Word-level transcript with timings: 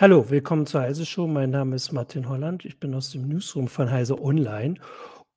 Hallo, 0.00 0.30
willkommen 0.30 0.64
zur 0.64 0.82
Heise 0.82 1.04
Show. 1.04 1.26
Mein 1.26 1.50
Name 1.50 1.74
ist 1.74 1.90
Martin 1.90 2.28
Holland. 2.28 2.64
Ich 2.64 2.78
bin 2.78 2.94
aus 2.94 3.10
dem 3.10 3.26
Newsroom 3.26 3.66
von 3.66 3.90
Heise 3.90 4.22
Online. 4.22 4.74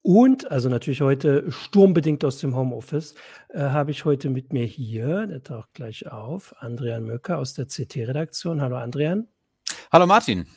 Und, 0.03 0.51
also 0.51 0.69
natürlich 0.69 1.01
heute 1.01 1.51
sturmbedingt 1.51 2.23
aus 2.23 2.37
dem 2.37 2.55
Homeoffice, 2.55 3.15
äh, 3.49 3.59
habe 3.59 3.89
ich 3.89 4.05
heute 4.05 4.29
mit 4.29 4.53
mir 4.53 4.65
hier, 4.65 5.25
der 5.25 5.41
taucht 5.41 5.73
gleich 5.73 6.11
auf, 6.11 6.53
Andrian 6.59 7.05
Möcker 7.05 7.39
aus 7.39 7.55
der 7.55 7.65
CT-Redaktion. 7.65 8.61
Hallo 8.61 8.77
Andrian. 8.77 9.27
Hallo 9.93 10.07
Martin. 10.07 10.47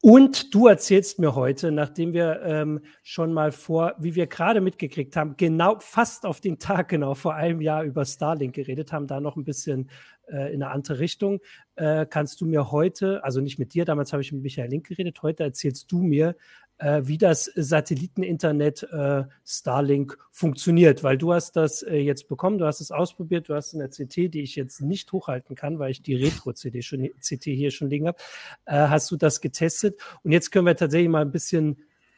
Und 0.00 0.54
du 0.54 0.66
erzählst 0.66 1.18
mir 1.18 1.34
heute, 1.34 1.70
nachdem 1.70 2.14
wir 2.14 2.40
ähm, 2.42 2.80
schon 3.02 3.34
mal 3.34 3.52
vor, 3.52 3.94
wie 3.98 4.14
wir 4.14 4.26
gerade 4.26 4.62
mitgekriegt 4.62 5.16
haben, 5.16 5.36
genau 5.36 5.78
fast 5.80 6.24
auf 6.24 6.40
den 6.40 6.58
Tag 6.58 6.88
genau 6.88 7.14
vor 7.14 7.34
einem 7.34 7.60
Jahr 7.60 7.84
über 7.84 8.06
Starlink 8.06 8.54
geredet 8.54 8.90
haben, 8.90 9.06
da 9.06 9.20
noch 9.20 9.36
ein 9.36 9.44
bisschen 9.44 9.90
äh, 10.28 10.54
in 10.54 10.62
eine 10.62 10.72
andere 10.72 10.98
Richtung, 10.98 11.40
äh, 11.76 12.06
kannst 12.08 12.40
du 12.40 12.46
mir 12.46 12.70
heute, 12.70 13.22
also 13.22 13.42
nicht 13.42 13.58
mit 13.58 13.74
dir, 13.74 13.84
damals 13.84 14.14
habe 14.14 14.22
ich 14.22 14.32
mit 14.32 14.40
Michael 14.40 14.70
Link 14.70 14.88
geredet, 14.88 15.20
heute 15.20 15.42
erzählst 15.42 15.92
du 15.92 15.98
mir, 15.98 16.34
äh, 16.80 17.02
wie 17.04 17.18
das 17.18 17.44
Satelliteninternet 17.54 18.82
äh, 18.84 19.24
Starlink 19.44 20.18
funktioniert, 20.32 21.04
weil 21.04 21.18
du 21.18 21.32
hast 21.32 21.56
das 21.56 21.82
äh, 21.82 21.96
jetzt 21.96 22.26
bekommen, 22.28 22.58
du 22.58 22.66
hast 22.66 22.80
es 22.80 22.90
ausprobiert, 22.90 23.48
du 23.48 23.54
hast 23.54 23.74
eine 23.74 23.88
CT, 23.88 24.34
die 24.34 24.42
ich 24.42 24.56
jetzt 24.56 24.80
nicht 24.80 25.12
hochhalten 25.12 25.54
kann, 25.54 25.78
weil 25.78 25.90
ich 25.90 26.02
die 26.02 26.14
Retro-CD 26.14 26.82
schon 26.82 27.10
CT 27.20 27.44
hier 27.44 27.70
schon 27.70 27.90
liegen 27.90 28.08
habe, 28.08 28.18
äh, 28.64 28.88
hast 28.88 29.10
du 29.10 29.16
das 29.16 29.40
getestet 29.40 30.00
und 30.22 30.32
jetzt 30.32 30.50
können 30.50 30.66
wir 30.66 30.76
tatsächlich 30.76 31.10
mal 31.10 31.22
ein 31.22 31.30
bisschen 31.30 31.76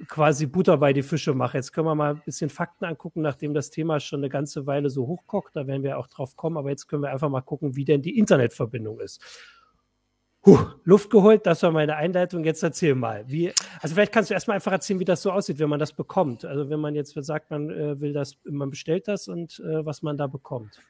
quasi 0.08 0.46
Butter 0.46 0.78
bei 0.78 0.92
die 0.92 1.02
Fische 1.02 1.34
machen. 1.34 1.56
Jetzt 1.56 1.72
können 1.72 1.86
wir 1.86 1.94
mal 1.94 2.14
ein 2.14 2.22
bisschen 2.24 2.50
Fakten 2.50 2.84
angucken, 2.84 3.22
nachdem 3.22 3.54
das 3.54 3.70
Thema 3.70 4.00
schon 4.00 4.20
eine 4.20 4.28
ganze 4.28 4.66
Weile 4.66 4.90
so 4.90 5.06
hochkocht. 5.06 5.54
Da 5.54 5.66
werden 5.66 5.82
wir 5.82 5.98
auch 5.98 6.08
drauf 6.08 6.36
kommen. 6.36 6.56
Aber 6.56 6.70
jetzt 6.70 6.88
können 6.88 7.02
wir 7.02 7.12
einfach 7.12 7.28
mal 7.28 7.40
gucken, 7.40 7.76
wie 7.76 7.84
denn 7.84 8.02
die 8.02 8.18
Internetverbindung 8.18 9.00
ist. 9.00 9.22
Puh, 10.42 10.58
Luft 10.82 11.08
geholt, 11.10 11.46
das 11.46 11.62
war 11.62 11.70
meine 11.70 11.94
Einleitung. 11.94 12.42
Jetzt 12.42 12.64
erzähl 12.64 12.96
mal. 12.96 13.24
Wie, 13.28 13.52
also 13.80 13.94
vielleicht 13.94 14.12
kannst 14.12 14.28
du 14.28 14.34
erstmal 14.34 14.56
einfach 14.56 14.72
erzählen, 14.72 14.98
wie 14.98 15.04
das 15.04 15.22
so 15.22 15.30
aussieht, 15.30 15.60
wenn 15.60 15.68
man 15.68 15.78
das 15.78 15.92
bekommt. 15.92 16.44
Also 16.44 16.68
wenn 16.68 16.80
man 16.80 16.96
jetzt 16.96 17.14
sagt, 17.14 17.50
man 17.50 17.70
äh, 17.70 18.00
will 18.00 18.12
das, 18.12 18.36
man 18.44 18.68
bestellt 18.68 19.06
das 19.06 19.28
und 19.28 19.60
äh, 19.60 19.86
was 19.86 20.02
man 20.02 20.16
da 20.18 20.26
bekommt. 20.26 20.80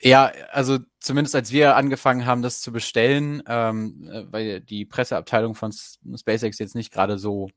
Ja, 0.00 0.32
also 0.50 0.78
zumindest 0.98 1.36
als 1.36 1.52
wir 1.52 1.76
angefangen 1.76 2.26
haben, 2.26 2.42
das 2.42 2.62
zu 2.62 2.72
bestellen, 2.72 3.42
ähm, 3.46 4.08
äh, 4.10 4.24
weil 4.30 4.60
die 4.60 4.84
Presseabteilung 4.86 5.54
von 5.54 5.72
SpaceX 5.72 6.58
jetzt 6.58 6.74
nicht 6.74 6.92
gerade 6.92 7.16
so 7.18 7.50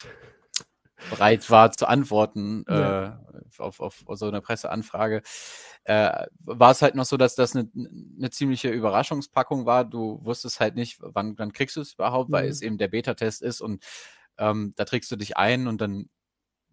bereit 1.10 1.50
war 1.50 1.72
zu 1.72 1.88
antworten 1.88 2.64
ja. 2.68 3.20
äh, 3.33 3.33
auf, 3.60 3.80
auf, 3.80 4.04
so 4.14 4.28
eine 4.28 4.42
Presseanfrage, 4.42 5.22
äh, 5.84 6.26
war 6.40 6.72
es 6.72 6.82
halt 6.82 6.96
noch 6.96 7.06
so, 7.06 7.18
dass 7.18 7.36
das 7.36 7.56
eine, 7.56 7.70
eine 7.74 8.30
ziemliche 8.30 8.70
Überraschungspackung 8.70 9.66
war. 9.66 9.86
Du 9.86 10.20
wusstest 10.24 10.60
halt 10.60 10.76
nicht, 10.76 10.98
wann, 11.02 11.38
wann 11.38 11.54
kriegst 11.54 11.76
du 11.76 11.82
es 11.82 11.94
überhaupt, 11.94 12.30
mhm. 12.30 12.34
weil 12.34 12.48
es 12.48 12.62
eben 12.62 12.78
der 12.78 12.88
Beta-Test 12.88 13.42
ist 13.42 13.62
und 13.62 13.84
ähm, 14.38 14.74
da 14.76 14.86
trägst 14.86 15.12
du 15.12 15.16
dich 15.16 15.38
ein 15.38 15.68
und 15.68 15.82
dann 15.82 16.10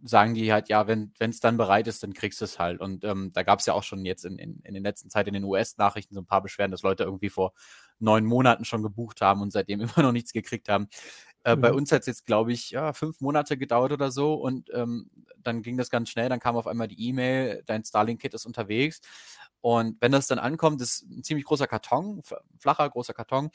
sagen 0.03 0.35
die 0.35 0.53
halt, 0.53 0.69
ja, 0.69 0.87
wenn 0.87 1.13
es 1.19 1.41
dann 1.41 1.57
bereit 1.57 1.87
ist, 1.87 2.03
dann 2.03 2.15
kriegst 2.15 2.41
du 2.41 2.45
es 2.45 2.59
halt. 2.59 2.81
Und 2.81 3.05
ähm, 3.05 3.33
da 3.33 3.43
gab 3.43 3.61
es 3.61 3.67
ja 3.67 3.75
auch 3.75 3.83
schon 3.83 4.05
jetzt 4.05 4.25
in, 4.25 4.39
in, 4.39 4.61
in 4.61 4.75
den 4.75 4.83
letzten 4.83 5.11
Zeit 5.11 5.29
in 5.29 5.35
den 5.35 5.45
US-Nachrichten 5.45 6.15
so 6.15 6.21
ein 6.21 6.27
paar 6.27 6.43
Beschwerden, 6.43 6.73
dass 6.73 6.83
Leute 6.83 7.05
irgendwie 7.05 7.29
vor 7.29 7.53
neun 7.99 8.25
Monaten 8.25 8.65
schon 8.65 8.83
gebucht 8.83 9.21
haben 9.21 9.43
und 9.43 9.53
seitdem 9.53 9.81
immer 9.81 10.03
noch 10.03 10.13
nichts 10.13 10.33
gekriegt 10.33 10.69
haben. 10.69 10.89
Äh, 11.45 11.57
mhm. 11.57 11.61
Bei 11.61 11.73
uns 11.73 11.91
hat 11.93 12.01
es 12.01 12.07
jetzt, 12.07 12.27
glaube 12.27 12.53
ich, 12.53 12.71
ja, 12.71 12.93
fünf 12.93 13.21
Monate 13.21 13.57
gedauert 13.57 13.93
oder 13.93 14.11
so 14.11 14.35
und 14.35 14.71
ähm, 14.73 15.11
dann 15.39 15.63
ging 15.63 15.77
das 15.77 15.91
ganz 15.91 16.11
schnell. 16.11 16.29
Dann 16.29 16.41
kam 16.41 16.57
auf 16.57 16.67
einmal 16.67 16.89
die 16.89 17.09
E-Mail, 17.09 17.63
dein 17.67 17.85
Starlink-Kit 17.85 18.35
ist 18.35 18.47
unterwegs. 18.47 19.01
Und 19.61 19.97
wenn 20.01 20.13
das 20.13 20.27
dann 20.27 20.39
ankommt, 20.39 20.81
ist 20.81 21.03
ein 21.03 21.23
ziemlich 21.23 21.47
großer 21.47 21.67
Karton, 21.67 22.23
flacher, 22.59 22.89
großer 22.89 23.15
Karton, 23.15 23.51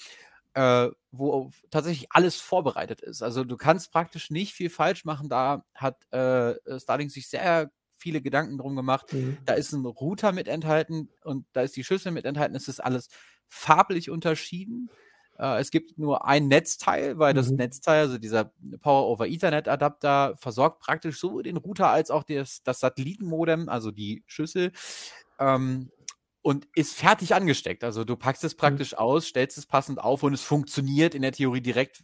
äh, 0.54 0.90
wo 1.12 1.52
tatsächlich 1.70 2.08
alles 2.12 2.38
vorbereitet 2.38 3.02
ist. 3.02 3.22
Also 3.22 3.44
du 3.44 3.58
kannst 3.58 3.92
praktisch 3.92 4.30
nicht 4.30 4.54
viel 4.54 4.70
falsch 4.70 5.06
machen. 5.06 5.30
Da 5.30 5.66
hat 5.74 6.12
äh, 6.12 6.56
Starlink 6.80 7.12
sich 7.12 7.28
sehr 7.28 7.72
viele 7.98 8.22
Gedanken 8.22 8.58
drum 8.58 8.76
gemacht. 8.76 9.12
Mhm. 9.14 9.38
Da 9.46 9.54
ist 9.54 9.74
ein 9.74 9.86
Router 9.86 10.32
mit 10.32 10.48
enthalten 10.48 11.10
und 11.24 11.46
da 11.54 11.62
ist 11.62 11.76
die 11.76 11.84
Schüssel 11.84 12.12
mit 12.12 12.26
enthalten. 12.26 12.56
Es 12.56 12.68
ist 12.68 12.80
alles 12.80 13.10
farblich 13.48 14.10
unterschieden. 14.10 14.90
Äh, 15.38 15.60
es 15.60 15.72
gibt 15.72 15.98
nur 15.98 16.26
ein 16.26 16.48
Netzteil, 16.48 17.18
weil 17.18 17.34
mhm. 17.34 17.38
das 17.38 17.52
Netzteil, 17.52 18.02
also 18.02 18.18
dieser 18.18 18.52
Power-over-Ethernet-Adapter, 18.82 20.36
versorgt 20.38 20.80
praktisch 20.80 21.20
sowohl 21.20 21.44
den 21.44 21.58
Router 21.58 21.90
als 21.90 22.12
auch 22.12 22.24
das, 22.24 22.64
das 22.64 22.80
Satellitenmodem, 22.80 23.70
also 23.70 23.92
die 23.92 24.24
Schüssel. 24.28 24.72
Ähm, 25.40 25.92
und 26.42 26.68
ist 26.76 26.94
fertig 26.94 27.34
angesteckt. 27.34 27.84
Also 27.84 28.04
du 28.04 28.16
packst 28.16 28.44
es 28.44 28.54
mhm. 28.54 28.60
praktisch 28.60 28.92
mhm. 28.92 29.00
aus, 29.00 29.26
stellst 29.26 29.58
es 29.58 29.66
passend 29.66 30.00
auf 30.00 30.22
und 30.24 30.34
es 30.34 30.44
funktioniert 30.44 31.16
in 31.16 31.24
der 31.24 31.32
Theorie 31.32 31.62
direkt, 31.62 32.04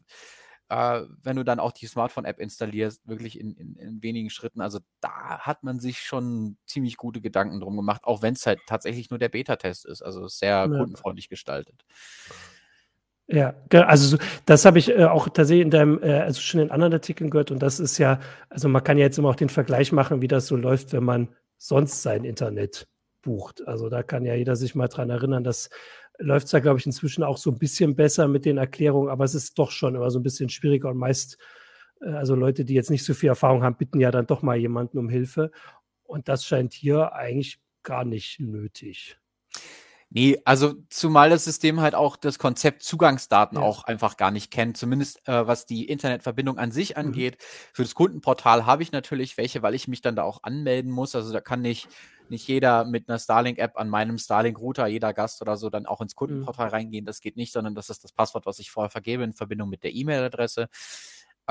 äh, 0.70 1.03
wenn 1.22 1.36
du 1.36 1.44
dann 1.44 1.59
auch 1.59 1.72
die 1.72 1.86
Smartphone-App 1.86 2.40
installierst, 2.40 3.08
wirklich 3.08 3.40
in, 3.40 3.56
in, 3.56 3.75
in, 3.75 4.02
wenigen 4.02 4.31
Schritten. 4.31 4.62
Also 4.62 4.80
da 5.00 5.40
hat 5.40 5.64
man 5.64 5.80
sich 5.80 6.00
schon 6.02 6.58
ziemlich 6.66 6.97
gute 6.97 7.22
Gedanken 7.22 7.59
drum 7.59 7.75
gemacht, 7.78 8.03
auch 8.06 8.24
wenn 8.24 8.34
es 8.34 8.46
halt 8.47 8.59
tatsächlich 8.66 9.12
nur 9.12 9.20
der 9.20 9.30
Beta-Test 9.30 9.86
ist. 9.86 10.02
Also 10.02 10.28
sehr 10.28 10.56
ja. 10.56 10.68
kundenfreundlich 10.68 11.30
gestaltet. 11.30 11.86
Ja, 13.31 13.56
also 13.72 14.18
das 14.46 14.66
habe 14.66 14.78
ich 14.78 14.90
äh, 14.90 15.06
auch 15.06 15.30
tatsächlich 15.30 15.64
in 15.64 15.72
deinem, 15.72 16.03
äh, 16.03 16.19
also 16.19 16.42
schon 16.42 16.59
in 16.59 16.69
anderen 16.69 16.92
Artikeln 16.94 17.30
gehört 17.30 17.50
und 17.50 17.59
das 17.59 17.80
ist 17.80 17.97
ja, 17.97 18.19
also 18.50 18.68
man 18.68 18.84
kann 18.84 18.97
ja 18.97 19.06
jetzt 19.06 19.18
immer 19.18 19.30
auch 19.30 19.36
den 19.36 19.47
Vergleich 19.47 19.94
machen, 19.94 20.22
wie 20.22 20.28
das 20.28 20.47
so 20.47 20.58
läuft, 20.58 20.92
wenn 20.92 21.06
man 21.06 21.30
sonst 21.58 22.02
sein 22.02 22.25
Internet 22.25 22.90
bucht. 23.22 23.66
Also 23.68 23.88
da 23.88 24.03
kann 24.03 24.25
ja 24.25 24.36
jeder 24.36 24.58
sich 24.58 24.75
mal 24.75 24.90
dran 24.90 25.09
erinnern, 25.09 25.46
das 25.46 25.70
läuft 26.20 26.47
es 26.47 26.52
ja, 26.52 26.59
glaube 26.59 26.80
ich, 26.80 26.86
inzwischen 26.86 27.24
auch 27.24 27.38
so 27.38 27.52
ein 27.52 27.58
bisschen 27.58 27.96
besser 27.96 28.28
mit 28.28 28.44
den 28.44 28.58
Erklärungen, 28.58 29.09
aber 29.09 29.24
es 29.24 29.34
ist 29.34 29.58
doch 29.58 29.72
schon 29.72 29.96
immer 29.96 30.12
so 30.12 30.20
ein 30.20 30.24
bisschen 30.24 30.50
schwieriger 30.50 30.90
und 30.90 30.97
meist, 30.97 31.38
äh, 32.02 32.09
also 32.12 32.36
Leute, 32.36 32.66
die 32.66 32.74
jetzt 32.74 32.90
nicht 32.90 33.06
so 33.06 33.14
viel 33.14 33.30
Erfahrung 33.30 33.64
haben, 33.64 33.78
bitten 33.78 34.02
ja 34.02 34.12
dann 34.12 34.28
doch 34.28 34.41
mal 34.41 34.58
jemanden 34.58 34.97
um 34.97 35.08
Hilfe 35.08 35.52
und 36.03 36.28
das 36.28 36.44
scheint 36.44 36.74
hier 36.74 37.14
eigentlich 37.14 37.62
gar 37.84 38.03
nicht 38.03 38.41
nötig. 38.41 39.18
Nee, 40.14 40.42
also 40.44 40.74
zumal 40.90 41.30
das 41.30 41.46
System 41.46 41.80
halt 41.80 41.96
auch 41.96 42.18
das 42.18 42.38
Konzept 42.38 42.84
Zugangsdaten 42.84 43.58
ja. 43.58 43.64
auch 43.64 43.86
einfach 43.86 44.18
gar 44.18 44.30
nicht 44.30 44.52
kennt, 44.52 44.76
zumindest 44.76 45.26
äh, 45.26 45.48
was 45.48 45.66
die 45.66 45.86
Internetverbindung 45.86 46.58
an 46.58 46.74
sich 46.74 46.92
mhm. 46.92 46.98
angeht. 46.98 47.38
Mhm. 47.38 47.46
Für 47.72 47.84
das 47.84 47.96
Kundenportal 47.96 48.66
habe 48.66 48.84
ich 48.84 48.92
natürlich 48.92 49.38
welche, 49.38 49.62
weil 49.62 49.74
ich 49.74 49.88
mich 49.88 50.02
dann 50.02 50.18
da 50.18 50.24
auch 50.24 50.44
anmelden 50.44 50.92
muss. 50.92 51.16
Also 51.16 51.32
da 51.32 51.40
kann 51.40 51.62
nicht, 51.62 51.88
nicht 52.28 52.46
jeder 52.46 52.84
mit 52.84 53.08
einer 53.08 53.20
Starlink-App 53.20 53.78
an 53.78 53.88
meinem 53.88 54.18
Starlink-Router, 54.18 54.86
jeder 54.88 55.14
Gast 55.14 55.42
oder 55.42 55.56
so, 55.56 55.70
dann 55.70 55.86
auch 55.86 56.02
ins 56.02 56.14
mhm. 56.14 56.18
Kundenportal 56.18 56.68
mhm. 56.68 56.74
reingehen. 56.74 57.06
Das 57.06 57.22
geht 57.22 57.38
nicht, 57.38 57.54
sondern 57.54 57.74
das 57.74 57.90
ist 57.90 58.04
das 58.04 58.12
Passwort, 58.12 58.46
was 58.46 58.60
ich 58.60 58.70
vorher 58.70 58.90
vergebe 58.90 59.24
in 59.24 59.32
Verbindung 59.32 59.70
mit 59.70 59.82
der 59.84 59.96
E-Mail-Adresse. 59.96 60.68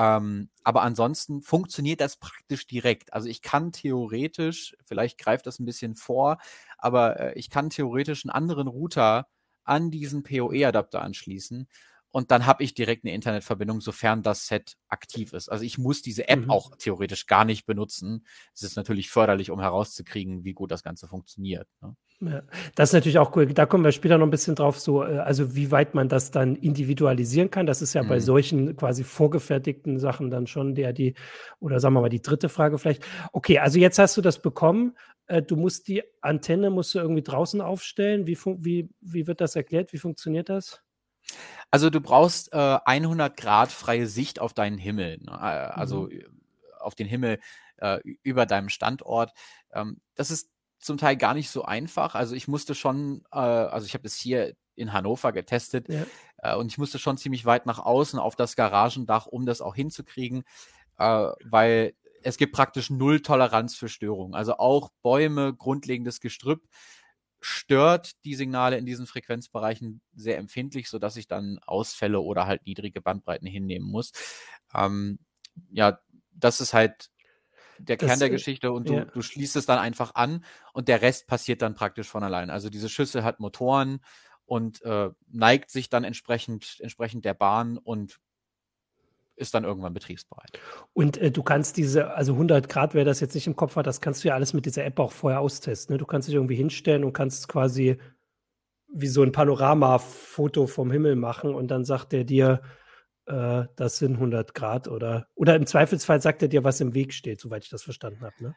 Ähm, 0.00 0.50
aber 0.64 0.82
ansonsten 0.82 1.42
funktioniert 1.42 2.00
das 2.00 2.16
praktisch 2.18 2.66
direkt. 2.66 3.12
Also 3.12 3.28
ich 3.28 3.42
kann 3.42 3.72
theoretisch, 3.72 4.76
vielleicht 4.86 5.18
greift 5.18 5.46
das 5.46 5.58
ein 5.58 5.66
bisschen 5.66 5.94
vor, 5.96 6.38
aber 6.78 7.20
äh, 7.20 7.34
ich 7.38 7.50
kann 7.50 7.70
theoretisch 7.70 8.24
einen 8.24 8.30
anderen 8.30 8.68
Router 8.68 9.28
an 9.64 9.90
diesen 9.90 10.22
PoE-Adapter 10.22 11.02
anschließen 11.02 11.68
und 12.12 12.30
dann 12.30 12.46
habe 12.46 12.64
ich 12.64 12.74
direkt 12.74 13.04
eine 13.04 13.14
Internetverbindung, 13.14 13.80
sofern 13.80 14.22
das 14.22 14.46
Set 14.46 14.76
aktiv 14.88 15.32
ist. 15.32 15.48
Also 15.48 15.64
ich 15.64 15.78
muss 15.78 16.02
diese 16.02 16.28
App 16.28 16.44
mhm. 16.44 16.50
auch 16.50 16.76
theoretisch 16.76 17.26
gar 17.26 17.44
nicht 17.44 17.66
benutzen. 17.66 18.24
Es 18.54 18.62
ist 18.62 18.76
natürlich 18.76 19.10
förderlich, 19.10 19.50
um 19.50 19.60
herauszukriegen, 19.60 20.44
wie 20.44 20.52
gut 20.52 20.70
das 20.70 20.82
Ganze 20.82 21.06
funktioniert. 21.06 21.68
Ne? 21.80 21.94
Ja, 22.22 22.42
das 22.74 22.90
ist 22.90 22.92
natürlich 22.92 23.18
auch 23.18 23.34
cool. 23.34 23.46
Da 23.46 23.64
kommen 23.64 23.82
wir 23.82 23.92
später 23.92 24.18
noch 24.18 24.26
ein 24.26 24.30
bisschen 24.30 24.54
drauf, 24.54 24.78
so, 24.78 25.04
äh, 25.04 25.18
also 25.18 25.54
wie 25.54 25.70
weit 25.70 25.94
man 25.94 26.08
das 26.08 26.30
dann 26.30 26.56
individualisieren 26.56 27.50
kann. 27.50 27.66
Das 27.66 27.80
ist 27.80 27.94
ja 27.94 28.02
mhm. 28.02 28.08
bei 28.08 28.20
solchen 28.20 28.76
quasi 28.76 29.04
vorgefertigten 29.04 29.98
Sachen 29.98 30.30
dann 30.30 30.46
schon 30.46 30.74
der, 30.74 30.92
die, 30.92 31.14
oder 31.60 31.80
sagen 31.80 31.94
wir 31.94 32.02
mal 32.02 32.08
die 32.10 32.22
dritte 32.22 32.48
Frage 32.48 32.78
vielleicht. 32.78 33.04
Okay, 33.32 33.58
also 33.58 33.78
jetzt 33.78 33.98
hast 33.98 34.16
du 34.16 34.20
das 34.20 34.42
bekommen. 34.42 34.96
Äh, 35.26 35.42
du 35.42 35.56
musst 35.56 35.88
die 35.88 36.02
Antenne 36.20 36.70
musst 36.70 36.94
du 36.94 36.98
irgendwie 36.98 37.22
draußen 37.22 37.60
aufstellen. 37.60 38.26
Wie, 38.26 38.36
wie, 38.58 38.90
wie 39.00 39.26
wird 39.26 39.40
das 39.40 39.56
erklärt? 39.56 39.92
Wie 39.92 39.98
funktioniert 39.98 40.48
das? 40.48 40.82
Also 41.70 41.90
du 41.90 42.00
brauchst 42.00 42.52
äh, 42.52 42.78
100 42.84 43.36
Grad 43.36 43.70
freie 43.70 44.06
Sicht 44.06 44.40
auf 44.40 44.52
deinen 44.52 44.78
Himmel, 44.78 45.18
ne? 45.18 45.32
Äh, 45.32 45.78
also 45.78 46.08
mhm. 46.10 46.24
auf 46.78 46.94
den 46.94 47.06
Himmel 47.06 47.38
äh, 47.76 48.00
über 48.22 48.46
deinem 48.46 48.68
Standort. 48.68 49.32
Ähm, 49.72 50.00
das 50.14 50.30
ist 50.30 50.50
zum 50.78 50.98
Teil 50.98 51.16
gar 51.16 51.34
nicht 51.34 51.50
so 51.50 51.64
einfach. 51.64 52.14
Also 52.14 52.34
ich 52.34 52.48
musste 52.48 52.74
schon, 52.74 53.22
äh, 53.32 53.38
also 53.38 53.86
ich 53.86 53.94
habe 53.94 54.06
es 54.06 54.16
hier 54.16 54.54
in 54.74 54.92
Hannover 54.92 55.32
getestet 55.32 55.88
ja. 55.88 56.04
äh, 56.38 56.56
und 56.56 56.72
ich 56.72 56.78
musste 56.78 56.98
schon 56.98 57.18
ziemlich 57.18 57.44
weit 57.44 57.66
nach 57.66 57.78
außen 57.78 58.18
auf 58.18 58.34
das 58.34 58.56
Garagendach, 58.56 59.26
um 59.26 59.46
das 59.46 59.60
auch 59.60 59.74
hinzukriegen, 59.74 60.44
äh, 60.98 61.28
weil 61.44 61.94
es 62.22 62.36
gibt 62.36 62.54
praktisch 62.54 62.90
null 62.90 63.20
Toleranz 63.20 63.76
für 63.76 63.88
Störungen. 63.88 64.34
Also 64.34 64.56
auch 64.58 64.90
Bäume, 65.02 65.54
grundlegendes 65.54 66.20
Gestrüpp 66.20 66.62
stört 67.40 68.24
die 68.24 68.34
Signale 68.34 68.76
in 68.76 68.86
diesen 68.86 69.06
Frequenzbereichen 69.06 70.00
sehr 70.14 70.38
empfindlich, 70.38 70.88
sodass 70.88 71.16
ich 71.16 71.26
dann 71.26 71.58
Ausfälle 71.66 72.20
oder 72.20 72.46
halt 72.46 72.66
niedrige 72.66 73.00
Bandbreiten 73.00 73.46
hinnehmen 73.46 73.90
muss. 73.90 74.12
Ähm, 74.74 75.18
ja, 75.70 76.00
das 76.32 76.60
ist 76.60 76.74
halt 76.74 77.10
der 77.78 77.96
Kern 77.96 78.18
der 78.18 78.30
Geschichte 78.30 78.72
und 78.72 78.88
du, 78.88 78.94
ja. 78.94 79.04
du 79.06 79.22
schließt 79.22 79.56
es 79.56 79.66
dann 79.66 79.78
einfach 79.78 80.14
an 80.14 80.44
und 80.74 80.88
der 80.88 81.00
Rest 81.02 81.26
passiert 81.26 81.62
dann 81.62 81.74
praktisch 81.74 82.08
von 82.08 82.22
allein. 82.22 82.50
Also 82.50 82.68
diese 82.68 82.88
Schüssel 82.88 83.24
hat 83.24 83.40
Motoren 83.40 84.00
und 84.44 84.82
äh, 84.82 85.10
neigt 85.28 85.70
sich 85.70 85.88
dann 85.88 86.04
entsprechend, 86.04 86.76
entsprechend 86.80 87.24
der 87.24 87.34
Bahn 87.34 87.78
und 87.78 88.20
ist 89.40 89.54
dann 89.54 89.64
irgendwann 89.64 89.94
betriebsbereit. 89.94 90.58
Und 90.92 91.16
äh, 91.16 91.30
du 91.30 91.42
kannst 91.42 91.76
diese, 91.76 92.14
also 92.14 92.34
100 92.34 92.68
Grad, 92.68 92.94
wer 92.94 93.04
das 93.04 93.20
jetzt 93.20 93.34
nicht 93.34 93.46
im 93.46 93.56
Kopf 93.56 93.76
hat, 93.76 93.86
das 93.86 94.00
kannst 94.00 94.22
du 94.22 94.28
ja 94.28 94.34
alles 94.34 94.52
mit 94.52 94.66
dieser 94.66 94.84
App 94.84 94.98
auch 94.98 95.12
vorher 95.12 95.40
austesten. 95.40 95.94
Ne? 95.94 95.98
Du 95.98 96.06
kannst 96.06 96.28
dich 96.28 96.34
irgendwie 96.34 96.56
hinstellen 96.56 97.04
und 97.04 97.12
kannst 97.12 97.48
quasi 97.48 97.98
wie 98.92 99.06
so 99.06 99.22
ein 99.22 99.32
Panoramafoto 99.32 100.66
vom 100.66 100.90
Himmel 100.90 101.16
machen 101.16 101.54
und 101.54 101.68
dann 101.68 101.84
sagt 101.84 102.12
er 102.12 102.24
dir, 102.24 102.60
äh, 103.26 103.64
das 103.76 103.98
sind 103.98 104.14
100 104.14 104.54
Grad 104.54 104.88
oder, 104.88 105.26
oder 105.34 105.56
im 105.56 105.66
Zweifelsfall 105.66 106.20
sagt 106.20 106.42
er 106.42 106.48
dir, 106.48 106.64
was 106.64 106.80
im 106.80 106.94
Weg 106.94 107.14
steht, 107.14 107.40
soweit 107.40 107.64
ich 107.64 107.70
das 107.70 107.82
verstanden 107.82 108.22
habe. 108.22 108.34
Ne? 108.40 108.54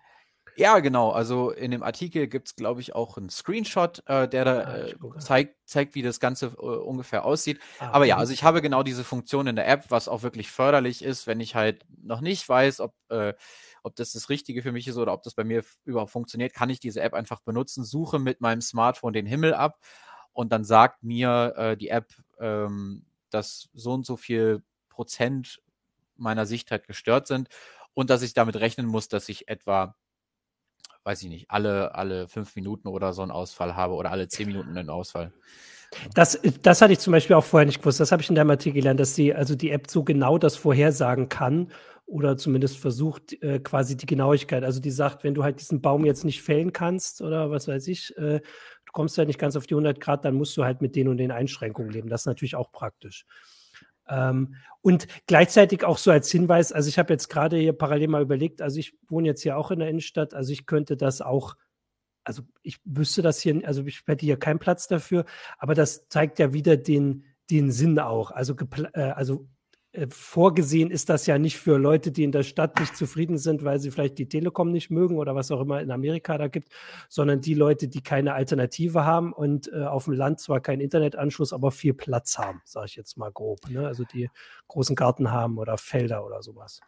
Ja, 0.55 0.79
genau. 0.79 1.11
Also 1.11 1.51
in 1.51 1.71
dem 1.71 1.83
Artikel 1.83 2.27
gibt 2.27 2.47
es, 2.47 2.55
glaube 2.55 2.81
ich, 2.81 2.94
auch 2.95 3.17
einen 3.17 3.29
Screenshot, 3.29 4.03
äh, 4.07 4.27
der 4.27 4.45
da 4.45 4.59
ah, 4.59 4.77
äh, 4.88 4.95
zeigt, 5.19 5.55
zeigt, 5.65 5.95
wie 5.95 6.01
das 6.01 6.19
Ganze 6.19 6.47
äh, 6.47 6.50
ungefähr 6.61 7.25
aussieht. 7.25 7.59
Ah, 7.79 7.89
Aber 7.91 8.05
ja, 8.05 8.17
also 8.17 8.33
ich 8.33 8.44
habe 8.44 8.61
genau 8.61 8.83
diese 8.83 9.03
Funktion 9.03 9.47
in 9.47 9.55
der 9.55 9.67
App, 9.67 9.85
was 9.89 10.07
auch 10.07 10.21
wirklich 10.21 10.51
förderlich 10.51 11.03
ist, 11.03 11.25
wenn 11.27 11.39
ich 11.39 11.55
halt 11.55 11.83
noch 12.03 12.21
nicht 12.21 12.47
weiß, 12.47 12.81
ob, 12.81 12.94
äh, 13.09 13.33
ob 13.81 13.95
das 13.95 14.11
das 14.11 14.29
Richtige 14.29 14.61
für 14.61 14.71
mich 14.71 14.88
ist 14.88 14.97
oder 14.97 15.13
ob 15.13 15.23
das 15.23 15.33
bei 15.33 15.44
mir 15.44 15.63
überhaupt 15.85 16.11
funktioniert, 16.11 16.53
kann 16.53 16.69
ich 16.69 16.79
diese 16.79 17.01
App 17.01 17.13
einfach 17.13 17.41
benutzen, 17.41 17.83
suche 17.83 18.19
mit 18.19 18.39
meinem 18.41 18.61
Smartphone 18.61 19.13
den 19.13 19.25
Himmel 19.25 19.53
ab 19.53 19.79
und 20.33 20.51
dann 20.51 20.63
sagt 20.63 21.03
mir 21.03 21.53
äh, 21.57 21.77
die 21.77 21.89
App, 21.89 22.13
ähm, 22.39 23.05
dass 23.29 23.69
so 23.73 23.94
und 23.94 24.05
so 24.05 24.17
viel 24.17 24.63
Prozent 24.89 25.61
meiner 26.15 26.45
Sichtheit 26.45 26.85
gestört 26.85 27.27
sind 27.27 27.50
und 27.94 28.09
dass 28.09 28.21
ich 28.21 28.33
damit 28.33 28.55
rechnen 28.57 28.85
muss, 28.85 29.07
dass 29.07 29.29
ich 29.29 29.47
etwa 29.47 29.95
weiß 31.03 31.23
ich 31.23 31.29
nicht, 31.29 31.51
alle, 31.51 31.95
alle 31.95 32.27
fünf 32.27 32.55
Minuten 32.55 32.88
oder 32.88 33.13
so 33.13 33.21
einen 33.21 33.31
Ausfall 33.31 33.75
habe 33.75 33.94
oder 33.95 34.11
alle 34.11 34.27
zehn 34.27 34.47
Minuten 34.47 34.77
einen 34.77 34.89
Ausfall. 34.89 35.31
Das, 36.13 36.39
das 36.61 36.81
hatte 36.81 36.94
ich 36.94 37.00
zum 37.00 37.11
Beispiel 37.11 37.35
auch 37.35 37.44
vorher 37.44 37.65
nicht 37.65 37.79
gewusst. 37.79 38.00
Das 38.00 38.11
habe 38.11 38.21
ich 38.21 38.29
in 38.29 38.35
der 38.35 38.47
Artikel 38.47 38.75
gelernt, 38.75 39.00
dass 39.00 39.13
die, 39.13 39.33
also 39.33 39.55
die 39.55 39.69
App 39.69 39.89
so 39.89 40.03
genau 40.03 40.38
das 40.38 40.55
vorhersagen 40.55 41.29
kann 41.29 41.71
oder 42.05 42.38
zumindest 42.38 42.77
versucht, 42.77 43.41
äh, 43.41 43.59
quasi 43.59 43.95
die 43.95 44.05
Genauigkeit. 44.05 44.63
Also 44.63 44.79
die 44.79 44.91
sagt, 44.91 45.23
wenn 45.23 45.33
du 45.33 45.44
halt 45.44 45.59
diesen 45.59 45.81
Baum 45.81 46.05
jetzt 46.05 46.25
nicht 46.25 46.41
fällen 46.41 46.73
kannst 46.73 47.21
oder 47.21 47.51
was 47.51 47.67
weiß 47.67 47.88
ich, 47.88 48.15
äh, 48.17 48.39
du 48.39 48.91
kommst 48.91 49.17
ja 49.17 49.25
nicht 49.25 49.39
ganz 49.39 49.55
auf 49.55 49.67
die 49.67 49.75
100 49.75 50.00
Grad, 50.00 50.25
dann 50.25 50.35
musst 50.35 50.57
du 50.57 50.63
halt 50.63 50.81
mit 50.81 50.95
den 50.95 51.07
und 51.07 51.17
den 51.17 51.31
Einschränkungen 51.31 51.91
leben. 51.91 52.09
Das 52.09 52.21
ist 52.21 52.27
natürlich 52.27 52.55
auch 52.55 52.71
praktisch. 52.71 53.25
Ähm, 54.07 54.55
und 54.81 55.07
gleichzeitig 55.27 55.83
auch 55.85 55.97
so 55.97 56.11
als 56.11 56.29
Hinweis, 56.29 56.71
also 56.71 56.89
ich 56.89 57.00
habe 57.00 57.13
jetzt 57.13 57.29
gerade 57.29 57.57
hier 57.57 57.73
parallel 57.73 58.09
mal 58.09 58.21
überlegt, 58.21 58.61
also 58.61 58.79
ich 58.79 58.94
wohne 59.07 59.27
jetzt 59.27 59.41
hier 59.41 59.57
auch 59.57 59.71
in 59.71 59.79
der 59.79 59.89
Innenstadt, 59.89 60.33
also 60.33 60.51
ich 60.51 60.65
könnte 60.65 60.97
das 60.97 61.21
auch, 61.21 61.55
also 62.25 62.44
ich 62.63 62.79
wüsste 62.83 63.21
das 63.21 63.39
hier, 63.39 63.65
also 63.65 63.85
ich 63.85 64.01
hätte 64.05 64.25
hier 64.25 64.38
keinen 64.38 64.59
Platz 64.59 64.88
dafür, 64.88 65.25
aber 65.57 65.73
das 65.73 66.07
zeigt 66.09 66.39
ja 66.39 66.53
wieder 66.53 66.75
den, 66.75 67.23
den 67.50 67.71
Sinn 67.71 68.00
auch. 68.00 68.31
Also, 68.31 68.55
äh, 68.94 69.01
also 69.01 69.47
vorgesehen 70.10 70.90
ist 70.90 71.10
das 71.10 71.28
ja 71.28 71.38
nicht 71.38 71.57
für 71.57 71.78
Leute, 71.78 72.12
die 72.12 72.24
in 72.24 72.31
der 72.31 72.44
Stadt 72.44 72.80
nicht 72.80 72.98
zufrieden 72.98 73.38
sind, 73.38 73.63
weil 73.63 73.80
sie 73.80 73.92
vielleicht 73.92 74.18
die 74.18 74.28
Telekom 74.28 74.72
nicht 74.72 74.90
mögen 74.90 75.18
oder 75.18 75.36
was 75.36 75.51
auch 75.51 75.62
immer 75.62 75.81
in 75.81 75.92
Amerika 75.92 76.38
da 76.38 76.48
gibt, 76.48 76.69
sondern 77.10 77.42
die 77.42 77.54
Leute, 77.54 77.88
die 77.88 78.01
keine 78.01 78.34
Alternative 78.34 79.06
haben 79.06 79.34
und 79.34 79.72
äh, 79.72 79.84
auf 79.84 80.06
dem 80.06 80.13
Land 80.13 80.40
zwar 80.40 80.62
keinen 80.62 80.81
Internetanschluss, 80.81 81.54
aber 81.54 81.72
viel 81.72 81.94
Platz 81.94 82.38
haben, 82.38 82.62
sage 82.66 82.88
ich 82.88 82.95
jetzt 82.95 83.18
mal 83.18 83.31
grob. 83.31 83.69
Ne? 83.69 83.86
Also 83.88 84.04
die 84.04 84.30
großen 84.68 84.95
Garten 84.95 85.31
haben 85.31 85.57
oder 85.57 85.78
Felder 85.78 86.25
oder 86.25 86.42
sowas. 86.42 86.81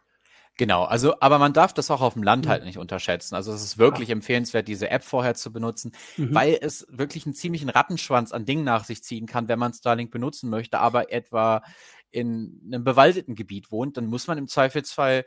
Genau, 0.58 0.84
also, 0.84 1.20
aber 1.20 1.38
man 1.38 1.52
darf 1.52 1.74
das 1.74 1.90
auch 1.90 2.00
auf 2.00 2.14
dem 2.14 2.22
Land 2.22 2.46
mhm. 2.46 2.50
halt 2.50 2.64
nicht 2.64 2.78
unterschätzen. 2.78 3.34
Also 3.34 3.52
es 3.52 3.62
ist 3.62 3.76
wirklich 3.76 4.08
Ach. 4.08 4.12
empfehlenswert, 4.12 4.66
diese 4.66 4.88
App 4.88 5.04
vorher 5.04 5.34
zu 5.34 5.52
benutzen, 5.52 5.92
mhm. 6.16 6.34
weil 6.34 6.58
es 6.60 6.86
wirklich 6.88 7.26
einen 7.26 7.34
ziemlichen 7.34 7.68
Rattenschwanz 7.68 8.32
an 8.32 8.46
Dingen 8.46 8.64
nach 8.64 8.84
sich 8.84 9.02
ziehen 9.02 9.26
kann, 9.26 9.48
wenn 9.48 9.58
man 9.58 9.74
Starlink 9.74 10.10
benutzen 10.10 10.48
möchte, 10.48 10.78
aber 10.78 11.12
etwa 11.12 11.62
in 12.10 12.60
einem 12.66 12.84
bewaldeten 12.84 13.34
Gebiet 13.34 13.70
wohnt, 13.70 13.96
dann 13.96 14.06
muss 14.06 14.26
man 14.26 14.38
im 14.38 14.48
Zweifelsfall 14.48 15.24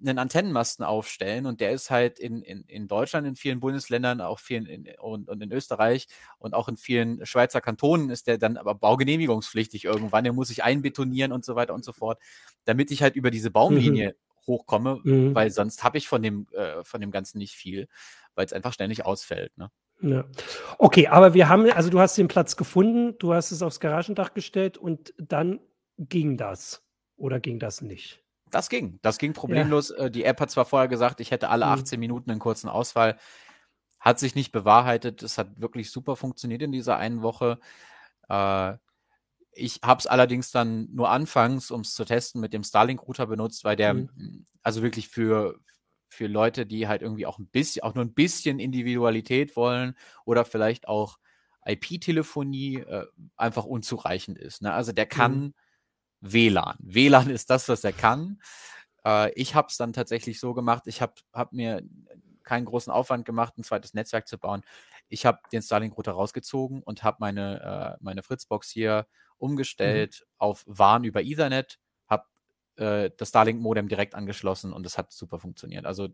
einen 0.00 0.18
Antennenmasten 0.18 0.84
aufstellen 0.84 1.46
und 1.46 1.60
der 1.60 1.72
ist 1.72 1.90
halt 1.90 2.18
in, 2.18 2.42
in, 2.42 2.62
in 2.64 2.88
Deutschland, 2.88 3.26
in 3.26 3.36
vielen 3.36 3.60
Bundesländern, 3.60 4.20
auch 4.20 4.38
vielen 4.38 4.66
in, 4.66 4.86
und, 4.98 5.28
und 5.28 5.42
in 5.42 5.52
Österreich 5.52 6.06
und 6.38 6.54
auch 6.54 6.68
in 6.68 6.76
vielen 6.76 7.24
Schweizer 7.24 7.60
Kantonen 7.60 8.10
ist 8.10 8.26
der 8.26 8.38
dann 8.38 8.56
aber 8.56 8.74
baugenehmigungspflichtig 8.74 9.84
irgendwann. 9.84 10.24
Der 10.24 10.32
muss 10.32 10.48
sich 10.48 10.62
einbetonieren 10.62 11.32
und 11.32 11.44
so 11.44 11.54
weiter 11.54 11.74
und 11.74 11.84
so 11.84 11.92
fort, 11.92 12.18
damit 12.64 12.90
ich 12.90 13.02
halt 13.02 13.16
über 13.16 13.30
diese 13.30 13.50
Baumlinie 13.50 14.10
mhm. 14.10 14.46
hochkomme, 14.46 15.00
mhm. 15.02 15.34
weil 15.34 15.50
sonst 15.50 15.82
habe 15.82 15.98
ich 15.98 16.08
von 16.08 16.22
dem, 16.22 16.46
äh, 16.52 16.84
von 16.84 17.00
dem 17.00 17.10
Ganzen 17.10 17.38
nicht 17.38 17.54
viel, 17.54 17.88
weil 18.34 18.44
es 18.44 18.52
einfach 18.52 18.72
ständig 18.72 19.04
ausfällt. 19.04 19.56
Ne? 19.56 19.70
Ja. 20.02 20.24
Okay, 20.78 21.08
aber 21.08 21.32
wir 21.32 21.48
haben, 21.48 21.70
also 21.70 21.88
du 21.88 22.00
hast 22.00 22.18
den 22.18 22.28
Platz 22.28 22.56
gefunden, 22.56 23.16
du 23.18 23.32
hast 23.32 23.50
es 23.50 23.62
aufs 23.62 23.80
Garagendach 23.80 24.34
gestellt 24.34 24.76
und 24.76 25.14
dann 25.16 25.60
ging 25.98 26.36
das 26.36 26.82
oder 27.16 27.40
ging 27.40 27.58
das 27.58 27.80
nicht? 27.80 28.22
Das 28.50 28.68
ging. 28.68 28.98
Das 29.02 29.18
ging 29.18 29.32
problemlos. 29.32 29.90
Ja. 29.90 30.06
Äh, 30.06 30.10
die 30.10 30.24
App 30.24 30.40
hat 30.40 30.50
zwar 30.50 30.64
vorher 30.64 30.88
gesagt, 30.88 31.20
ich 31.20 31.30
hätte 31.30 31.48
alle 31.48 31.66
18 31.66 31.98
mhm. 31.98 32.00
Minuten 32.00 32.30
einen 32.30 32.40
kurzen 32.40 32.68
Ausfall. 32.68 33.18
Hat 33.98 34.18
sich 34.18 34.34
nicht 34.34 34.52
bewahrheitet. 34.52 35.22
Es 35.22 35.38
hat 35.38 35.60
wirklich 35.60 35.90
super 35.90 36.16
funktioniert 36.16 36.62
in 36.62 36.72
dieser 36.72 36.96
einen 36.96 37.22
Woche. 37.22 37.58
Äh, 38.28 38.74
ich 39.52 39.80
habe 39.82 39.98
es 39.98 40.06
allerdings 40.06 40.50
dann 40.50 40.88
nur 40.92 41.10
anfangs, 41.10 41.70
um 41.70 41.80
es 41.80 41.94
zu 41.94 42.04
testen, 42.04 42.40
mit 42.40 42.52
dem 42.52 42.62
Starlink-Router 42.62 43.26
benutzt, 43.26 43.64
weil 43.64 43.76
der, 43.76 43.94
mhm. 43.94 44.46
also 44.62 44.82
wirklich 44.82 45.08
für, 45.08 45.58
für 46.08 46.26
Leute, 46.26 46.66
die 46.66 46.86
halt 46.86 47.02
irgendwie 47.02 47.26
auch 47.26 47.38
ein 47.38 47.48
bisschen, 47.48 47.82
auch 47.82 47.94
nur 47.94 48.04
ein 48.04 48.14
bisschen 48.14 48.58
Individualität 48.60 49.56
wollen 49.56 49.96
oder 50.24 50.44
vielleicht 50.44 50.86
auch 50.88 51.18
IP-Telefonie 51.64 52.76
äh, 52.76 53.06
einfach 53.36 53.64
unzureichend 53.64 54.38
ist. 54.38 54.62
Ne? 54.62 54.72
Also 54.72 54.92
der 54.92 55.06
kann 55.06 55.38
mhm 55.38 55.54
WLAN. 56.20 56.76
WLAN 56.80 57.30
ist 57.30 57.50
das, 57.50 57.68
was 57.68 57.84
er 57.84 57.92
kann. 57.92 58.40
Äh, 59.04 59.32
ich 59.34 59.54
habe 59.54 59.68
es 59.68 59.76
dann 59.76 59.92
tatsächlich 59.92 60.40
so 60.40 60.54
gemacht, 60.54 60.84
ich 60.86 61.00
habe 61.00 61.14
hab 61.32 61.52
mir 61.52 61.82
keinen 62.42 62.64
großen 62.64 62.92
Aufwand 62.92 63.24
gemacht, 63.24 63.58
ein 63.58 63.64
zweites 63.64 63.94
Netzwerk 63.94 64.28
zu 64.28 64.38
bauen. 64.38 64.62
Ich 65.08 65.26
habe 65.26 65.40
den 65.52 65.62
Starlink-Router 65.62 66.12
rausgezogen 66.12 66.82
und 66.82 67.02
habe 67.02 67.18
meine, 67.20 67.96
äh, 67.98 68.02
meine 68.02 68.22
Fritzbox 68.22 68.70
hier 68.70 69.06
umgestellt 69.38 70.22
mhm. 70.22 70.34
auf 70.38 70.64
WAN 70.66 71.04
über 71.04 71.22
Ethernet, 71.22 71.78
habe 72.08 72.24
äh, 72.76 73.10
das 73.16 73.28
Starlink-Modem 73.28 73.88
direkt 73.88 74.14
angeschlossen 74.14 74.72
und 74.72 74.86
es 74.86 74.96
hat 74.96 75.12
super 75.12 75.38
funktioniert. 75.38 75.86
Also 75.86 76.08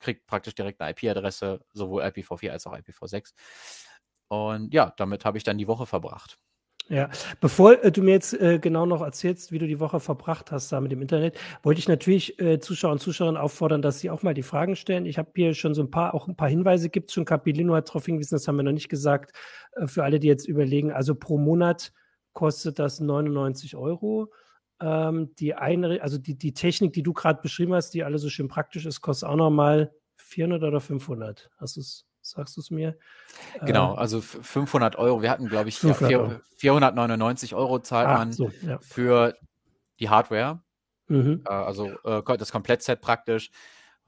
kriegt 0.00 0.26
praktisch 0.26 0.54
direkt 0.54 0.80
eine 0.80 0.90
IP-Adresse, 0.90 1.64
sowohl 1.72 2.02
IPv4 2.02 2.50
als 2.50 2.66
auch 2.66 2.74
IPv6. 2.74 3.32
Und 4.28 4.74
ja, 4.74 4.92
damit 4.96 5.24
habe 5.24 5.38
ich 5.38 5.44
dann 5.44 5.58
die 5.58 5.68
Woche 5.68 5.86
verbracht. 5.86 6.38
Ja, 6.88 7.08
bevor 7.40 7.82
äh, 7.82 7.90
du 7.90 8.02
mir 8.02 8.10
jetzt 8.10 8.34
äh, 8.34 8.58
genau 8.58 8.84
noch 8.84 9.00
erzählst, 9.00 9.52
wie 9.52 9.58
du 9.58 9.66
die 9.66 9.80
Woche 9.80 10.00
verbracht 10.00 10.52
hast 10.52 10.70
da 10.70 10.80
mit 10.82 10.92
dem 10.92 11.00
Internet, 11.00 11.38
wollte 11.62 11.78
ich 11.78 11.88
natürlich 11.88 12.38
äh, 12.38 12.60
Zuschauer 12.60 12.92
und 12.92 12.98
Zuschauerinnen 13.00 13.40
auffordern, 13.40 13.80
dass 13.80 14.00
sie 14.00 14.10
auch 14.10 14.22
mal 14.22 14.34
die 14.34 14.42
Fragen 14.42 14.76
stellen. 14.76 15.06
Ich 15.06 15.16
habe 15.16 15.30
hier 15.34 15.54
schon 15.54 15.74
so 15.74 15.82
ein 15.82 15.90
paar, 15.90 16.14
auch 16.14 16.28
ein 16.28 16.36
paar 16.36 16.50
Hinweise 16.50 16.90
gibt 16.90 17.10
schon. 17.10 17.24
Capilino 17.24 17.74
hat 17.74 17.88
darauf 17.88 18.04
hingewiesen, 18.04 18.34
das 18.34 18.46
haben 18.46 18.56
wir 18.56 18.64
noch 18.64 18.72
nicht 18.72 18.90
gesagt. 18.90 19.34
Äh, 19.72 19.86
für 19.86 20.04
alle, 20.04 20.20
die 20.20 20.28
jetzt 20.28 20.46
überlegen, 20.46 20.92
also 20.92 21.14
pro 21.14 21.38
Monat 21.38 21.92
kostet 22.34 22.78
das 22.78 23.00
99 23.00 23.76
Euro. 23.76 24.30
Ähm, 24.80 25.34
die 25.38 25.54
eine, 25.54 26.02
also 26.02 26.18
die, 26.18 26.36
die 26.36 26.52
Technik, 26.52 26.92
die 26.92 27.02
du 27.02 27.14
gerade 27.14 27.40
beschrieben 27.40 27.72
hast, 27.72 27.94
die 27.94 28.04
alle 28.04 28.18
so 28.18 28.28
schön 28.28 28.48
praktisch 28.48 28.84
ist, 28.84 29.00
kostet 29.00 29.30
auch 29.30 29.36
nochmal 29.36 29.90
400 30.16 30.62
oder 30.62 30.80
500. 30.80 31.50
Hast 31.56 31.76
du 31.76 31.80
es 31.80 32.06
sagst 32.24 32.56
du 32.56 32.60
es 32.60 32.70
mir? 32.70 32.96
Genau, 33.64 33.94
äh, 33.94 33.98
also 33.98 34.20
500 34.20 34.96
Euro. 34.96 35.22
Wir 35.22 35.30
hatten, 35.30 35.48
glaube 35.48 35.68
ich, 35.68 35.78
400 35.78 36.42
499 36.56 37.54
Euro 37.54 37.78
zahlt 37.80 38.08
ah, 38.08 38.18
man 38.18 38.32
so, 38.32 38.50
ja. 38.62 38.78
für 38.80 39.36
die 40.00 40.08
Hardware. 40.08 40.62
Mhm. 41.08 41.42
Äh, 41.46 41.52
also 41.52 41.90
äh, 42.04 42.22
das 42.38 42.50
Komplettset 42.50 43.00
praktisch. 43.00 43.50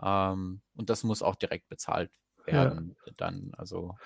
Ähm, 0.03 0.61
und 0.75 0.91
das 0.91 1.05
muss 1.05 1.23
auch 1.23 1.37
direkt 1.37 1.69
bezahlt 1.69 2.11
werden. 2.47 2.97
Ja. 3.07 3.13
Dann, 3.17 3.53
also 3.57 3.97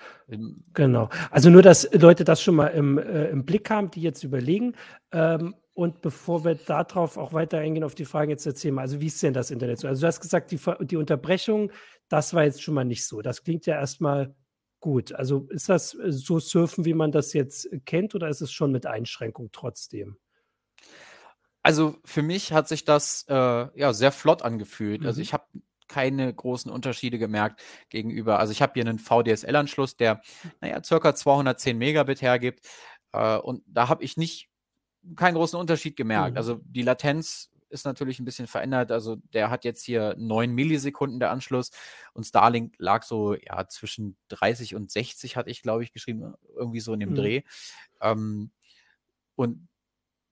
genau. 0.73 1.09
Also 1.29 1.49
nur, 1.49 1.61
dass 1.61 1.91
Leute 1.93 2.23
das 2.23 2.41
schon 2.41 2.55
mal 2.55 2.67
im, 2.67 2.97
äh, 2.97 3.27
im 3.29 3.45
Blick 3.45 3.69
haben, 3.69 3.91
die 3.91 4.01
jetzt 4.01 4.23
überlegen. 4.23 4.75
Ähm, 5.11 5.55
und 5.73 6.01
bevor 6.01 6.43
wir 6.43 6.55
darauf 6.55 7.17
auch 7.17 7.33
weiter 7.33 7.59
eingehen, 7.59 7.83
auf 7.83 7.95
die 7.95 8.05
Fragen 8.05 8.29
jetzt 8.29 8.45
erzählen 8.45 8.75
wir, 8.75 8.81
also 8.81 8.99
wie 8.99 9.07
ist 9.07 9.23
denn 9.23 9.33
das 9.33 9.51
Internet 9.51 9.79
so? 9.79 9.87
Also 9.87 10.01
du 10.01 10.07
hast 10.07 10.19
gesagt, 10.19 10.51
die, 10.51 10.59
die 10.81 10.97
Unterbrechung, 10.97 11.71
das 12.09 12.33
war 12.33 12.43
jetzt 12.43 12.61
schon 12.61 12.73
mal 12.73 12.83
nicht 12.83 13.05
so. 13.05 13.21
Das 13.21 13.43
klingt 13.43 13.65
ja 13.65 13.75
erstmal 13.75 14.35
gut. 14.81 15.13
Also 15.13 15.47
ist 15.49 15.69
das 15.69 15.91
so 15.91 16.39
Surfen, 16.39 16.83
wie 16.83 16.93
man 16.93 17.11
das 17.11 17.31
jetzt 17.33 17.69
kennt, 17.85 18.15
oder 18.15 18.27
ist 18.27 18.41
es 18.41 18.51
schon 18.51 18.71
mit 18.71 18.85
Einschränkung 18.85 19.49
trotzdem? 19.53 20.17
Also 21.63 21.95
für 22.03 22.23
mich 22.23 22.51
hat 22.51 22.67
sich 22.67 22.83
das 22.83 23.25
äh, 23.29 23.33
ja 23.33 23.93
sehr 23.93 24.11
flott 24.11 24.41
angefühlt. 24.41 25.01
Also 25.01 25.03
mhm. 25.03 25.07
Also 25.07 25.21
ich 25.21 25.33
habe 25.33 25.45
keine 25.87 26.33
großen 26.33 26.71
Unterschiede 26.71 27.19
gemerkt 27.19 27.61
gegenüber. 27.89 28.39
Also 28.39 28.51
ich 28.51 28.61
habe 28.61 28.73
hier 28.75 28.85
einen 28.85 28.97
VDSL-Anschluss, 28.97 29.97
der 29.97 30.21
naja 30.61 30.81
circa 30.83 31.13
210 31.13 31.77
Megabit 31.77 32.21
hergibt. 32.21 32.67
Äh, 33.13 33.37
und 33.37 33.63
da 33.67 33.89
habe 33.89 34.03
ich 34.03 34.17
nicht 34.17 34.50
keinen 35.15 35.35
großen 35.35 35.59
Unterschied 35.59 35.95
gemerkt. 35.95 36.31
Mhm. 36.31 36.37
Also 36.37 36.61
die 36.63 36.83
Latenz 36.83 37.49
ist 37.69 37.85
natürlich 37.85 38.19
ein 38.19 38.25
bisschen 38.25 38.47
verändert. 38.47 38.91
Also 38.91 39.15
der 39.33 39.49
hat 39.49 39.63
jetzt 39.63 39.83
hier 39.83 40.15
9 40.17 40.51
Millisekunden 40.51 41.19
der 41.19 41.31
Anschluss 41.31 41.71
und 42.13 42.25
Starlink 42.25 42.75
lag 42.77 43.03
so 43.03 43.35
ja 43.35 43.67
zwischen 43.67 44.17
30 44.29 44.75
und 44.75 44.91
60, 44.91 45.37
hatte 45.37 45.49
ich, 45.49 45.61
glaube 45.61 45.83
ich, 45.83 45.93
geschrieben, 45.93 46.33
irgendwie 46.55 46.81
so 46.81 46.93
in 46.93 46.99
dem 46.99 47.11
mhm. 47.11 47.15
Dreh. 47.15 47.41
Ähm, 48.01 48.51
und 49.35 49.67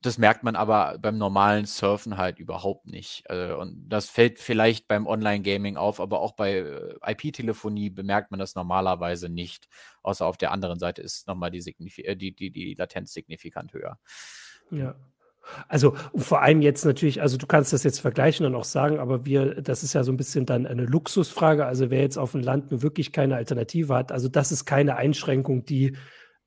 das 0.02 0.18
merkt 0.18 0.44
man 0.44 0.56
aber 0.56 0.98
beim 0.98 1.18
normalen 1.18 1.66
Surfen 1.66 2.18
halt 2.18 2.40
überhaupt 2.40 2.86
nicht. 2.86 3.30
Also, 3.30 3.60
und 3.60 3.90
das 3.90 4.10
fällt 4.10 4.40
vielleicht 4.40 4.88
beim 4.88 5.08
Online-Gaming 5.08 5.76
auf, 5.76 6.00
aber 6.00 6.22
auch 6.22 6.34
bei 6.34 6.60
äh, 6.60 6.96
IP-Telefonie 7.06 7.90
bemerkt 7.90 8.32
man 8.32 8.40
das 8.40 8.56
normalerweise 8.56 9.28
nicht. 9.28 9.68
Außer 10.02 10.26
auf 10.26 10.38
der 10.38 10.52
anderen 10.52 10.80
Seite 10.80 11.02
ist 11.02 11.28
nochmal 11.28 11.52
die, 11.52 11.60
äh, 12.04 12.16
die, 12.16 12.34
die, 12.34 12.50
die 12.52 12.76
Latenz 12.76 13.14
signifikant 13.14 13.74
höher. 13.74 14.00
Ja. 14.72 14.96
Also 15.68 15.96
vor 16.16 16.42
allem 16.42 16.62
jetzt 16.62 16.86
natürlich, 16.86 17.22
also 17.22 17.38
du 17.38 17.48
kannst 17.48 17.74
das 17.74 17.84
jetzt 17.84 18.00
vergleichen 18.00 18.46
und 18.46 18.56
auch 18.56 18.64
sagen, 18.64 19.00
aber 19.00 19.26
wir, 19.26 19.62
das 19.62 19.84
ist 19.84 19.94
ja 19.94 20.04
so 20.04 20.12
ein 20.12 20.18
bisschen 20.18 20.46
dann 20.46 20.68
eine 20.68 20.86
Luxusfrage. 20.86 21.66
Also 21.66 21.90
wer 21.90 22.02
jetzt 22.02 22.18
auf 22.18 22.34
dem 22.34 22.42
Land 22.42 22.72
nur 22.72 22.82
wirklich 22.82 23.12
keine 23.12 23.36
Alternative 23.36 23.96
hat, 23.96 24.12
also 24.12 24.30
das 24.30 24.52
ist 24.52 24.66
keine 24.66 24.96
Einschränkung, 24.96 25.66
die, 25.66 25.98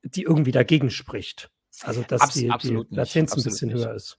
die 0.03 0.23
irgendwie 0.23 0.53
dagegen 0.53 0.91
spricht. 0.91 1.51
Also 1.83 2.05
dass 2.07 2.21
Abs 2.23 2.35
die, 2.35 2.51
die 2.63 2.85
Latenz 2.91 3.37
ein 3.37 3.43
bisschen 3.43 3.73
nicht. 3.73 3.85
höher 3.85 3.95
ist. 3.95 4.19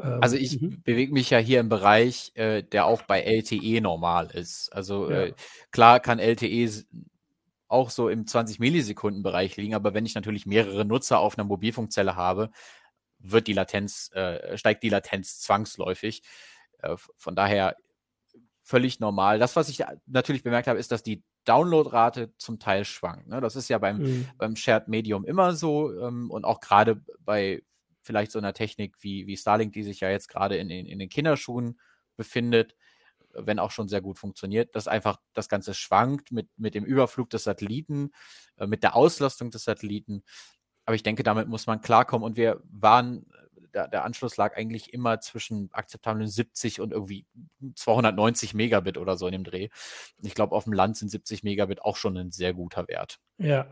Ähm, 0.00 0.18
also 0.20 0.36
ich 0.36 0.60
mhm. 0.60 0.82
bewege 0.82 1.12
mich 1.12 1.30
ja 1.30 1.38
hier 1.38 1.60
im 1.60 1.68
Bereich, 1.68 2.32
äh, 2.34 2.62
der 2.62 2.86
auch 2.86 3.02
bei 3.02 3.20
LTE 3.20 3.80
normal 3.80 4.30
ist. 4.32 4.72
Also 4.72 5.10
ja. 5.10 5.24
äh, 5.24 5.34
klar 5.70 6.00
kann 6.00 6.18
LTE 6.18 6.84
auch 7.68 7.90
so 7.90 8.08
im 8.08 8.26
20 8.26 8.58
Millisekunden 8.58 9.22
Bereich 9.22 9.56
liegen, 9.56 9.74
aber 9.74 9.94
wenn 9.94 10.04
ich 10.04 10.14
natürlich 10.14 10.44
mehrere 10.44 10.84
Nutzer 10.84 11.18
auf 11.18 11.38
einer 11.38 11.46
Mobilfunkzelle 11.46 12.16
habe, 12.16 12.50
wird 13.22 13.46
die 13.46 13.52
Latenz, 13.52 14.10
äh, 14.12 14.56
steigt 14.58 14.82
die 14.82 14.88
Latenz 14.88 15.40
zwangsläufig. 15.40 16.22
Äh, 16.78 16.96
von 17.16 17.36
daher 17.36 17.76
völlig 18.62 19.00
normal. 19.00 19.38
Das, 19.38 19.56
was 19.56 19.68
ich 19.68 19.82
natürlich 20.06 20.42
bemerkt 20.42 20.68
habe, 20.68 20.78
ist, 20.78 20.92
dass 20.92 21.02
die 21.02 21.22
Downloadrate 21.44 22.32
zum 22.36 22.58
Teil 22.58 22.84
schwankt. 22.84 23.28
Ne? 23.28 23.40
Das 23.40 23.56
ist 23.56 23.68
ja 23.68 23.78
beim, 23.78 23.98
mhm. 23.98 24.28
beim 24.38 24.56
Shared 24.56 24.88
Medium 24.88 25.24
immer 25.24 25.54
so 25.54 25.92
ähm, 26.00 26.30
und 26.30 26.44
auch 26.44 26.60
gerade 26.60 27.02
bei 27.20 27.62
vielleicht 28.02 28.32
so 28.32 28.38
einer 28.38 28.52
Technik 28.52 28.96
wie, 29.00 29.26
wie 29.26 29.36
Starlink, 29.36 29.72
die 29.72 29.82
sich 29.82 30.00
ja 30.00 30.10
jetzt 30.10 30.28
gerade 30.28 30.56
in, 30.56 30.70
in, 30.70 30.86
in 30.86 30.98
den 30.98 31.08
Kinderschuhen 31.08 31.80
befindet, 32.16 32.76
wenn 33.34 33.58
auch 33.58 33.70
schon 33.70 33.88
sehr 33.88 34.00
gut 34.00 34.18
funktioniert, 34.18 34.74
dass 34.76 34.88
einfach 34.88 35.18
das 35.32 35.48
Ganze 35.48 35.74
schwankt 35.74 36.32
mit, 36.32 36.48
mit 36.56 36.74
dem 36.74 36.84
Überflug 36.84 37.30
des 37.30 37.44
Satelliten, 37.44 38.10
äh, 38.56 38.66
mit 38.66 38.82
der 38.82 38.94
Auslastung 38.94 39.50
des 39.50 39.64
Satelliten. 39.64 40.22
Aber 40.92 40.96
ich 40.96 41.02
denke, 41.02 41.22
damit 41.22 41.48
muss 41.48 41.66
man 41.66 41.80
klarkommen. 41.80 42.22
Und 42.22 42.36
wir 42.36 42.60
waren 42.70 43.24
der, 43.74 43.88
der 43.88 44.04
Anschluss 44.04 44.36
lag 44.36 44.56
eigentlich 44.56 44.92
immer 44.92 45.20
zwischen 45.20 45.68
akzeptablen 45.72 46.28
70 46.28 46.80
und 46.80 46.92
irgendwie 46.92 47.26
290 47.74 48.54
Megabit 48.54 48.98
oder 48.98 49.16
so 49.16 49.26
in 49.26 49.32
dem 49.32 49.44
Dreh. 49.44 49.68
Ich 50.22 50.34
glaube, 50.34 50.54
auf 50.54 50.64
dem 50.64 50.72
Land 50.72 50.96
sind 50.96 51.10
70 51.10 51.42
Megabit 51.42 51.82
auch 51.82 51.96
schon 51.96 52.16
ein 52.16 52.30
sehr 52.30 52.54
guter 52.54 52.88
Wert. 52.88 53.18
Ja, 53.38 53.66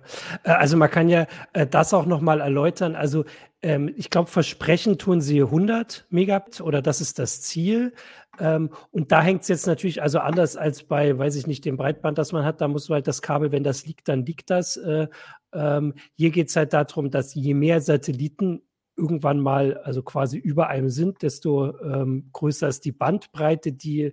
äh, 0.45 0.50
also 0.50 0.76
man 0.76 0.90
kann 0.90 1.09
ja 1.09 1.26
äh, 1.52 1.66
das 1.66 1.95
auch 1.95 2.07
nochmal 2.07 2.40
erläutern. 2.40 2.97
Also 2.97 3.25
ähm, 3.62 3.92
ich 3.97 4.11
glaube, 4.11 4.30
versprechen 4.30 4.99
tun 4.99 5.21
sie 5.21 5.42
100 5.42 6.07
Megabit 6.11 6.61
oder 6.61 6.83
das 6.83 7.00
ist 7.00 7.19
das 7.19 7.42
Ziel. 7.42 7.92
Ähm, 8.38 8.71
und 8.90 9.12
da 9.12 9.23
hängt 9.23 9.42
es 9.42 9.49
jetzt 9.49 9.66
natürlich 9.66 10.02
also 10.02 10.19
anders 10.19 10.57
als 10.57 10.85
bei, 10.85 11.16
weiß 11.16 11.37
ich 11.37 11.47
nicht, 11.47 11.64
dem 11.64 11.76
Breitband, 11.76 12.16
das 12.16 12.33
man 12.33 12.45
hat. 12.45 12.61
Da 12.61 12.69
muss 12.69 12.88
halt 12.88 13.07
das 13.07 13.23
Kabel, 13.23 13.52
wenn 13.52 13.64
das 13.64 13.87
liegt, 13.87 14.09
dann 14.09 14.25
liegt 14.25 14.50
das. 14.50 14.76
Äh, 14.76 15.09
ähm, 15.52 15.95
hier 16.14 16.30
geht 16.30 16.49
es 16.49 16.57
halt 16.57 16.73
darum, 16.73 17.11
dass 17.11 17.35
je 17.35 17.54
mehr 17.54 17.80
Satelliten 17.80 18.62
irgendwann 19.00 19.40
mal 19.40 19.78
also 19.78 20.02
quasi 20.02 20.38
über 20.38 20.69
einem 20.69 20.90
sind, 20.90 21.23
desto 21.23 21.78
ähm, 21.80 22.28
größer 22.33 22.69
ist 22.69 22.85
die 22.85 22.92
Bandbreite, 22.92 23.73
die 23.73 24.12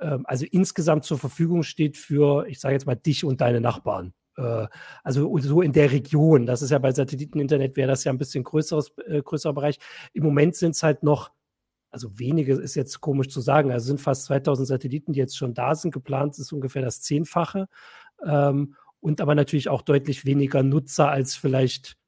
ähm, 0.00 0.24
also 0.26 0.46
insgesamt 0.50 1.04
zur 1.04 1.18
Verfügung 1.18 1.62
steht 1.62 1.96
für, 1.96 2.46
ich 2.46 2.60
sage 2.60 2.74
jetzt 2.74 2.86
mal, 2.86 2.96
dich 2.96 3.24
und 3.24 3.40
deine 3.40 3.60
Nachbarn. 3.60 4.12
Äh, 4.36 4.66
also 5.02 5.38
so 5.38 5.62
in 5.62 5.72
der 5.72 5.92
Region. 5.92 6.46
Das 6.46 6.62
ist 6.62 6.70
ja 6.70 6.78
bei 6.78 6.92
Satelliteninternet 6.92 7.76
wäre 7.76 7.88
das 7.88 8.04
ja 8.04 8.12
ein 8.12 8.18
bisschen 8.18 8.44
größeres, 8.44 8.92
äh, 9.06 9.22
größerer 9.22 9.54
Bereich. 9.54 9.78
Im 10.12 10.24
Moment 10.24 10.56
sind 10.56 10.72
es 10.72 10.82
halt 10.82 11.02
noch, 11.02 11.30
also 11.90 12.18
wenige 12.18 12.54
ist 12.54 12.74
jetzt 12.74 13.00
komisch 13.00 13.28
zu 13.28 13.40
sagen, 13.40 13.70
also 13.70 13.86
sind 13.86 14.00
fast 14.00 14.24
2000 14.24 14.66
Satelliten, 14.66 15.12
die 15.12 15.20
jetzt 15.20 15.36
schon 15.36 15.54
da 15.54 15.74
sind. 15.74 15.92
Geplant 15.92 16.38
ist 16.38 16.52
ungefähr 16.52 16.82
das 16.82 17.00
Zehnfache. 17.00 17.68
Ähm, 18.24 18.74
und 19.00 19.20
aber 19.20 19.34
natürlich 19.34 19.68
auch 19.68 19.82
deutlich 19.82 20.24
weniger 20.24 20.62
Nutzer 20.62 21.10
als 21.10 21.36
vielleicht 21.36 21.98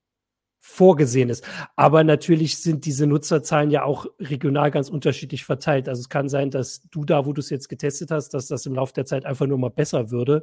vorgesehen 0.67 1.31
ist. 1.31 1.47
Aber 1.77 2.05
natürlich 2.05 2.59
sind 2.59 2.85
diese 2.85 3.07
Nutzerzahlen 3.07 3.71
ja 3.71 3.85
auch 3.85 4.07
regional 4.19 4.71
ganz 4.71 4.91
unterschiedlich 4.91 5.45
verteilt. 5.45 5.89
Also 5.89 6.01
es 6.01 6.09
kann 6.09 6.29
sein, 6.29 6.51
dass 6.51 6.83
du 6.91 7.05
da, 7.05 7.25
wo 7.25 7.33
du 7.33 7.41
es 7.41 7.51
jetzt 7.51 7.69
getestet 7.69 8.11
hast, 8.11 8.35
dass 8.35 8.49
das 8.49 8.67
im 8.67 8.75
Laufe 8.75 8.93
der 8.93 9.07
Zeit 9.07 9.25
einfach 9.25 9.47
nur 9.47 9.59
mal 9.59 9.71
besser 9.71 10.11
würde, 10.11 10.43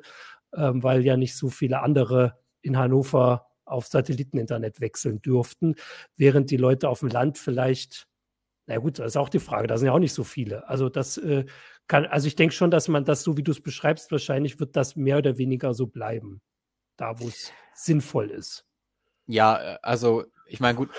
ähm, 0.56 0.82
weil 0.82 1.06
ja 1.06 1.18
nicht 1.18 1.36
so 1.36 1.50
viele 1.50 1.82
andere 1.82 2.39
in 2.62 2.77
Hannover 2.77 3.48
auf 3.65 3.86
Satelliteninternet 3.88 4.80
wechseln 4.80 5.22
dürften, 5.22 5.75
während 6.15 6.50
die 6.51 6.58
Leute 6.58 6.89
auf 6.89 7.01
dem 7.01 7.10
Land 7.10 7.38
vielleicht, 7.38 8.08
na 8.65 8.77
gut, 8.77 9.00
das 9.00 9.08
ist 9.08 9.18
auch 9.18 9.30
die 9.30 9.39
Frage, 9.39 9.68
da 9.68 9.77
sind 9.77 9.88
ja 9.88 9.94
auch 9.94 10.00
nicht 10.00 10.13
so 10.13 10.24
viele. 10.24 10.68
Also 10.70 10.89
das 10.89 11.18
äh, 11.18 11.46
kann, 11.88 12.06
also 12.06 12.27
ich 12.27 12.36
denke 12.36 12.56
schon, 12.56 12.72
dass 12.72 12.88
man 12.88 13.03
das, 13.03 13.24
so 13.24 13.38
wie 13.38 13.44
du 13.44 13.51
es 13.51 13.62
beschreibst, 13.62 14.12
wahrscheinlich 14.12 14.60
wird 14.60 14.75
das 14.77 14.96
mehr 14.96 15.18
oder 15.18 15.38
weniger 15.38 15.74
so 15.74 15.86
bleiben, 15.86 16.42
da 16.98 17.20
wo 17.20 17.27
es 17.27 17.51
sinnvoll 17.75 18.32
ist. 18.32 18.65
Ja, 19.27 19.75
äh, 19.75 19.77
also 19.82 20.25
ich 20.46 20.60
meine, 20.60 20.77
gut, 20.77 20.89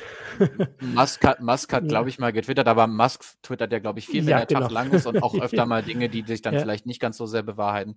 Musk 0.80 1.24
hat, 1.24 1.40
Musk 1.40 1.72
hat 1.72 1.84
glaube 1.88 2.08
ich, 2.08 2.18
mal 2.18 2.32
getwittert, 2.32 2.66
aber 2.66 2.86
Musk 2.86 3.40
twittert 3.42 3.72
ja, 3.72 3.78
glaube 3.78 4.00
ich, 4.00 4.06
viel, 4.06 4.22
wenn 4.22 4.30
ja, 4.30 4.38
der 4.38 4.46
genau. 4.46 4.60
Tag 4.62 4.70
lang 4.70 4.90
ist 4.92 5.06
und 5.06 5.22
auch 5.22 5.34
öfter 5.34 5.66
mal 5.66 5.82
Dinge, 5.82 6.08
die 6.08 6.22
sich 6.22 6.42
dann 6.42 6.54
ja. 6.54 6.60
vielleicht 6.60 6.86
nicht 6.86 7.00
ganz 7.00 7.16
so 7.16 7.26
sehr 7.26 7.42
bewahrheiten. 7.42 7.96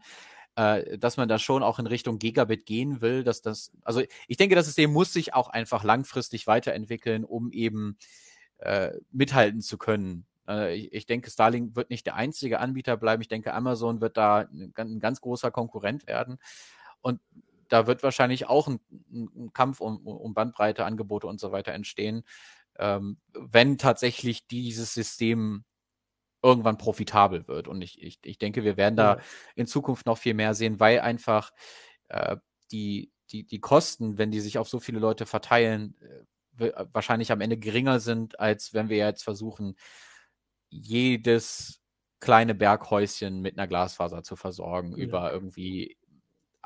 Äh, 0.55 0.97
dass 0.97 1.17
man 1.17 1.29
da 1.29 1.37
schon 1.37 1.63
auch 1.63 1.77
in 1.77 1.85
Richtung 1.85 2.17
Gigabit 2.17 2.65
gehen 2.65 3.01
will, 3.01 3.23
dass 3.23 3.43
das, 3.43 3.71
also 3.83 4.01
ich 4.27 4.37
denke, 4.37 4.55
das 4.55 4.65
System 4.65 4.91
muss 4.91 5.13
sich 5.13 5.35
auch 5.35 5.49
einfach 5.49 5.83
langfristig 5.83 6.47
weiterentwickeln, 6.47 7.23
um 7.23 7.51
eben 7.51 7.97
äh, 8.57 8.91
mithalten 9.11 9.61
zu 9.61 9.77
können. 9.77 10.25
Äh, 10.47 10.75
ich, 10.75 10.93
ich, 10.93 11.05
denke, 11.05 11.29
Starlink 11.29 11.75
wird 11.75 11.91
nicht 11.91 12.07
der 12.07 12.15
einzige 12.15 12.59
Anbieter 12.59 12.97
bleiben. 12.97 13.21
Ich 13.21 13.27
denke, 13.27 13.53
Amazon 13.53 14.01
wird 14.01 14.17
da 14.17 14.47
ein, 14.51 14.73
ein 14.75 14.99
ganz 14.99 15.21
großer 15.21 15.51
Konkurrent 15.51 16.07
werden. 16.07 16.39
Und 17.01 17.19
da 17.69 17.87
wird 17.87 18.03
wahrscheinlich 18.03 18.47
auch 18.47 18.67
ein, 18.67 18.79
ein 19.11 19.51
Kampf 19.53 19.81
um, 19.81 20.05
um 20.05 20.33
Bandbreite, 20.33 20.85
Angebote 20.85 21.27
und 21.27 21.39
so 21.39 21.51
weiter 21.51 21.73
entstehen, 21.73 22.23
ähm, 22.79 23.19
wenn 23.33 23.77
tatsächlich 23.77 24.47
dieses 24.47 24.93
System 24.93 25.65
irgendwann 26.43 26.77
profitabel 26.77 27.47
wird. 27.47 27.67
Und 27.67 27.81
ich, 27.81 28.01
ich, 28.01 28.19
ich 28.23 28.37
denke, 28.37 28.63
wir 28.63 28.77
werden 28.77 28.95
da 28.95 29.19
in 29.55 29.67
Zukunft 29.67 30.05
noch 30.05 30.17
viel 30.17 30.33
mehr 30.33 30.53
sehen, 30.53 30.79
weil 30.79 30.99
einfach 30.99 31.51
äh, 32.09 32.37
die, 32.71 33.11
die, 33.31 33.45
die 33.45 33.59
Kosten, 33.59 34.17
wenn 34.17 34.31
die 34.31 34.39
sich 34.39 34.57
auf 34.57 34.69
so 34.69 34.79
viele 34.79 34.99
Leute 34.99 35.25
verteilen, 35.25 35.95
äh, 36.59 36.71
wahrscheinlich 36.91 37.31
am 37.31 37.41
Ende 37.41 37.57
geringer 37.57 37.99
sind, 37.99 38.39
als 38.39 38.73
wenn 38.73 38.89
wir 38.89 38.97
jetzt 38.97 39.23
versuchen, 39.23 39.75
jedes 40.69 41.81
kleine 42.19 42.55
Berghäuschen 42.55 43.41
mit 43.41 43.57
einer 43.57 43.67
Glasfaser 43.67 44.23
zu 44.23 44.35
versorgen 44.35 44.91
ja. 44.91 44.97
über 44.97 45.31
irgendwie 45.31 45.96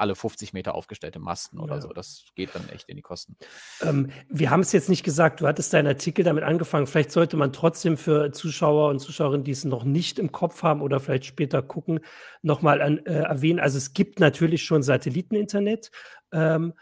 alle 0.01 0.15
50 0.15 0.51
Meter 0.51 0.75
aufgestellte 0.75 1.19
Masten 1.19 1.59
oder 1.59 1.75
ja. 1.75 1.81
so. 1.81 1.89
Das 1.89 2.25
geht 2.35 2.53
dann 2.53 2.67
echt 2.69 2.89
in 2.89 2.97
die 2.97 3.01
Kosten. 3.01 3.37
Ähm, 3.81 4.11
wir 4.29 4.49
haben 4.49 4.61
es 4.61 4.71
jetzt 4.71 4.89
nicht 4.89 5.03
gesagt, 5.03 5.41
du 5.41 5.47
hattest 5.47 5.73
deinen 5.73 5.87
Artikel 5.87 6.25
damit 6.25 6.43
angefangen. 6.43 6.87
Vielleicht 6.87 7.11
sollte 7.11 7.37
man 7.37 7.53
trotzdem 7.53 7.97
für 7.97 8.31
Zuschauer 8.31 8.89
und 8.89 8.99
Zuschauerinnen, 8.99 9.43
die 9.43 9.51
es 9.51 9.63
noch 9.63 9.83
nicht 9.83 10.19
im 10.19 10.31
Kopf 10.31 10.63
haben 10.63 10.81
oder 10.81 10.99
vielleicht 10.99 11.25
später 11.25 11.61
gucken, 11.61 12.01
nochmal 12.41 13.01
äh, 13.05 13.11
erwähnen. 13.11 13.59
Also 13.59 13.77
es 13.77 13.93
gibt 13.93 14.19
natürlich 14.19 14.63
schon 14.63 14.83
Satelliteninternet, 14.83 15.91
ähm, 16.31 16.73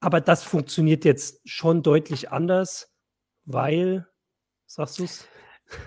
aber 0.00 0.20
das 0.20 0.42
funktioniert 0.42 1.04
jetzt 1.04 1.40
schon 1.48 1.82
deutlich 1.82 2.30
anders, 2.30 2.92
weil, 3.44 4.06
sagst 4.66 4.98
du 4.98 5.04
es? 5.04 5.28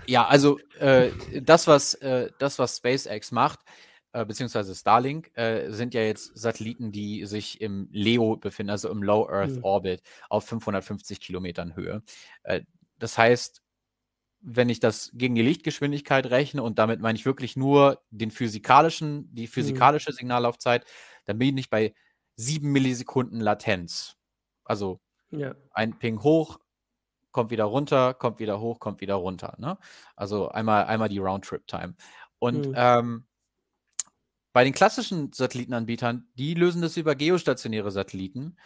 Ja, 0.05 0.27
also 0.27 0.59
äh, 0.79 1.09
das, 1.41 1.67
was 1.67 1.95
äh, 1.95 2.29
das, 2.39 2.59
was 2.59 2.77
SpaceX 2.77 3.31
macht, 3.31 3.59
äh, 4.13 4.25
beziehungsweise 4.25 4.75
Starlink, 4.75 5.31
äh, 5.37 5.71
sind 5.71 5.93
ja 5.93 6.01
jetzt 6.01 6.37
Satelliten, 6.37 6.91
die 6.91 7.25
sich 7.25 7.61
im 7.61 7.87
LEO 7.91 8.37
befinden, 8.37 8.71
also 8.71 8.89
im 8.89 9.03
Low 9.03 9.27
Earth 9.29 9.51
mhm. 9.51 9.63
Orbit 9.63 10.01
auf 10.29 10.45
550 10.45 11.19
Kilometern 11.21 11.75
Höhe. 11.75 12.03
Äh, 12.43 12.61
das 12.97 13.17
heißt, 13.17 13.61
wenn 14.41 14.69
ich 14.69 14.79
das 14.79 15.11
gegen 15.13 15.35
die 15.35 15.43
Lichtgeschwindigkeit 15.43 16.25
rechne 16.27 16.63
und 16.63 16.79
damit 16.79 16.99
meine 16.99 17.17
ich 17.17 17.25
wirklich 17.25 17.55
nur 17.55 18.01
den 18.09 18.31
physikalischen, 18.31 19.33
die 19.33 19.43
mhm. 19.43 19.47
physikalische 19.47 20.11
Signallaufzeit, 20.11 20.85
dann 21.25 21.37
bin 21.37 21.57
ich 21.57 21.69
bei 21.69 21.93
sieben 22.35 22.71
Millisekunden 22.71 23.39
Latenz. 23.39 24.17
Also 24.63 24.99
ja. 25.29 25.55
ein 25.71 25.97
Ping 25.99 26.21
hoch, 26.23 26.59
kommt 27.31 27.51
wieder 27.51 27.65
runter, 27.65 28.13
kommt 28.13 28.39
wieder 28.39 28.59
hoch, 28.59 28.79
kommt 28.79 28.99
wieder 28.99 29.15
runter. 29.15 29.55
Ne? 29.57 29.77
Also 30.15 30.49
einmal, 30.49 30.85
einmal 30.85 31.09
die 31.09 31.19
Roundtrip-Time. 31.19 31.95
Und 32.39 32.67
mhm. 32.67 32.73
ähm, 32.75 33.25
bei 34.53 34.63
den 34.63 34.73
klassischen 34.73 35.31
Satellitenanbietern, 35.31 36.27
die 36.35 36.53
lösen 36.53 36.81
das 36.81 36.97
über 36.97 37.15
geostationäre 37.15 37.91
Satelliten. 37.91 38.57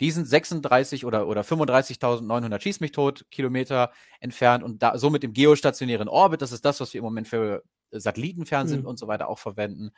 Die 0.00 0.10
sind 0.10 0.26
36 0.26 1.04
oder, 1.04 1.28
oder 1.28 1.42
35.900 1.42 2.60
schieß 2.60 2.80
mich 2.80 2.92
tot 2.92 3.26
Kilometer 3.30 3.92
entfernt 4.20 4.64
und 4.64 4.82
da, 4.82 4.98
so 4.98 5.10
mit 5.10 5.22
dem 5.22 5.32
geostationären 5.32 6.08
Orbit, 6.08 6.42
das 6.42 6.52
ist 6.52 6.64
das, 6.64 6.80
was 6.80 6.92
wir 6.94 6.98
im 6.98 7.04
Moment 7.04 7.28
für 7.28 7.62
Satellitenfernsehen 7.90 8.80
mhm. 8.80 8.86
und 8.86 8.98
so 8.98 9.06
weiter 9.06 9.28
auch 9.28 9.38
verwenden. 9.38 9.92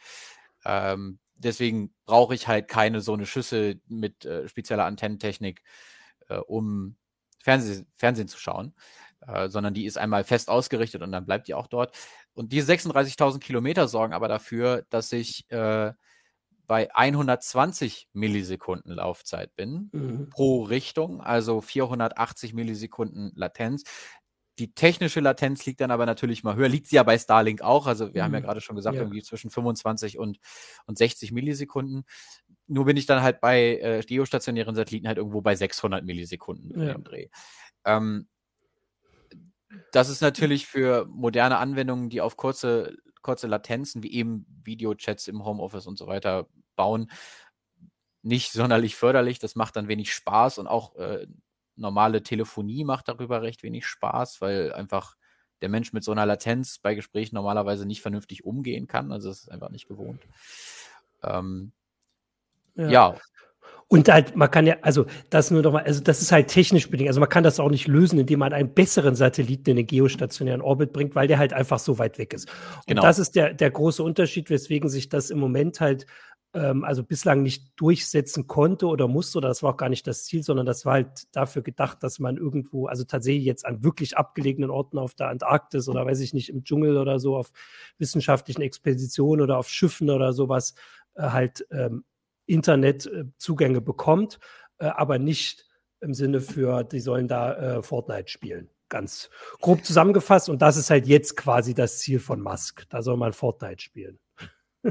Ähm, 0.65 1.19
deswegen 1.35 1.95
brauche 2.05 2.35
ich 2.35 2.49
halt 2.49 2.69
keine 2.69 3.01
so 3.01 3.15
eine 3.15 3.27
Schüssel 3.27 3.81
mit 3.87 4.25
äh, 4.25 4.49
spezieller 4.49 4.85
Antennentechnik, 4.85 5.63
äh, 6.29 6.39
um 6.39 6.97
Fernseh 7.43 7.85
Fernsehen 7.97 8.29
zu 8.29 8.39
schauen, 8.39 8.75
äh, 9.27 9.49
sondern 9.49 9.75
die 9.75 9.87
ist 9.87 9.99
einmal 9.99 10.25
fest 10.25 10.49
ausgerichtet 10.49 11.03
und 11.03 11.13
dann 11.13 11.27
bleibt 11.27 11.49
die 11.49 11.55
auch 11.55 11.67
dort. 11.67 11.97
Und 12.35 12.53
diese 12.53 12.73
36.000 12.73 13.41
Kilometer 13.41 13.89
sorgen 13.89 14.13
aber 14.13 14.29
dafür, 14.29 14.85
dass 14.91 15.13
ich 15.13 15.51
äh, 15.51 15.93
bei 16.67 16.95
120 16.95 18.09
Millisekunden 18.13 18.93
Laufzeit 18.93 19.55
bin 19.57 19.91
mhm. 19.93 20.31
pro 20.31 20.63
Richtung, 20.63 21.21
also 21.21 21.61
480 21.61 22.55
Millisekunden 22.55 23.33
Latenz. 23.35 23.85
Die 24.59 24.73
technische 24.73 25.21
Latenz 25.21 25.67
liegt 25.67 25.81
dann 25.83 25.91
aber 25.91 26.07
natürlich 26.07 26.43
mal 26.43 26.57
höher, 26.57 26.69
liegt 26.69 26.87
sie 26.87 26.97
ja 26.97 27.03
bei 27.03 27.19
Starlink 27.19 27.61
auch. 27.61 27.87
Also 27.87 28.15
wir 28.15 28.23
mhm. 28.23 28.25
haben 28.25 28.35
ja 28.35 28.41
mhm. 28.41 28.45
gerade 28.45 28.61
schon 28.61 28.77
gesagt, 28.77 28.97
ja. 28.97 29.03
irgendwie 29.03 29.23
zwischen 29.23 29.51
25 29.51 30.19
und, 30.19 30.39
und 30.87 30.99
60 30.99 31.31
Millisekunden. 31.33 32.05
Nur 32.67 32.87
bin 32.87 32.97
ich 32.97 33.07
dann 33.07 33.23
halt 33.23 33.41
bei 33.41 33.79
äh, 33.79 34.03
geostationären 34.07 34.75
Satelliten 34.75 35.09
halt 35.09 35.19
irgendwo 35.19 35.43
bei 35.43 35.55
600 35.55 36.05
Millisekunden 36.05 36.81
ja. 36.81 36.95
im 36.95 37.05
Dreh. 37.05 37.29
Ähm, 37.85 38.29
das 39.93 40.09
ist 40.09 40.21
natürlich 40.21 40.67
für 40.67 41.07
moderne 41.07 41.59
Anwendungen, 41.59 42.09
die 42.09 42.21
auf 42.21 42.37
kurze, 42.37 42.97
kurze 43.23 43.47
Latenzen 43.47 44.03
wie 44.03 44.13
eben 44.13 44.47
Videochats 44.65 45.29
im 45.29 45.45
Homeoffice 45.45 45.87
und 45.87 45.99
so 45.99 46.07
weiter 46.07 46.49
bauen, 46.77 47.11
nicht 48.23 48.53
sonderlich 48.53 48.97
förderlich. 48.97 49.39
Das 49.39 49.55
macht 49.55 49.77
dann 49.77 49.89
wenig 49.89 50.13
Spaß 50.13 50.59
und 50.59 50.67
auch 50.67 50.97
äh, 50.97 51.27
normale 51.77 52.23
Telefonie 52.23 52.85
macht 52.85 53.09
darüber 53.09 53.43
recht 53.43 53.63
wenig 53.63 53.87
Spaß, 53.87 54.41
weil 54.41 54.73
einfach 54.73 55.17
der 55.61 55.69
Mensch 55.69 55.93
mit 55.93 56.05
so 56.05 56.13
einer 56.13 56.27
Latenz 56.27 56.79
bei 56.79 56.95
Gesprächen 56.95 57.35
normalerweise 57.35 57.87
nicht 57.87 58.03
vernünftig 58.03 58.45
umgehen 58.45 58.87
kann. 58.87 59.13
Also 59.13 59.31
es 59.31 59.43
ist 59.43 59.51
einfach 59.51 59.71
nicht 59.71 59.89
gewohnt. 59.89 60.21
Ähm, 61.23 61.73
ja. 62.75 62.89
ja. 62.91 63.17
Und 63.89 64.09
halt, 64.09 64.35
man 64.35 64.51
kann 64.51 64.67
ja, 64.67 64.77
also 64.83 65.07
das 65.31 65.53
nur 65.53 65.63
nochmal, 65.63 65.85
also 65.85 66.03
das 66.03 66.21
ist 66.21 66.33
halt 66.33 66.49
technisch 66.49 66.91
bedingt. 66.91 67.09
Also 67.09 67.21
man 67.21 67.29
kann 67.29 67.45
das 67.45 67.61
auch 67.61 67.71
nicht 67.71 67.87
lösen, 67.87 68.19
indem 68.19 68.41
man 68.41 68.53
einen 68.53 68.75
besseren 68.75 69.15
Satelliten 69.15 69.71
in 69.71 69.77
den 69.77 69.87
geostationären 69.87 70.61
Orbit 70.61 70.93
bringt, 70.93 71.15
weil 71.15 71.29
der 71.29 71.39
halt 71.39 71.53
einfach 71.53 71.79
so 71.79 71.99
weit 71.99 72.19
weg 72.19 72.35
ist. 72.35 72.49
Und 72.79 72.87
genau. 72.89 73.03
das 73.03 73.21
ist 73.21 73.37
der, 73.37 73.55
der 73.55 73.71
große 73.71 74.03
Unterschied, 74.03 74.51
weswegen 74.51 74.89
sich 74.89 75.09
das 75.09 75.31
im 75.31 75.39
Moment 75.39 75.81
halt 75.81 76.07
ähm, 76.57 76.85
also 76.85 77.05
bislang 77.05 77.43
nicht 77.43 77.73
durchsetzen 77.77 78.47
konnte 78.47 78.87
oder 78.87 79.07
musste, 79.07 79.39
oder 79.39 79.49
das 79.49 79.63
war 79.63 79.75
auch 79.75 79.77
gar 79.77 79.89
nicht 79.89 80.07
das 80.07 80.25
Ziel, 80.25 80.43
sondern 80.43 80.67
das 80.67 80.85
war 80.85 80.95
halt 80.95 81.35
dafür 81.37 81.63
gedacht, 81.63 82.03
dass 82.03 82.19
man 82.19 82.39
irgendwo, 82.39 82.87
also 82.87 83.05
tatsächlich 83.05 83.45
jetzt 83.45 83.67
an 83.67 83.85
wirklich 83.85 84.17
abgelegenen 84.17 84.71
Orten 84.71 84.99
auf 84.99 85.15
der 85.15 85.29
Antarktis 85.29 85.89
oder 85.89 86.07
weiß 86.07 86.21
ich 86.21 86.33
nicht, 86.35 86.49
im 86.49 86.65
Dschungel 86.65 86.97
oder 86.97 87.19
so, 87.19 87.37
auf 87.37 87.53
wissenschaftlichen 87.99 88.63
Expeditionen 88.63 89.43
oder 89.43 89.59
auf 89.59 89.69
Schiffen 89.69 90.11
oder 90.11 90.33
sowas, 90.33 90.75
äh, 91.15 91.29
halt 91.29 91.67
ähm, 91.71 92.05
Internetzugänge 92.47 93.81
bekommt, 93.81 94.39
äh, 94.79 94.87
aber 94.87 95.19
nicht 95.19 95.67
im 96.01 96.15
Sinne 96.15 96.41
für, 96.41 96.85
die 96.85 97.01
sollen 97.01 97.29
da 97.29 97.55
äh, 97.55 97.83
Fortnite 97.83 98.29
spielen. 98.29 98.71
Ganz 98.89 99.31
grob 99.61 99.85
zusammengefasst. 99.85 100.49
Und 100.49 100.63
das 100.63 100.77
ist 100.77 100.91
halt 100.91 101.07
jetzt 101.07 101.37
quasi 101.37 101.75
das 101.75 101.99
Ziel 101.99 102.21
von 102.21 102.41
Musk. 102.41 102.85
Da 102.89 103.03
soll 103.03 103.17
man 103.17 103.33
Fortnite 103.33 103.83
spielen. 103.83 104.19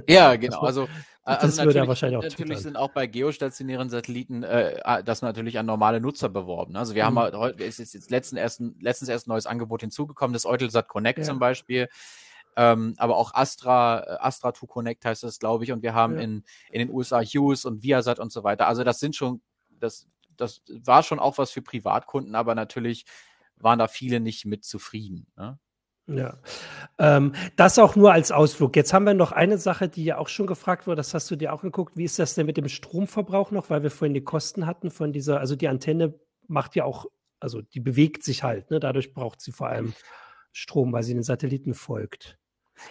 Ja, 0.10 0.36
genau. 0.36 0.60
Also, 0.60 0.88
das 1.24 1.44
also 1.44 1.64
würde 1.64 1.88
wahrscheinlich 1.88 2.18
auch 2.18 2.24
Natürlich 2.24 2.60
sind 2.60 2.76
auch 2.76 2.92
bei 2.92 3.08
geostationären 3.08 3.90
Satelliten 3.90 4.44
äh, 4.44 5.04
das 5.04 5.22
natürlich 5.22 5.58
an 5.58 5.66
normale 5.66 6.00
Nutzer 6.00 6.30
beworben. 6.30 6.76
Also 6.76 6.94
wir 6.94 7.04
mhm. 7.04 7.08
haben 7.08 7.20
halt 7.20 7.36
heute, 7.36 7.64
ist 7.64 7.80
jetzt 7.80 8.12
letzten 8.12 8.38
ersten, 8.38 8.76
letztens 8.80 9.10
erst 9.10 9.28
ein 9.28 9.32
neues 9.32 9.48
Angebot 9.48 9.82
hinzugekommen, 9.82 10.34
das 10.34 10.46
Eutelsat 10.46 10.88
Connect 10.88 11.20
ja. 11.20 11.26
zum 11.26 11.40
Beispiel. 11.40 11.88
Ähm, 12.56 12.94
aber 12.98 13.18
auch 13.18 13.34
Astra, 13.34 14.00
äh, 14.00 14.18
Astra 14.20 14.54
2 14.54 14.68
Connect 14.68 15.06
heißt 15.06 15.24
das, 15.24 15.40
glaube 15.40 15.64
ich. 15.64 15.72
Und 15.72 15.84
wir 15.84 15.94
haben 15.94 16.16
ja. 16.16 16.22
in, 16.22 16.44
in 16.72 16.80
den 16.80 16.90
USA 16.90 17.22
Hughes 17.22 17.66
und 17.66 17.84
Viasat 17.84 18.20
und 18.20 18.32
so 18.32 18.44
weiter. 18.44 18.68
Also 18.68 18.84
das 18.84 19.00
sind 19.00 19.16
schon, 19.16 19.42
das, 19.70 20.08
das 20.38 20.62
war 20.68 21.04
schon 21.04 21.20
auch 21.20 21.38
was 21.38 21.52
für 21.52 21.62
Privatkunden, 21.62 22.36
aber 22.36 22.56
natürlich 22.56 23.06
waren 23.58 23.80
da 23.80 23.88
viele 23.88 24.20
nicht 24.20 24.46
mit 24.46 24.64
zufrieden. 24.64 25.28
Ne? 25.36 25.60
Ja, 26.08 26.38
ähm, 27.00 27.34
das 27.56 27.80
auch 27.80 27.96
nur 27.96 28.14
als 28.14 28.32
Ausflug. 28.32 28.76
Jetzt 28.76 28.94
haben 28.94 29.06
wir 29.06 29.16
noch 29.16 29.32
eine 29.32 29.58
Sache, 29.58 29.90
die 29.90 30.06
ja 30.06 30.18
auch 30.20 30.28
schon 30.28 30.46
gefragt 30.46 30.86
wurde, 30.86 30.98
das 30.98 31.14
hast 31.16 31.32
du 31.32 31.36
dir 31.36 31.52
auch 31.52 31.62
geguckt. 31.62 31.98
Wie 31.98 32.04
ist 32.04 32.20
das 32.20 32.36
denn 32.36 32.46
mit 32.46 32.58
dem 32.58 32.70
Stromverbrauch 32.70 33.50
noch, 33.50 33.72
weil 33.72 33.82
wir 33.82 33.90
vorhin 33.90 34.14
die 34.14 34.24
Kosten 34.24 34.68
hatten 34.68 34.92
von 34.92 35.12
dieser, 35.14 35.40
also 35.40 35.56
die 35.56 35.68
Antenne 35.68 36.14
macht 36.48 36.76
ja 36.76 36.84
auch, 36.84 37.08
also 37.40 37.62
die 37.62 37.80
bewegt 37.80 38.24
sich 38.24 38.44
halt, 38.44 38.70
ne? 38.70 38.80
dadurch 38.80 39.14
braucht 39.14 39.42
sie 39.42 39.52
vor 39.52 39.68
allem 39.68 39.94
Strom, 40.52 40.94
weil 40.94 41.02
sie 41.02 41.14
den 41.14 41.24
Satelliten 41.24 41.74
folgt. 41.74 42.38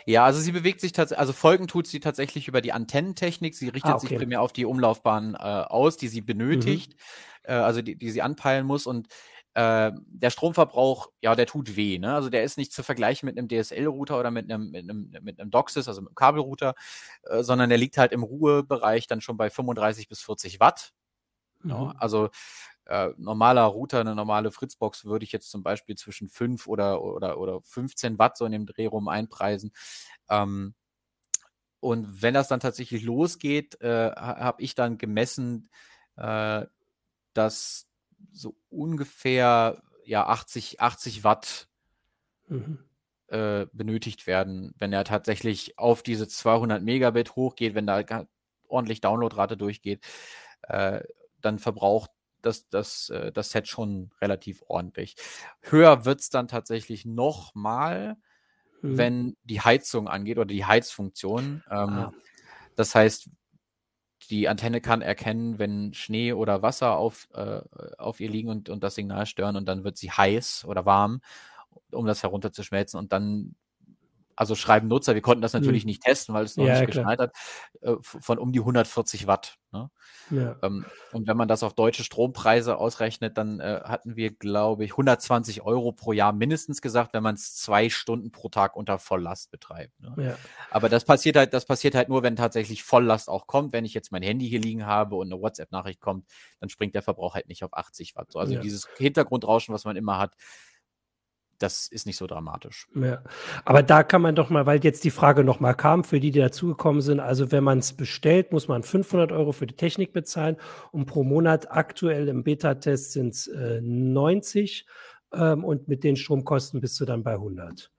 Ja, 0.06 0.24
also 0.24 0.40
sie 0.40 0.52
bewegt 0.52 0.80
sich 0.80 0.92
tatsächlich, 0.92 1.20
also 1.20 1.32
folgen 1.32 1.66
tut 1.66 1.86
sie 1.86 2.00
tatsächlich 2.00 2.48
über 2.48 2.60
die 2.60 2.72
Antennentechnik. 2.72 3.54
Sie 3.54 3.68
richtet 3.68 3.92
ah, 3.92 3.96
okay. 3.96 4.08
sich 4.08 4.18
primär 4.18 4.40
auf 4.40 4.52
die 4.52 4.64
Umlaufbahn 4.64 5.34
äh, 5.34 5.38
aus, 5.38 5.96
die 5.96 6.08
sie 6.08 6.20
benötigt, 6.20 6.94
mhm. 6.94 7.50
äh, 7.50 7.52
also 7.54 7.82
die, 7.82 7.96
die 7.96 8.10
sie 8.10 8.22
anpeilen 8.22 8.66
muss. 8.66 8.86
Und 8.86 9.08
äh, 9.54 9.92
der 10.06 10.30
Stromverbrauch, 10.30 11.10
ja, 11.20 11.34
der 11.34 11.46
tut 11.46 11.76
weh. 11.76 11.98
Ne? 11.98 12.14
Also 12.14 12.28
der 12.28 12.42
ist 12.42 12.58
nicht 12.58 12.72
zu 12.72 12.82
vergleichen 12.82 13.26
mit 13.26 13.38
einem 13.38 13.48
DSL-Router 13.48 14.18
oder 14.18 14.30
mit 14.30 14.50
einem, 14.50 14.70
mit 14.70 14.82
einem, 14.82 15.10
mit 15.22 15.40
einem 15.40 15.50
DOCSIS, 15.50 15.86
also 15.86 16.00
mit 16.00 16.08
einem 16.08 16.16
Kabelrouter, 16.16 16.74
äh, 17.24 17.42
sondern 17.42 17.68
der 17.68 17.78
liegt 17.78 17.96
halt 17.96 18.12
im 18.12 18.24
Ruhebereich 18.24 19.06
dann 19.06 19.20
schon 19.20 19.36
bei 19.36 19.50
35 19.50 20.08
bis 20.08 20.22
40 20.22 20.58
Watt. 20.58 20.92
Mhm. 21.62 21.94
Also 21.98 22.30
äh, 22.86 23.10
normaler 23.16 23.62
Router, 23.64 24.00
eine 24.00 24.14
normale 24.14 24.50
Fritzbox 24.50 25.04
würde 25.04 25.24
ich 25.24 25.32
jetzt 25.32 25.50
zum 25.50 25.62
Beispiel 25.62 25.96
zwischen 25.96 26.28
5 26.28 26.66
oder, 26.66 27.02
oder, 27.02 27.38
oder 27.38 27.60
15 27.62 28.18
Watt 28.18 28.36
so 28.36 28.44
in 28.44 28.52
dem 28.52 28.66
Dreh 28.66 28.86
rum 28.86 29.08
einpreisen. 29.08 29.72
Ähm, 30.28 30.74
und 31.80 32.22
wenn 32.22 32.34
das 32.34 32.48
dann 32.48 32.60
tatsächlich 32.60 33.02
losgeht, 33.02 33.80
äh, 33.82 34.10
habe 34.10 34.62
ich 34.62 34.74
dann 34.74 34.96
gemessen, 34.98 35.68
äh, 36.16 36.64
dass 37.34 37.88
so 38.32 38.56
ungefähr 38.70 39.82
ja 40.04 40.26
80, 40.26 40.80
80 40.80 41.24
Watt 41.24 41.68
mhm. 42.48 42.78
äh, 43.28 43.66
benötigt 43.72 44.26
werden, 44.26 44.74
wenn 44.78 44.92
er 44.92 45.04
tatsächlich 45.04 45.78
auf 45.78 46.02
diese 46.02 46.28
200 46.28 46.82
Megabit 46.82 47.36
hochgeht, 47.36 47.74
wenn 47.74 47.86
da 47.86 48.02
ordentlich 48.68 49.00
Downloadrate 49.00 49.56
durchgeht, 49.56 50.04
äh, 50.62 51.00
dann 51.40 51.58
verbraucht 51.58 52.10
das, 52.44 52.68
das, 52.68 53.10
äh, 53.10 53.32
das 53.32 53.50
Set 53.50 53.68
schon 53.68 54.10
relativ 54.20 54.62
ordentlich. 54.68 55.16
Höher 55.62 56.04
wird 56.04 56.20
es 56.20 56.30
dann 56.30 56.48
tatsächlich 56.48 57.04
nochmal, 57.04 58.16
mhm. 58.82 58.98
wenn 58.98 59.36
die 59.44 59.60
Heizung 59.60 60.08
angeht 60.08 60.38
oder 60.38 60.46
die 60.46 60.64
Heizfunktion. 60.64 61.62
Ähm, 61.70 61.88
ah. 61.88 62.12
Das 62.76 62.94
heißt, 62.94 63.30
die 64.30 64.48
Antenne 64.48 64.80
kann 64.80 65.02
erkennen, 65.02 65.58
wenn 65.58 65.92
Schnee 65.94 66.32
oder 66.32 66.62
Wasser 66.62 66.96
auf, 66.96 67.28
äh, 67.34 67.60
auf 67.98 68.20
ihr 68.20 68.30
liegen 68.30 68.48
und, 68.48 68.68
und 68.68 68.82
das 68.82 68.94
Signal 68.94 69.26
stören 69.26 69.56
und 69.56 69.66
dann 69.66 69.84
wird 69.84 69.96
sie 69.96 70.10
heiß 70.10 70.64
oder 70.66 70.86
warm, 70.86 71.20
um 71.92 72.06
das 72.06 72.22
herunterzuschmelzen 72.22 72.98
und 72.98 73.12
dann 73.12 73.54
also 74.36 74.54
schreiben 74.54 74.88
Nutzer, 74.88 75.14
wir 75.14 75.22
konnten 75.22 75.42
das 75.42 75.52
natürlich 75.52 75.84
mhm. 75.84 75.88
nicht 75.88 76.02
testen, 76.02 76.34
weil 76.34 76.44
es 76.44 76.56
noch 76.56 76.66
ja, 76.66 76.80
nicht 76.80 76.86
geschneit 76.86 77.18
hat, 77.18 77.32
äh, 77.80 77.94
von 78.00 78.38
um 78.38 78.52
die 78.52 78.60
140 78.60 79.26
Watt. 79.26 79.58
Ne? 79.72 79.90
Ja. 80.30 80.56
Ähm, 80.62 80.84
und 81.12 81.26
wenn 81.26 81.36
man 81.36 81.48
das 81.48 81.62
auf 81.62 81.74
deutsche 81.74 82.04
Strompreise 82.04 82.78
ausrechnet, 82.78 83.36
dann 83.36 83.60
äh, 83.60 83.80
hatten 83.84 84.16
wir, 84.16 84.30
glaube 84.30 84.84
ich, 84.84 84.92
120 84.92 85.62
Euro 85.62 85.92
pro 85.92 86.12
Jahr 86.12 86.32
mindestens 86.32 86.80
gesagt, 86.80 87.12
wenn 87.12 87.22
man 87.22 87.34
es 87.34 87.56
zwei 87.56 87.90
Stunden 87.90 88.30
pro 88.30 88.48
Tag 88.48 88.76
unter 88.76 88.98
Volllast 88.98 89.50
betreibt. 89.50 89.98
Ne? 90.00 90.14
Ja. 90.16 90.36
Aber 90.70 90.88
das 90.88 91.04
passiert 91.04 91.36
halt, 91.36 91.52
das 91.52 91.66
passiert 91.66 91.94
halt 91.94 92.08
nur, 92.08 92.22
wenn 92.22 92.36
tatsächlich 92.36 92.84
Volllast 92.84 93.28
auch 93.28 93.46
kommt. 93.46 93.72
Wenn 93.72 93.84
ich 93.84 93.94
jetzt 93.94 94.12
mein 94.12 94.22
Handy 94.22 94.48
hier 94.48 94.60
liegen 94.60 94.86
habe 94.86 95.16
und 95.16 95.32
eine 95.32 95.42
WhatsApp-Nachricht 95.42 96.00
kommt, 96.00 96.26
dann 96.60 96.68
springt 96.68 96.94
der 96.94 97.02
Verbrauch 97.02 97.34
halt 97.34 97.48
nicht 97.48 97.64
auf 97.64 97.74
80 97.74 98.14
Watt. 98.14 98.30
So, 98.30 98.38
also 98.38 98.58
dieses 98.60 98.88
Hintergrundrauschen, 98.96 99.74
was 99.74 99.84
man 99.84 99.96
immer 99.96 100.18
hat, 100.18 100.34
das 101.58 101.86
ist 101.86 102.06
nicht 102.06 102.16
so 102.16 102.26
dramatisch. 102.26 102.88
Ja. 102.94 103.22
Aber 103.64 103.82
da 103.82 104.02
kann 104.02 104.22
man 104.22 104.34
doch 104.34 104.50
mal, 104.50 104.66
weil 104.66 104.82
jetzt 104.84 105.04
die 105.04 105.10
Frage 105.10 105.44
noch 105.44 105.60
mal 105.60 105.74
kam, 105.74 106.04
für 106.04 106.20
die, 106.20 106.30
die 106.30 106.40
dazugekommen 106.40 107.02
sind, 107.02 107.20
also 107.20 107.52
wenn 107.52 107.64
man 107.64 107.78
es 107.78 107.92
bestellt, 107.92 108.52
muss 108.52 108.68
man 108.68 108.82
500 108.82 109.32
Euro 109.32 109.52
für 109.52 109.66
die 109.66 109.76
Technik 109.76 110.12
bezahlen 110.12 110.56
und 110.92 111.06
pro 111.06 111.24
Monat 111.24 111.70
aktuell 111.70 112.28
im 112.28 112.44
Beta-Test 112.44 113.12
sind 113.12 113.34
es 113.34 113.46
äh, 113.46 113.80
90 113.80 114.86
ähm, 115.32 115.64
und 115.64 115.88
mit 115.88 116.04
den 116.04 116.16
Stromkosten 116.16 116.80
bist 116.80 116.98
du 117.00 117.04
dann 117.04 117.22
bei 117.22 117.32
100. 117.32 117.90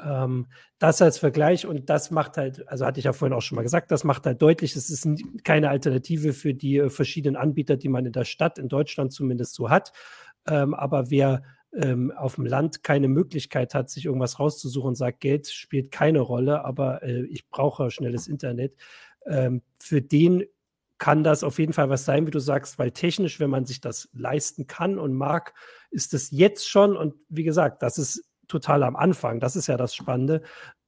Ähm, 0.00 0.46
das 0.78 1.02
als 1.02 1.18
Vergleich 1.18 1.66
und 1.66 1.90
das 1.90 2.10
macht 2.10 2.36
halt, 2.36 2.68
also 2.68 2.86
hatte 2.86 3.00
ich 3.00 3.04
ja 3.04 3.12
vorhin 3.12 3.36
auch 3.36 3.42
schon 3.42 3.56
mal 3.56 3.62
gesagt, 3.62 3.90
das 3.90 4.04
macht 4.04 4.26
halt 4.26 4.40
deutlich, 4.40 4.76
es 4.76 4.90
ist 4.90 5.08
keine 5.44 5.70
Alternative 5.70 6.32
für 6.32 6.54
die 6.54 6.78
äh, 6.78 6.90
verschiedenen 6.90 7.36
Anbieter, 7.36 7.76
die 7.76 7.88
man 7.88 8.06
in 8.06 8.12
der 8.12 8.24
Stadt, 8.24 8.58
in 8.58 8.68
Deutschland 8.68 9.12
zumindest 9.12 9.54
so 9.54 9.70
hat. 9.70 9.92
Ähm, 10.46 10.74
aber 10.74 11.10
wer 11.10 11.42
ähm, 11.74 12.12
auf 12.16 12.36
dem 12.36 12.46
Land 12.46 12.82
keine 12.82 13.08
Möglichkeit 13.08 13.74
hat, 13.74 13.90
sich 13.90 14.06
irgendwas 14.06 14.38
rauszusuchen 14.38 14.88
und 14.88 14.94
sagt, 14.94 15.20
Geld 15.20 15.48
spielt 15.48 15.90
keine 15.90 16.20
Rolle, 16.20 16.64
aber 16.64 17.02
äh, 17.02 17.24
ich 17.26 17.48
brauche 17.48 17.90
schnelles 17.90 18.26
Internet, 18.26 18.74
ähm, 19.26 19.62
für 19.78 20.02
den 20.02 20.44
kann 20.98 21.22
das 21.22 21.44
auf 21.44 21.58
jeden 21.58 21.72
Fall 21.72 21.90
was 21.90 22.04
sein, 22.04 22.26
wie 22.26 22.32
du 22.32 22.40
sagst, 22.40 22.78
weil 22.78 22.90
technisch, 22.90 23.38
wenn 23.38 23.50
man 23.50 23.64
sich 23.64 23.80
das 23.80 24.08
leisten 24.12 24.66
kann 24.66 24.98
und 24.98 25.14
mag, 25.14 25.54
ist 25.90 26.12
es 26.12 26.30
jetzt 26.30 26.68
schon, 26.68 26.96
und 26.96 27.14
wie 27.28 27.44
gesagt, 27.44 27.82
das 27.82 27.98
ist 27.98 28.24
total 28.48 28.82
am 28.82 28.96
Anfang, 28.96 29.38
das 29.38 29.54
ist 29.54 29.68
ja 29.68 29.76
das 29.76 29.94
Spannende, 29.94 30.42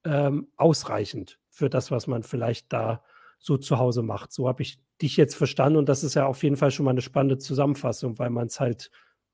ähm, 0.04 0.48
ausreichend 0.56 1.38
für 1.50 1.70
das, 1.70 1.90
was 1.90 2.06
man 2.06 2.22
vielleicht 2.22 2.72
da 2.72 3.04
so 3.38 3.56
zu 3.56 3.78
Hause 3.78 4.02
macht. 4.02 4.32
So 4.32 4.48
habe 4.48 4.62
ich 4.62 4.80
dich 5.00 5.16
jetzt 5.16 5.34
verstanden 5.34 5.78
und 5.78 5.88
das 5.88 6.02
ist 6.02 6.14
ja 6.14 6.26
auf 6.26 6.42
jeden 6.42 6.56
Fall 6.56 6.70
schon 6.70 6.84
mal 6.84 6.90
eine 6.90 7.02
spannende 7.02 7.38
Zusammenfassung, 7.38 8.18
weil 8.18 8.30
man 8.30 8.48
es 8.48 8.60
halt, 8.60 8.90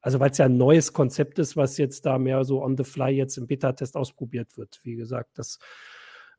also 0.07 0.21
weil 0.21 0.31
es 0.31 0.39
ja 0.39 0.47
ein 0.47 0.57
neues 0.57 0.93
Konzept 0.93 1.39
ist, 1.39 1.57
was 1.57 1.77
jetzt 1.77 2.07
da 2.07 2.19
mehr 2.19 2.45
so 2.45 2.63
on 2.63 2.77
the 2.77 2.85
fly 2.85 3.11
jetzt 3.11 3.37
im 3.37 3.47
Beta-Test 3.47 3.97
ausprobiert 3.97 4.57
wird. 4.57 4.81
Wie 4.83 4.95
gesagt, 4.95 5.39
das, 5.39 5.59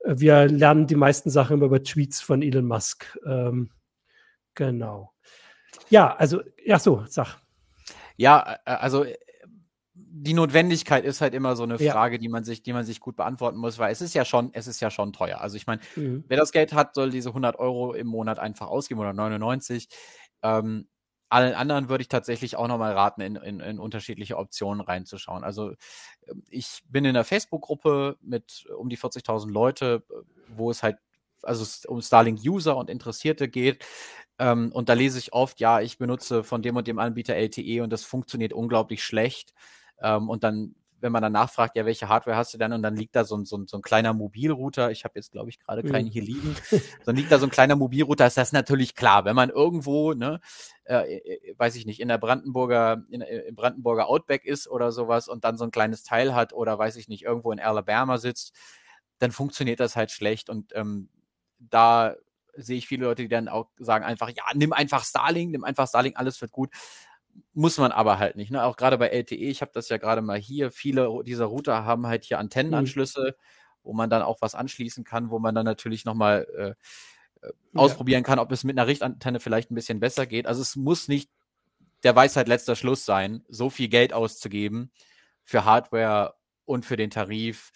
äh, 0.03 0.15
wir 0.17 0.47
lernen 0.47 0.87
die 0.87 0.95
meisten 0.95 1.29
Sachen 1.29 1.57
immer 1.57 1.65
über 1.65 1.83
Tweets 1.83 2.21
von 2.21 2.41
Elon 2.41 2.65
Musk. 2.65 3.17
Ähm, 3.25 3.71
Genau. 4.57 5.13
Ja, 5.89 6.15
also, 6.15 6.41
ja, 6.65 6.79
so, 6.79 7.05
sag. 7.07 7.37
Ja, 8.15 8.57
äh, 8.65 8.71
also 8.71 9.03
äh, 9.03 9.15
die 9.93 10.33
Notwendigkeit 10.33 11.05
ist 11.05 11.21
halt 11.21 11.35
immer 11.35 11.55
so 11.55 11.61
eine 11.61 11.77
Frage, 11.77 12.15
ja. 12.15 12.19
die 12.19 12.27
man 12.27 12.43
sich, 12.43 12.63
die 12.63 12.73
man 12.73 12.83
sich 12.83 12.99
gut 12.99 13.15
beantworten 13.15 13.59
muss, 13.59 13.77
weil 13.77 13.91
es 13.91 14.01
ist 14.01 14.15
ja 14.15 14.25
schon, 14.25 14.49
es 14.53 14.65
ist 14.65 14.79
ja 14.79 14.89
schon 14.89 15.13
teuer. 15.13 15.41
Also 15.41 15.57
ich 15.57 15.67
meine, 15.67 15.81
mhm. 15.95 16.23
wer 16.27 16.37
das 16.37 16.51
Geld 16.51 16.73
hat, 16.73 16.95
soll 16.95 17.11
diese 17.11 17.29
100 17.29 17.59
Euro 17.59 17.93
im 17.93 18.07
Monat 18.07 18.39
einfach 18.39 18.67
ausgeben 18.67 18.99
oder 18.99 19.13
99. 19.13 19.89
Ähm, 20.41 20.87
allen 21.29 21.53
anderen 21.53 21.89
würde 21.89 22.01
ich 22.01 22.07
tatsächlich 22.07 22.55
auch 22.55 22.67
nochmal 22.67 22.93
raten, 22.93 23.21
in, 23.21 23.35
in, 23.35 23.59
in 23.59 23.79
unterschiedliche 23.79 24.37
Optionen 24.37 24.81
reinzuschauen. 24.81 25.43
Also 25.43 25.71
ähm, 26.27 26.43
ich 26.49 26.83
bin 26.89 27.05
in 27.05 27.09
einer 27.09 27.23
Facebook-Gruppe 27.23 28.17
mit 28.21 28.65
um 28.77 28.89
die 28.89 28.97
40.000 28.97 29.49
Leute, 29.49 30.03
wo 30.47 30.71
es 30.71 30.83
halt 30.83 30.97
also 31.43 31.65
um 31.87 32.01
Starlink-User 32.01 32.75
und 32.75 32.89
Interessierte 32.89 33.47
geht. 33.47 33.85
Ähm, 34.39 34.71
und 34.71 34.89
da 34.89 34.93
lese 34.93 35.19
ich 35.19 35.33
oft, 35.33 35.59
ja, 35.59 35.81
ich 35.81 35.97
benutze 35.97 36.43
von 36.43 36.61
dem 36.61 36.75
und 36.75 36.87
dem 36.87 36.99
Anbieter 36.99 37.35
LTE 37.35 37.81
und 37.81 37.91
das 37.91 38.03
funktioniert 38.03 38.53
unglaublich 38.53 39.03
schlecht. 39.03 39.53
Ähm, 40.01 40.29
und 40.29 40.43
dann, 40.43 40.75
wenn 40.99 41.11
man 41.11 41.21
dann 41.21 41.31
nachfragt, 41.31 41.75
ja, 41.75 41.85
welche 41.85 42.09
Hardware 42.09 42.35
hast 42.35 42.53
du 42.53 42.57
denn? 42.57 42.73
Und 42.73 42.81
dann 42.81 42.95
liegt 42.95 43.15
da 43.15 43.23
so 43.23 43.37
ein, 43.37 43.45
so 43.45 43.57
ein, 43.57 43.67
so 43.67 43.77
ein 43.77 43.81
kleiner 43.81 44.13
Mobilrouter. 44.13 44.91
Ich 44.91 45.03
habe 45.03 45.13
jetzt, 45.15 45.31
glaube 45.31 45.49
ich, 45.49 45.59
gerade 45.59 45.83
keinen 45.83 46.05
mhm. 46.05 46.11
hier 46.11 46.23
liegen. 46.23 46.55
dann 47.05 47.15
liegt 47.15 47.31
da 47.31 47.39
so 47.39 47.45
ein 47.45 47.51
kleiner 47.51 47.75
Mobilrouter. 47.75 48.25
Ist 48.25 48.37
das 48.37 48.51
natürlich 48.51 48.95
klar, 48.95 49.25
wenn 49.25 49.35
man 49.35 49.49
irgendwo, 49.49 50.13
ne, 50.13 50.39
äh, 50.85 51.17
äh, 51.17 51.55
weiß 51.57 51.75
ich 51.75 51.85
nicht, 51.85 51.99
in 51.99 52.07
der 52.07 52.17
Brandenburger, 52.17 53.03
in, 53.09 53.21
äh, 53.21 53.39
im 53.39 53.55
Brandenburger 53.55 54.07
Outback 54.07 54.45
ist 54.45 54.67
oder 54.67 54.91
sowas 54.91 55.27
und 55.27 55.43
dann 55.43 55.57
so 55.57 55.65
ein 55.65 55.71
kleines 55.71 56.03
Teil 56.03 56.33
hat 56.33 56.53
oder 56.53 56.77
weiß 56.77 56.95
ich 56.95 57.07
nicht, 57.07 57.23
irgendwo 57.23 57.51
in 57.51 57.59
Alabama 57.59 58.17
sitzt, 58.17 58.53
dann 59.19 59.31
funktioniert 59.31 59.79
das 59.79 59.95
halt 59.95 60.11
schlecht. 60.11 60.49
Und 60.49 60.73
ähm, 60.75 61.09
da 61.59 62.15
sehe 62.57 62.77
ich 62.77 62.87
viele 62.87 63.05
Leute, 63.05 63.23
die 63.23 63.29
dann 63.29 63.47
auch 63.47 63.69
sagen 63.77 64.03
einfach, 64.03 64.29
ja, 64.29 64.43
nimm 64.55 64.73
einfach 64.73 65.05
Starlink, 65.05 65.51
nimm 65.51 65.63
einfach 65.63 65.87
Starlink, 65.87 66.17
alles 66.17 66.41
wird 66.41 66.51
gut. 66.51 66.71
Muss 67.53 67.77
man 67.77 67.91
aber 67.91 68.19
halt 68.19 68.35
nicht. 68.35 68.51
Ne? 68.51 68.63
Auch 68.63 68.77
gerade 68.77 68.97
bei 68.97 69.07
LTE, 69.07 69.35
ich 69.35 69.61
habe 69.61 69.71
das 69.73 69.89
ja 69.89 69.97
gerade 69.97 70.21
mal 70.21 70.37
hier, 70.37 70.71
viele 70.71 71.23
dieser 71.23 71.45
Router 71.45 71.85
haben 71.85 72.07
halt 72.07 72.23
hier 72.23 72.39
Antennenanschlüsse, 72.39 73.35
mhm. 73.35 73.41
wo 73.83 73.93
man 73.93 74.09
dann 74.09 74.21
auch 74.21 74.41
was 74.41 74.55
anschließen 74.55 75.03
kann, 75.03 75.29
wo 75.29 75.39
man 75.39 75.55
dann 75.55 75.65
natürlich 75.65 76.05
nochmal 76.05 76.47
äh, 76.55 76.69
äh, 77.41 77.51
ja. 77.73 77.81
ausprobieren 77.81 78.23
kann, 78.23 78.39
ob 78.39 78.51
es 78.51 78.63
mit 78.63 78.77
einer 78.77 78.87
Richtantenne 78.87 79.39
vielleicht 79.39 79.71
ein 79.71 79.75
bisschen 79.75 79.99
besser 79.99 80.25
geht. 80.25 80.47
Also 80.47 80.61
es 80.61 80.75
muss 80.75 81.07
nicht 81.07 81.29
der 82.03 82.15
Weisheit 82.15 82.47
letzter 82.47 82.75
Schluss 82.75 83.05
sein, 83.05 83.43
so 83.47 83.69
viel 83.69 83.87
Geld 83.87 84.13
auszugeben 84.13 84.91
für 85.43 85.65
Hardware 85.65 86.35
und 86.65 86.85
für 86.85 86.97
den 86.97 87.09
Tarif, 87.09 87.71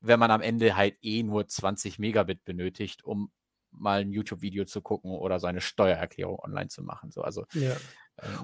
wenn 0.00 0.18
man 0.18 0.30
am 0.30 0.40
Ende 0.42 0.76
halt 0.76 0.96
eh 1.02 1.22
nur 1.22 1.46
20 1.46 1.98
Megabit 1.98 2.44
benötigt, 2.44 3.04
um 3.04 3.30
mal 3.70 4.00
ein 4.00 4.12
YouTube-Video 4.12 4.64
zu 4.64 4.82
gucken 4.82 5.12
oder 5.12 5.38
seine 5.38 5.60
Steuererklärung 5.60 6.38
online 6.38 6.68
zu 6.68 6.82
machen. 6.82 7.10
So, 7.10 7.22
also, 7.22 7.46
ja. 7.54 7.76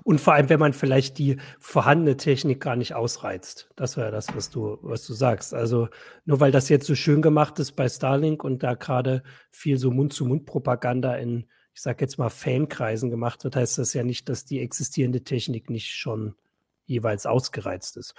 Und 0.02 0.20
vor 0.20 0.34
allem, 0.34 0.48
wenn 0.48 0.60
man 0.60 0.72
vielleicht 0.72 1.18
die 1.18 1.36
vorhandene 1.58 2.16
Technik 2.16 2.60
gar 2.60 2.76
nicht 2.76 2.94
ausreizt. 2.94 3.70
Das 3.76 3.96
wäre 3.96 4.10
das, 4.10 4.34
was 4.34 4.50
du, 4.50 4.78
was 4.82 5.06
du 5.06 5.14
sagst. 5.14 5.54
Also 5.54 5.88
nur 6.24 6.40
weil 6.40 6.52
das 6.52 6.68
jetzt 6.68 6.86
so 6.86 6.94
schön 6.94 7.22
gemacht 7.22 7.58
ist 7.58 7.72
bei 7.72 7.88
Starlink 7.88 8.44
und 8.44 8.62
da 8.62 8.74
gerade 8.74 9.22
viel 9.50 9.78
so 9.78 9.90
Mund-zu-Mund-Propaganda 9.90 11.14
in, 11.16 11.46
ich 11.74 11.82
sag 11.82 12.00
jetzt 12.00 12.18
mal, 12.18 12.30
Fankreisen 12.30 13.10
gemacht 13.10 13.44
wird, 13.44 13.56
heißt 13.56 13.78
das 13.78 13.94
ja 13.94 14.02
nicht, 14.02 14.28
dass 14.28 14.44
die 14.44 14.60
existierende 14.60 15.22
Technik 15.22 15.70
nicht 15.70 15.94
schon 15.94 16.34
jeweils 16.84 17.26
ausgereizt 17.26 17.96
ist. 17.96 18.14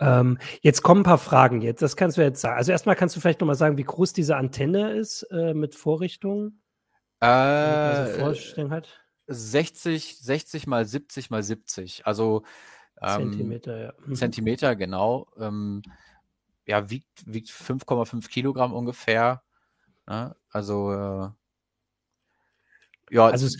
Ähm, 0.00 0.38
jetzt 0.62 0.82
kommen 0.82 1.02
ein 1.02 1.04
paar 1.04 1.18
Fragen 1.18 1.60
jetzt. 1.60 1.82
Das 1.82 1.96
kannst 1.96 2.16
du 2.16 2.22
jetzt 2.22 2.40
sagen. 2.40 2.56
Also 2.56 2.72
erstmal 2.72 2.96
kannst 2.96 3.14
du 3.14 3.20
vielleicht 3.20 3.40
nochmal 3.40 3.56
sagen, 3.56 3.76
wie 3.76 3.84
groß 3.84 4.12
diese 4.12 4.36
Antenne 4.36 4.92
ist 4.92 5.22
äh, 5.30 5.54
mit 5.54 5.74
Vorrichtung. 5.74 6.60
Äh, 7.20 7.26
also 7.26 8.18
Vorstellung 8.18 8.70
hat. 8.72 9.01
60, 9.34 10.18
60 10.18 10.66
mal 10.66 10.84
70 10.84 11.30
mal 11.30 11.42
70. 11.42 12.06
Also 12.06 12.42
ähm, 13.00 13.32
Zentimeter, 13.32 13.78
ja. 13.78 13.92
Mhm. 14.06 14.14
Zentimeter, 14.14 14.76
genau. 14.76 15.26
Ähm, 15.38 15.82
ja, 16.66 16.90
wiegt, 16.90 17.24
wiegt 17.26 17.48
5,5 17.48 18.28
Kilogramm 18.28 18.72
ungefähr. 18.72 19.42
Ne? 20.06 20.34
also 20.50 20.92
äh, 20.92 21.28
ja. 23.10 23.26
Also 23.26 23.46
es, 23.46 23.56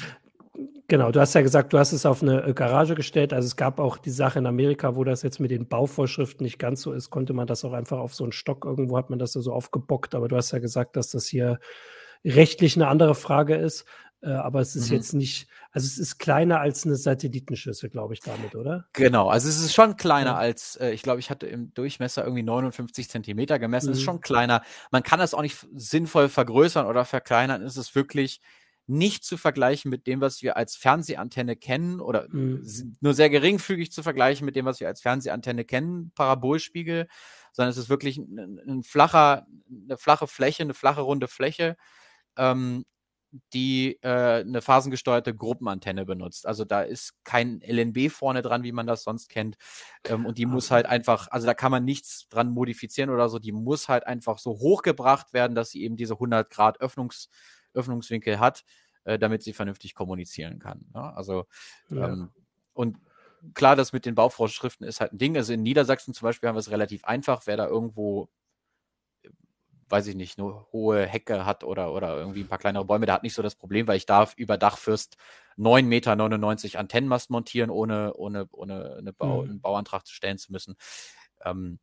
Genau, 0.92 1.10
du 1.10 1.20
hast 1.20 1.32
ja 1.32 1.40
gesagt, 1.40 1.72
du 1.72 1.78
hast 1.78 1.92
es 1.92 2.04
auf 2.04 2.22
eine 2.22 2.42
äh, 2.48 2.52
Garage 2.52 2.94
gestellt. 2.94 3.32
Also 3.32 3.46
es 3.46 3.56
gab 3.56 3.80
auch 3.80 3.96
die 3.96 4.10
Sache 4.10 4.38
in 4.38 4.44
Amerika, 4.44 4.94
wo 4.94 5.04
das 5.04 5.22
jetzt 5.22 5.40
mit 5.40 5.50
den 5.50 5.66
Bauvorschriften 5.66 6.44
nicht 6.44 6.58
ganz 6.58 6.82
so 6.82 6.92
ist, 6.92 7.08
konnte 7.08 7.32
man 7.32 7.46
das 7.46 7.64
auch 7.64 7.72
einfach 7.72 7.98
auf 7.98 8.14
so 8.14 8.24
einen 8.24 8.32
Stock 8.32 8.66
irgendwo 8.66 8.98
hat 8.98 9.08
man 9.08 9.18
das 9.18 9.32
so 9.32 9.52
aufgebockt. 9.54 10.14
Aber 10.14 10.28
du 10.28 10.36
hast 10.36 10.50
ja 10.50 10.58
gesagt, 10.58 10.96
dass 10.96 11.08
das 11.08 11.26
hier 11.26 11.60
rechtlich 12.26 12.76
eine 12.76 12.88
andere 12.88 13.14
Frage 13.14 13.54
ist. 13.54 13.86
Äh, 14.22 14.30
aber 14.30 14.60
es 14.60 14.76
ist 14.76 14.90
mhm. 14.90 14.96
jetzt 14.96 15.14
nicht, 15.14 15.48
also 15.72 15.84
es 15.84 15.98
ist 15.98 16.18
kleiner 16.18 16.60
als 16.60 16.86
eine 16.86 16.94
Satellitenschüssel, 16.94 17.90
glaube 17.90 18.14
ich, 18.14 18.20
damit, 18.20 18.54
oder? 18.54 18.86
Genau, 18.92 19.28
also 19.28 19.48
es 19.48 19.58
ist 19.58 19.74
schon 19.74 19.96
kleiner 19.96 20.32
ja. 20.32 20.36
als, 20.36 20.76
äh, 20.76 20.92
ich 20.92 21.02
glaube, 21.02 21.18
ich 21.18 21.28
hatte 21.28 21.46
im 21.46 21.74
Durchmesser 21.74 22.22
irgendwie 22.24 22.44
59 22.44 23.08
Zentimeter 23.08 23.58
gemessen. 23.58 23.86
Mhm. 23.86 23.92
Es 23.92 23.98
ist 23.98 24.04
mhm. 24.04 24.06
schon 24.06 24.20
kleiner. 24.20 24.62
Man 24.92 25.02
kann 25.02 25.18
das 25.18 25.34
auch 25.34 25.42
nicht 25.42 25.66
sinnvoll 25.74 26.28
vergrößern 26.28 26.86
oder 26.86 27.04
verkleinern. 27.04 27.62
Es 27.62 27.76
ist 27.76 27.94
wirklich 27.96 28.40
nicht 28.86 29.24
zu 29.24 29.36
vergleichen 29.36 29.90
mit 29.90 30.06
dem, 30.06 30.20
was 30.20 30.42
wir 30.42 30.56
als 30.56 30.76
Fernsehantenne 30.76 31.56
kennen 31.56 32.00
oder 32.00 32.26
mhm. 32.30 32.96
nur 33.00 33.14
sehr 33.14 33.30
geringfügig 33.30 33.90
zu 33.90 34.02
vergleichen 34.02 34.44
mit 34.44 34.54
dem, 34.54 34.66
was 34.66 34.80
wir 34.80 34.88
als 34.88 35.00
Fernsehantenne 35.00 35.64
kennen, 35.64 36.12
Parabolspiegel, 36.14 37.08
sondern 37.52 37.70
es 37.70 37.76
ist 37.76 37.88
wirklich 37.88 38.18
ein, 38.18 38.60
ein 38.68 38.82
flacher, 38.82 39.46
eine 39.68 39.96
flache 39.96 40.26
Fläche, 40.26 40.62
eine 40.62 40.74
flache 40.74 41.00
runde 41.00 41.28
Fläche, 41.28 41.76
ähm, 42.36 42.84
die 43.52 43.98
äh, 44.02 44.40
eine 44.40 44.60
phasengesteuerte 44.60 45.34
Gruppenantenne 45.34 46.04
benutzt. 46.04 46.46
Also 46.46 46.64
da 46.64 46.82
ist 46.82 47.14
kein 47.24 47.60
LNB 47.62 48.10
vorne 48.10 48.42
dran, 48.42 48.62
wie 48.62 48.72
man 48.72 48.86
das 48.86 49.04
sonst 49.04 49.28
kennt. 49.28 49.56
Ähm, 50.06 50.26
und 50.26 50.38
die 50.38 50.46
muss 50.46 50.70
halt 50.70 50.86
einfach, 50.86 51.28
also 51.30 51.46
da 51.46 51.54
kann 51.54 51.70
man 51.70 51.84
nichts 51.84 52.28
dran 52.28 52.50
modifizieren 52.50 53.10
oder 53.10 53.28
so. 53.28 53.38
Die 53.38 53.52
muss 53.52 53.88
halt 53.88 54.06
einfach 54.06 54.38
so 54.38 54.50
hochgebracht 54.52 55.32
werden, 55.32 55.54
dass 55.54 55.70
sie 55.70 55.82
eben 55.82 55.96
diese 55.96 56.14
100 56.14 56.50
Grad 56.50 56.80
Öffnungs 56.80 57.30
Öffnungswinkel 57.74 58.38
hat, 58.38 58.64
äh, 59.04 59.18
damit 59.18 59.42
sie 59.42 59.54
vernünftig 59.54 59.94
kommunizieren 59.94 60.58
kann. 60.58 60.84
Ne? 60.92 61.16
Also 61.16 61.46
ja. 61.88 62.08
ähm, 62.08 62.30
und 62.74 62.98
klar, 63.54 63.76
das 63.76 63.94
mit 63.94 64.04
den 64.04 64.14
Bauvorschriften 64.14 64.86
ist 64.86 65.00
halt 65.00 65.12
ein 65.12 65.18
Ding. 65.18 65.36
Also 65.36 65.54
in 65.54 65.62
Niedersachsen 65.62 66.12
zum 66.12 66.26
Beispiel 66.26 66.48
haben 66.48 66.56
wir 66.56 66.60
es 66.60 66.70
relativ 66.70 67.04
einfach, 67.04 67.42
wer 67.46 67.56
da 67.56 67.66
irgendwo 67.66 68.28
weiß 69.92 70.06
ich 70.08 70.16
nicht, 70.16 70.38
nur 70.38 70.66
hohe 70.72 71.06
Hecke 71.06 71.44
hat 71.44 71.62
oder, 71.62 71.92
oder 71.92 72.16
irgendwie 72.16 72.40
ein 72.40 72.48
paar 72.48 72.58
kleinere 72.58 72.84
Bäume, 72.84 73.06
der 73.06 73.14
hat 73.14 73.22
nicht 73.22 73.34
so 73.34 73.42
das 73.42 73.54
Problem, 73.54 73.86
weil 73.86 73.98
ich 73.98 74.06
darf 74.06 74.34
über 74.36 74.56
Dachfürst 74.58 75.16
9,99 75.58 75.84
Meter 75.84 76.78
Antennenmast 76.80 77.30
montieren, 77.30 77.70
ohne, 77.70 78.14
ohne, 78.14 78.48
ohne 78.52 78.96
eine 78.98 79.12
Bau, 79.12 79.42
mhm. 79.42 79.50
einen 79.50 79.60
Bauantrag 79.60 80.06
zu 80.06 80.14
stellen 80.14 80.38
zu 80.38 80.50
müssen. 80.50 80.76
Ähm, 81.44 81.78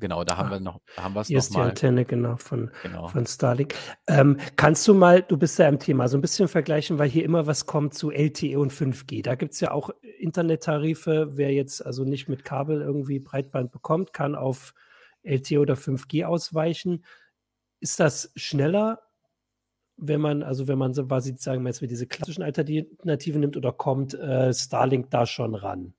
Genau, 0.00 0.24
da 0.24 0.36
haben 0.36 0.48
ah, 0.48 0.52
wir 0.52 0.60
noch, 0.60 0.80
da 0.96 1.04
haben 1.04 1.14
wir 1.14 1.20
es 1.20 1.28
Hier 1.28 1.38
ist 1.38 1.54
die 1.54 1.60
Antenne, 1.60 2.04
genau, 2.04 2.36
von, 2.36 2.70
genau. 2.82 3.06
von 3.08 3.26
Starlink. 3.26 3.74
Ähm, 4.08 4.38
kannst 4.56 4.88
du 4.88 4.94
mal, 4.94 5.22
du 5.22 5.36
bist 5.36 5.58
ja 5.58 5.68
im 5.68 5.78
Thema, 5.78 6.08
so 6.08 6.18
ein 6.18 6.20
bisschen 6.20 6.48
vergleichen, 6.48 6.98
weil 6.98 7.08
hier 7.08 7.24
immer 7.24 7.46
was 7.46 7.66
kommt 7.66 7.94
zu 7.94 8.10
LTE 8.10 8.58
und 8.58 8.72
5G. 8.72 9.22
Da 9.22 9.36
gibt 9.36 9.54
es 9.54 9.60
ja 9.60 9.70
auch 9.70 9.90
Internettarife. 10.18 11.28
Wer 11.34 11.52
jetzt 11.52 11.84
also 11.84 12.04
nicht 12.04 12.28
mit 12.28 12.44
Kabel 12.44 12.80
irgendwie 12.80 13.20
Breitband 13.20 13.70
bekommt, 13.70 14.12
kann 14.12 14.34
auf 14.34 14.74
LTE 15.22 15.60
oder 15.60 15.74
5G 15.74 16.24
ausweichen. 16.24 17.04
Ist 17.84 18.00
das 18.00 18.32
schneller, 18.34 19.02
wenn 19.98 20.18
man, 20.18 20.42
also 20.42 20.68
wenn 20.68 20.78
man 20.78 20.94
so 20.94 21.06
quasi, 21.06 21.34
sagen 21.36 21.62
wir 21.64 21.68
jetzt, 21.68 21.82
wie 21.82 21.86
diese 21.86 22.06
klassischen 22.06 22.42
Alternativen 22.42 23.42
nimmt 23.42 23.58
oder 23.58 23.72
kommt 23.72 24.14
äh, 24.14 24.54
Starlink 24.54 25.10
da 25.10 25.26
schon 25.26 25.54
ran? 25.54 25.92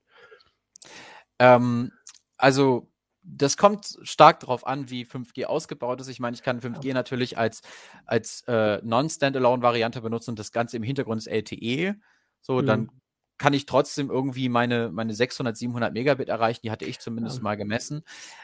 Ähm, 1.38 1.92
also 2.38 2.92
das 3.22 3.56
kommt 3.56 4.00
stark 4.02 4.40
darauf 4.40 4.66
an, 4.66 4.90
wie 4.90 5.06
5G 5.06 5.46
ausgebaut 5.46 6.02
ist. 6.02 6.08
Ich 6.08 6.20
meine, 6.20 6.34
ich 6.34 6.42
kann 6.42 6.60
5G 6.60 6.92
natürlich 6.96 7.38
als, 7.38 7.62
als 8.08 8.42
äh, 8.48 8.82
Non-Standalone-Variante 8.84 10.02
benutzen 10.02 10.32
und 10.32 10.40
das 10.40 10.52
Ganze 10.52 10.78
im 10.78 10.84
Hintergrund 10.84 11.20
ist 11.20 11.28
LTE. 11.28 11.98
So, 12.42 12.64
mhm. 12.64 12.66
dann 12.66 12.90
kann 13.38 13.54
ich 13.54 13.66
trotzdem 13.66 14.10
irgendwie 14.10 14.50
meine, 14.50 14.90
meine 14.92 15.14
600, 15.14 15.58
700 15.58 15.94
Megabit 15.94 16.30
erreichen. 16.30 16.62
Die 16.64 16.72
hatte 16.72 16.86
ich 16.86 17.00
zumindest 17.00 17.38
ja. 17.38 17.44
mal 17.44 17.58
gemessen. 17.58 18.04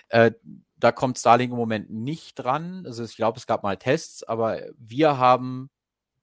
Äh, 0.09 0.31
da 0.77 0.91
kommt 0.91 1.17
Starlink 1.17 1.51
im 1.51 1.57
Moment 1.57 1.89
nicht 1.89 2.35
dran. 2.35 2.83
Also 2.85 3.03
ich 3.03 3.15
glaube, 3.15 3.37
es 3.39 3.47
gab 3.47 3.63
mal 3.63 3.77
Tests, 3.77 4.23
aber 4.23 4.61
wir 4.77 5.17
haben 5.17 5.69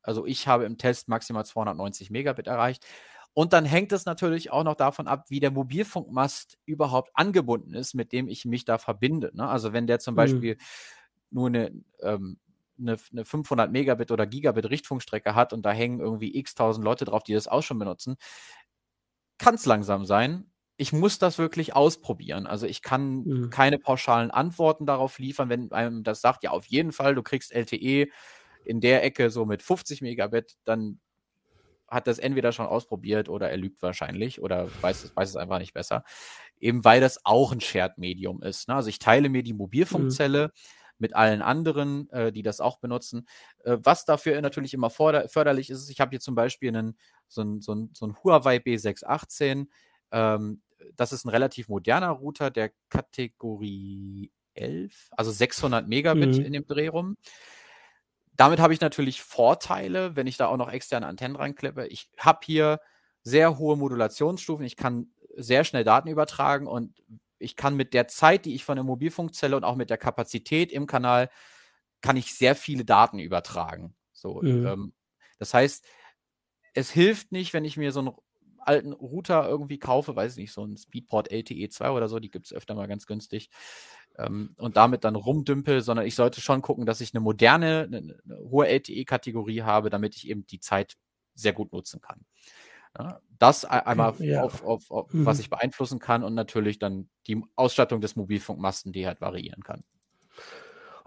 Also 0.03 0.27
ich 0.27 0.49
habe 0.49 0.65
im 0.65 0.79
Test 0.79 1.09
maximal 1.09 1.45
290 1.45 2.11
Megabit 2.11 2.47
erreicht. 2.47 2.85
Und 3.35 3.53
dann 3.53 3.65
hängt 3.65 3.93
es 3.93 4.05
natürlich 4.05 4.51
auch 4.51 4.65
noch 4.65 4.75
davon 4.75 5.07
ab, 5.07 5.27
wie 5.29 5.39
der 5.39 5.53
Mobilfunkmast 5.53 6.59
überhaupt 6.67 7.11
angebunden 7.15 7.73
ist, 7.75 7.95
mit 7.95 8.13
dem 8.13 8.27
ich 8.27 8.45
mich 8.45 8.65
da 8.65 8.79
verbinde. 8.79 9.31
Ne? 9.35 9.47
Also 9.47 9.73
wenn 9.73 9.87
der 9.87 10.01
zum 10.01 10.15
mhm. 10.15 10.17
Beispiel 10.17 10.59
nur 11.31 11.47
eine, 11.47 11.73
ähm, 12.03 12.39
eine, 12.79 12.97
eine 13.13 13.25
500 13.25 13.71
Megabit 13.71 14.11
oder 14.11 14.27
Gigabit 14.27 14.71
Richtfunkstrecke 14.71 15.35
hat 15.35 15.53
und 15.53 15.63
da 15.63 15.73
hängen 15.73 16.01
irgendwie 16.01 16.37
x 16.37 16.55
tausend 16.55 16.85
Leute 16.85 17.05
drauf, 17.05 17.23
die 17.23 17.35
das 17.35 17.49
auch 17.49 17.63
schon 17.63 17.79
benutzen, 17.79 18.17
kann 19.39 19.55
es 19.55 19.67
langsam 19.67 20.05
sein. 20.05 20.51
Ich 20.77 20.93
muss 20.93 21.19
das 21.19 21.39
wirklich 21.39 21.75
ausprobieren. 21.75 22.47
Also 22.47 22.67
ich 22.67 22.83
kann 22.83 23.25
mhm. 23.25 23.51
keine 23.51 23.79
pauschalen 23.79 24.31
Antworten 24.31 24.87
darauf 24.87 25.19
liefern, 25.19 25.49
wenn 25.49 25.73
einem 25.73 26.05
das 26.05 26.21
sagt, 26.21 26.45
ja, 26.45 26.51
auf 26.51 26.67
jeden 26.67 26.93
Fall, 26.93 27.15
du 27.15 27.23
kriegst 27.23 27.53
LTE 27.53 28.09
in 28.65 28.81
der 28.81 29.03
Ecke 29.03 29.31
so 29.31 29.45
mit 29.45 29.63
50 29.63 30.03
Megabit, 30.03 30.57
dann 30.65 31.01
hat 31.89 32.07
das 32.07 32.19
entweder 32.19 32.53
schon 32.53 32.67
ausprobiert 32.67 33.29
oder 33.29 33.51
er 33.51 33.57
lügt 33.57 33.83
wahrscheinlich 33.83 34.43
oder 34.43 34.69
weiß 34.83 35.05
es, 35.05 35.17
weiß 35.17 35.31
es 35.31 35.37
einfach 35.37 35.59
nicht 35.59 35.73
besser. 35.73 36.05
Eben 36.61 36.85
weil 36.85 37.01
das 37.01 37.25
auch 37.25 37.51
ein 37.53 37.61
Shared-Medium 37.61 38.43
ist. 38.43 38.69
Ne? 38.69 38.75
Also 38.75 38.91
ich 38.91 38.99
teile 38.99 39.31
mir 39.31 39.43
die 39.43 39.55
Mobilfunkzelle 39.55 40.49
mhm. 40.49 40.78
Mit 40.99 41.15
allen 41.15 41.43
anderen, 41.43 42.11
äh, 42.11 42.33
die 42.33 42.43
das 42.43 42.61
auch 42.61 42.79
benutzen. 42.79 43.27
Äh, 43.65 43.79
was 43.83 44.05
dafür 44.05 44.41
natürlich 44.41 44.75
immer 44.75 44.91
förderlich 44.91 45.71
ist, 45.71 45.89
ich 45.89 46.01
habe 46.01 46.11
hier 46.11 46.21
zum 46.21 46.35
Beispiel 46.35 46.69
einen, 46.69 46.99
so 47.29 47.43
ein, 47.43 47.61
so 47.61 47.75
ein, 47.75 47.91
so 47.93 48.07
ein 48.07 48.17
Huawei 48.23 48.57
B618. 48.57 49.67
Ähm, 50.13 50.63
das 50.97 51.13
ist 51.13 51.25
ein 51.25 51.31
relativ 51.31 51.69
moderner 51.69 52.11
Router 52.11 52.51
der 52.51 52.71
Kategorie 52.89 54.31
11, 54.55 55.11
also 55.13 55.31
600 55.31 55.87
Megabit 55.89 56.39
mhm. 56.39 56.45
in 56.45 56.53
dem 56.53 56.67
Dreh 56.67 56.89
rum. 56.89 57.17
Damit 58.37 58.61
habe 58.61 58.73
ich 58.73 58.81
natürlich 58.81 59.23
Vorteile, 59.23 60.15
wenn 60.15 60.29
ich 60.29 60.37
da 60.37 60.47
auch 60.47 60.57
noch 60.57 60.71
externe 60.71 61.07
Antennen 61.07 61.37
reinklippe. 61.37 61.87
Ich 61.89 62.09
habe 62.19 62.39
hier 62.45 62.81
sehr 63.23 63.59
hohe 63.59 63.77
Modulationsstufen. 63.77 64.65
Ich 64.65 64.77
kann 64.77 65.11
sehr 65.37 65.65
schnell 65.65 65.85
Daten 65.85 66.09
übertragen 66.09 66.67
und 66.67 66.95
ich 67.39 67.57
kann 67.57 67.77
mit 67.77 67.95
der 67.95 68.09
Zeit, 68.09 68.45
die 68.45 68.55
ich 68.55 68.65
von 68.65 68.77
der 68.77 68.85
Mobilfunkzelle 68.85 69.57
und 69.57 69.65
auch 69.65 69.77
mit 69.77 69.91
der 69.91 69.99
Kapazität 69.99 70.73
im 70.73 70.87
Kanal, 70.87 71.31
kann 72.01 72.17
ich 72.17 72.35
sehr 72.35 72.55
viele 72.55 72.85
Daten 72.85 73.19
übertragen. 73.19 73.95
So, 74.13 74.43
mhm. 74.43 74.67
ähm, 74.67 74.93
das 75.39 75.55
heißt, 75.55 75.85
es 76.75 76.91
hilft 76.91 77.33
nicht, 77.33 77.55
wenn 77.55 77.65
ich 77.65 77.77
mir 77.77 77.93
so 77.93 78.01
einen 78.01 78.13
alten 78.59 78.93
Router 78.93 79.49
irgendwie 79.49 79.79
kaufe, 79.79 80.15
weiß 80.15 80.33
ich 80.33 80.39
nicht, 80.39 80.53
so 80.53 80.65
ein 80.65 80.77
Speedport 80.77 81.31
LTE 81.31 81.69
2 81.69 81.91
oder 81.91 82.09
so, 82.09 82.19
die 82.19 82.31
gibt 82.31 82.47
es 82.47 82.53
öfter 82.53 82.75
mal 82.75 82.87
ganz 82.87 83.07
günstig 83.07 83.51
ähm, 84.19 84.55
und 84.59 84.77
damit 84.77 85.05
dann 85.05 85.17
rumdümpel, 85.17 85.81
sondern 85.81 86.07
ich 86.07 86.15
sollte 86.15 86.41
schon 86.41 86.63
gucken, 86.63 86.85
dass 86.85 87.01
ich 87.01 87.15
eine 87.15 87.21
moderne, 87.21 87.89
eine, 87.91 88.21
eine 88.25 88.39
hohe 88.51 88.69
LTE-Kategorie 88.69 89.63
habe, 89.63 89.91
damit 89.91 90.17
ich 90.17 90.29
eben 90.29 90.47
die 90.47 90.61
Zeit 90.61 90.97
sehr 91.35 91.53
gut 91.53 91.73
nutzen 91.73 92.01
kann. 92.01 92.27
Ja, 92.97 93.21
das 93.39 93.65
einmal 93.65 94.15
ja. 94.19 94.43
auf, 94.43 94.65
auf, 94.65 94.91
auf 94.91 95.13
mhm. 95.13 95.27
was 95.27 95.39
ich 95.39 95.51
beeinflussen 95.51 95.99
kann 95.99 96.23
und 96.23 96.35
natürlich 96.35 96.79
dann 96.79 97.09
die 97.27 97.43
Ausstattung 97.57 98.01
des 98.01 98.17
Mobilfunkmasten, 98.17 98.93
die 98.93 99.07
halt 99.07 99.21
variieren 99.21 99.63
kann. 99.63 99.83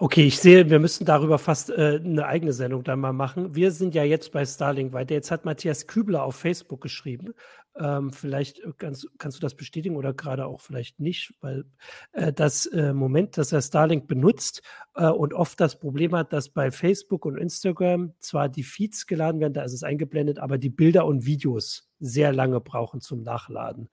Okay, 0.04 0.26
ich 0.26 0.40
sehe, 0.40 0.68
wir 0.68 0.80
müssen 0.80 1.06
darüber 1.06 1.38
fast 1.38 1.70
äh, 1.70 2.02
eine 2.04 2.26
eigene 2.26 2.54
Sendung 2.54 2.84
dann 2.84 3.00
mal 3.00 3.14
machen. 3.14 3.54
Wir 3.54 3.70
sind 3.70 3.94
ja 3.94 4.04
jetzt 4.04 4.32
bei 4.32 4.44
Starlink 4.44 4.94
weiter. 4.94 5.14
Jetzt 5.14 5.30
hat 5.30 5.46
Matthias 5.46 5.86
Kübler 5.86 6.24
auf 6.24 6.36
Facebook 6.36 6.82
geschrieben. 6.82 7.36
Ähm, 7.76 8.12
vielleicht 8.12 8.64
kannst, 8.80 9.08
kannst, 9.20 9.38
du 9.38 9.42
das 9.42 9.54
bestätigen 9.54 9.96
oder 9.96 10.12
gerade 10.16 10.48
auch 10.48 10.60
vielleicht 10.60 11.00
nicht, 11.00 11.36
weil 11.40 11.66
äh, 12.14 12.34
das 12.34 12.66
äh, 12.66 12.94
Moment, 12.94 13.38
dass 13.38 13.52
er 13.52 13.62
Starlink 13.62 14.08
benutzt 14.08 14.64
äh, 14.96 15.06
und 15.06 15.36
oft 15.36 15.60
das 15.60 15.78
Problem 15.78 16.16
hat, 16.16 16.34
dass 16.34 16.50
bei 16.50 16.72
Facebook 16.72 17.24
und 17.24 17.38
Instagram 17.38 18.16
zwar 18.18 18.50
die 18.50 18.64
Feeds 18.64 19.06
geladen 19.06 19.40
werden, 19.40 19.54
da 19.54 19.62
ist 19.62 19.74
es 19.74 19.84
eingeblendet, 19.84 20.40
aber 20.40 20.58
die 20.58 20.72
Bilder 20.72 21.06
und 21.06 21.28
Videos 21.28 21.92
sehr 22.00 22.34
lange 22.34 22.60
brauchen 22.60 23.02
zum 23.02 23.22
Nachladen. 23.22 23.88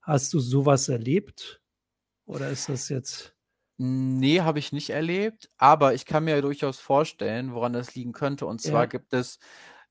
Hast 0.00 0.34
du 0.34 0.40
sowas 0.40 0.88
erlebt? 0.88 1.62
Oder 2.26 2.48
ist 2.48 2.68
das 2.68 2.88
jetzt 2.88 3.36
Nee, 3.84 4.40
habe 4.42 4.58
ich 4.60 4.70
nicht 4.72 4.90
erlebt, 4.90 5.50
aber 5.56 5.92
ich 5.94 6.06
kann 6.06 6.24
mir 6.24 6.40
durchaus 6.40 6.78
vorstellen, 6.78 7.52
woran 7.52 7.72
das 7.72 7.94
liegen 7.96 8.12
könnte. 8.12 8.46
Und 8.46 8.60
zwar 8.60 8.86
Ja. 8.86 8.86
gibt 8.86 9.12
es, 9.12 9.38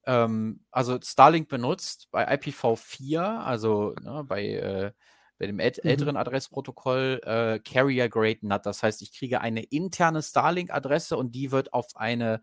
ähm, 0.06 0.66
also 0.72 0.98
Starlink 1.02 1.50
benutzt 1.50 2.08
bei 2.12 2.24
IPv4, 2.34 3.22
also 3.44 3.94
ne, 4.02 4.24
bei, 4.26 4.46
äh, 4.48 4.92
bei 5.40 5.48
dem 5.48 5.60
ält 5.60 5.84
Mhm. 5.84 5.86
älteren 5.86 6.16
Adressprotokoll 6.16 7.20
äh, 7.26 7.60
Carrier 7.60 8.08
Grade 8.10 8.40
NAT. 8.44 8.66
Das 8.66 8.82
heißt, 8.84 9.02
ich 9.02 9.14
kriege 9.18 9.42
eine 9.42 9.64
interne 9.64 10.22
Starlink-Adresse 10.22 11.18
und 11.18 11.34
die 11.36 11.52
wird 11.52 11.74
auf 11.74 11.88
eine 11.96 12.42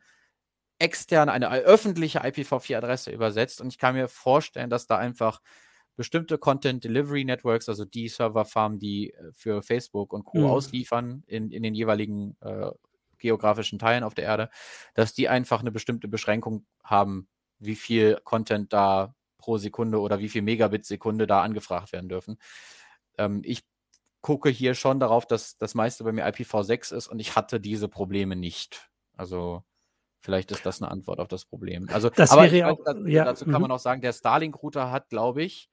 externe, 0.78 1.32
eine 1.32 1.48
öffentliche 1.50 2.20
IPv4-Adresse 2.24 3.10
übersetzt. 3.10 3.60
Und 3.60 3.68
ich 3.68 3.78
kann 3.78 3.94
mir 3.94 4.08
vorstellen, 4.08 4.70
dass 4.70 4.86
da 4.86 4.96
einfach 4.98 5.40
bestimmte 5.98 6.38
Content 6.38 6.84
Delivery 6.84 7.24
Networks, 7.24 7.68
also 7.68 7.84
die 7.84 8.08
Serverfarmen, 8.08 8.78
die 8.78 9.12
äh, 9.12 9.32
für 9.32 9.62
Facebook 9.62 10.12
und 10.12 10.24
Co. 10.24 10.38
Mhm. 10.38 10.46
ausliefern 10.46 11.24
in, 11.26 11.50
in 11.50 11.64
den 11.64 11.74
jeweiligen 11.74 12.36
äh, 12.40 12.70
geografischen 13.18 13.80
Teilen 13.80 14.04
auf 14.04 14.14
der 14.14 14.24
Erde, 14.24 14.48
dass 14.94 15.12
die 15.12 15.28
einfach 15.28 15.60
eine 15.60 15.72
bestimmte 15.72 16.06
Beschränkung 16.06 16.64
haben, 16.84 17.28
wie 17.58 17.74
viel 17.74 18.20
Content 18.22 18.72
da 18.72 19.16
pro 19.38 19.58
Sekunde 19.58 20.00
oder 20.00 20.20
wie 20.20 20.28
viel 20.28 20.42
Megabit 20.42 20.86
Sekunde 20.86 21.26
da 21.26 21.42
angefragt 21.42 21.92
werden 21.92 22.08
dürfen. 22.08 22.38
Ähm, 23.18 23.42
ich 23.44 23.64
gucke 24.20 24.50
hier 24.50 24.74
schon 24.74 25.00
darauf, 25.00 25.26
dass 25.26 25.58
das 25.58 25.74
meiste 25.74 26.04
bei 26.04 26.12
mir 26.12 26.28
IPv6 26.28 26.94
ist 26.94 27.08
und 27.08 27.18
ich 27.18 27.34
hatte 27.34 27.58
diese 27.58 27.88
Probleme 27.88 28.36
nicht. 28.36 28.88
Also 29.16 29.64
vielleicht 30.20 30.52
ist 30.52 30.64
das 30.64 30.80
eine 30.80 30.92
Antwort 30.92 31.18
auf 31.18 31.26
das 31.26 31.44
Problem. 31.44 31.88
Also 31.92 32.08
das 32.08 32.30
aber 32.30 32.52
wäre 32.52 32.70
auch, 32.70 32.78
dazu, 32.84 33.04
ja, 33.08 33.24
dazu 33.24 33.46
kann 33.46 33.54
mhm. 33.54 33.62
man 33.62 33.70
auch 33.72 33.80
sagen, 33.80 34.00
der 34.00 34.12
Starlink-Router 34.12 34.92
hat, 34.92 35.08
glaube 35.08 35.42
ich, 35.42 35.68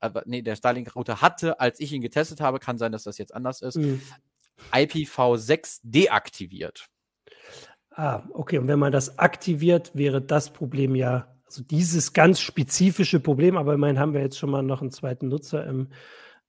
aber 0.00 0.22
nee, 0.26 0.42
der 0.42 0.56
Starlink-Router 0.56 1.20
hatte, 1.20 1.60
als 1.60 1.80
ich 1.80 1.92
ihn 1.92 2.02
getestet 2.02 2.40
habe, 2.40 2.58
kann 2.58 2.78
sein, 2.78 2.92
dass 2.92 3.04
das 3.04 3.18
jetzt 3.18 3.34
anders 3.34 3.62
ist, 3.62 3.76
mhm. 3.76 4.00
IPv6 4.72 5.80
deaktiviert. 5.82 6.88
Ah, 7.90 8.22
okay. 8.32 8.58
Und 8.58 8.68
wenn 8.68 8.78
man 8.78 8.92
das 8.92 9.18
aktiviert, 9.18 9.90
wäre 9.94 10.22
das 10.22 10.50
Problem 10.52 10.94
ja, 10.94 11.34
also 11.46 11.62
dieses 11.62 12.12
ganz 12.12 12.40
spezifische 12.40 13.20
Problem, 13.20 13.56
aber 13.56 13.74
immerhin 13.74 13.98
haben 13.98 14.12
wir 14.12 14.20
jetzt 14.20 14.38
schon 14.38 14.50
mal 14.50 14.62
noch 14.62 14.82
einen 14.82 14.90
zweiten 14.90 15.28
Nutzer 15.28 15.66
im, 15.66 15.88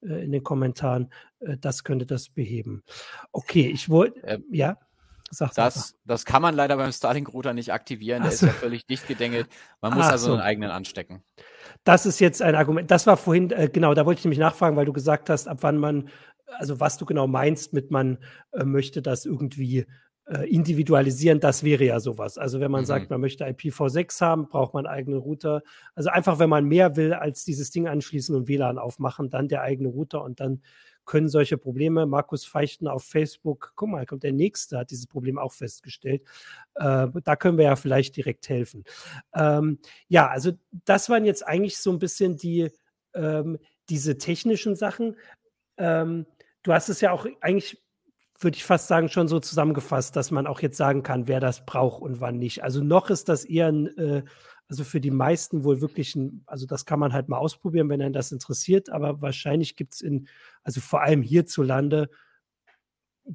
äh, 0.02 0.24
in 0.24 0.32
den 0.32 0.44
Kommentaren, 0.44 1.12
äh, 1.40 1.56
das 1.58 1.84
könnte 1.84 2.06
das 2.06 2.28
beheben. 2.28 2.84
Okay, 3.32 3.68
ich 3.68 3.88
wollte, 3.88 4.22
äh, 4.22 4.38
ja. 4.50 4.78
Sag 5.32 5.54
das, 5.54 5.94
das 6.04 6.24
kann 6.24 6.42
man 6.42 6.54
leider 6.54 6.76
beim 6.76 6.90
Starlink-Router 6.90 7.54
nicht 7.54 7.72
aktivieren. 7.72 8.22
Der 8.22 8.32
so. 8.32 8.46
ist 8.46 8.52
ja 8.52 8.58
völlig 8.58 8.84
dicht 8.86 9.06
gedengelt. 9.06 9.48
Man 9.80 9.94
muss 9.94 10.06
Ach 10.06 10.12
also 10.12 10.26
so. 10.26 10.32
einen 10.32 10.42
eigenen 10.42 10.70
anstecken. 10.70 11.22
Das 11.84 12.04
ist 12.04 12.18
jetzt 12.18 12.42
ein 12.42 12.56
Argument. 12.56 12.90
Das 12.90 13.06
war 13.06 13.16
vorhin, 13.16 13.50
äh, 13.52 13.70
genau, 13.72 13.94
da 13.94 14.06
wollte 14.06 14.18
ich 14.18 14.24
nämlich 14.24 14.40
nachfragen, 14.40 14.76
weil 14.76 14.86
du 14.86 14.92
gesagt 14.92 15.30
hast, 15.30 15.46
ab 15.46 15.58
wann 15.60 15.78
man, 15.78 16.08
also 16.58 16.80
was 16.80 16.96
du 16.96 17.06
genau 17.06 17.28
meinst 17.28 17.72
mit 17.72 17.92
man 17.92 18.18
äh, 18.50 18.64
möchte 18.64 19.02
das 19.02 19.24
irgendwie 19.24 19.86
äh, 20.26 20.48
individualisieren, 20.48 21.38
das 21.38 21.62
wäre 21.62 21.84
ja 21.84 22.00
sowas. 22.00 22.36
Also 22.36 22.58
wenn 22.58 22.70
man 22.70 22.82
mhm. 22.82 22.86
sagt, 22.86 23.10
man 23.10 23.20
möchte 23.20 23.46
IPv6 23.46 24.20
haben, 24.20 24.48
braucht 24.48 24.74
man 24.74 24.86
eigene 24.86 25.16
Router. 25.16 25.62
Also 25.94 26.10
einfach, 26.10 26.38
wenn 26.40 26.50
man 26.50 26.64
mehr 26.64 26.96
will, 26.96 27.14
als 27.14 27.44
dieses 27.44 27.70
Ding 27.70 27.86
anschließen 27.86 28.34
und 28.34 28.48
WLAN 28.48 28.78
aufmachen, 28.78 29.30
dann 29.30 29.48
der 29.48 29.62
eigene 29.62 29.88
Router 29.90 30.22
und 30.22 30.40
dann 30.40 30.62
können 31.10 31.28
solche 31.28 31.58
Probleme. 31.58 32.06
Markus 32.06 32.44
Feichten 32.44 32.86
auf 32.86 33.02
Facebook, 33.02 33.72
guck 33.74 33.88
mal, 33.88 34.06
kommt 34.06 34.22
der 34.22 34.32
nächste, 34.32 34.78
hat 34.78 34.92
dieses 34.92 35.08
Problem 35.08 35.38
auch 35.38 35.52
festgestellt. 35.52 36.22
Äh, 36.76 37.08
da 37.24 37.34
können 37.34 37.58
wir 37.58 37.64
ja 37.64 37.74
vielleicht 37.74 38.16
direkt 38.16 38.48
helfen. 38.48 38.84
Ähm, 39.34 39.80
ja, 40.06 40.28
also 40.28 40.52
das 40.84 41.10
waren 41.10 41.24
jetzt 41.24 41.44
eigentlich 41.44 41.78
so 41.78 41.90
ein 41.90 41.98
bisschen 41.98 42.36
die, 42.36 42.70
ähm, 43.14 43.58
diese 43.88 44.18
technischen 44.18 44.76
Sachen. 44.76 45.16
Ähm, 45.78 46.26
du 46.62 46.72
hast 46.72 46.88
es 46.88 47.00
ja 47.00 47.10
auch 47.10 47.26
eigentlich 47.40 47.82
würde 48.38 48.56
ich 48.56 48.64
fast 48.64 48.86
sagen, 48.86 49.08
schon 49.08 49.26
so 49.26 49.40
zusammengefasst, 49.40 50.14
dass 50.14 50.30
man 50.30 50.46
auch 50.46 50.60
jetzt 50.60 50.76
sagen 50.76 51.02
kann, 51.02 51.28
wer 51.28 51.40
das 51.40 51.66
braucht 51.66 52.00
und 52.00 52.20
wann 52.20 52.38
nicht. 52.38 52.62
Also 52.62 52.82
noch 52.82 53.10
ist 53.10 53.28
das 53.28 53.44
eher 53.44 53.66
ein, 53.66 53.88
äh, 53.98 54.22
also 54.70 54.84
für 54.84 55.00
die 55.00 55.10
meisten 55.10 55.64
wohl 55.64 55.80
wirklich 55.80 56.14
ein, 56.14 56.44
also 56.46 56.64
das 56.64 56.86
kann 56.86 57.00
man 57.00 57.12
halt 57.12 57.28
mal 57.28 57.38
ausprobieren, 57.38 57.88
wenn 57.88 58.00
einen 58.00 58.12
das 58.12 58.30
interessiert, 58.30 58.88
aber 58.88 59.20
wahrscheinlich 59.20 59.74
gibt 59.74 59.94
es 59.94 60.00
in, 60.00 60.28
also 60.62 60.80
vor 60.80 61.02
allem 61.02 61.22
hierzulande, 61.22 62.08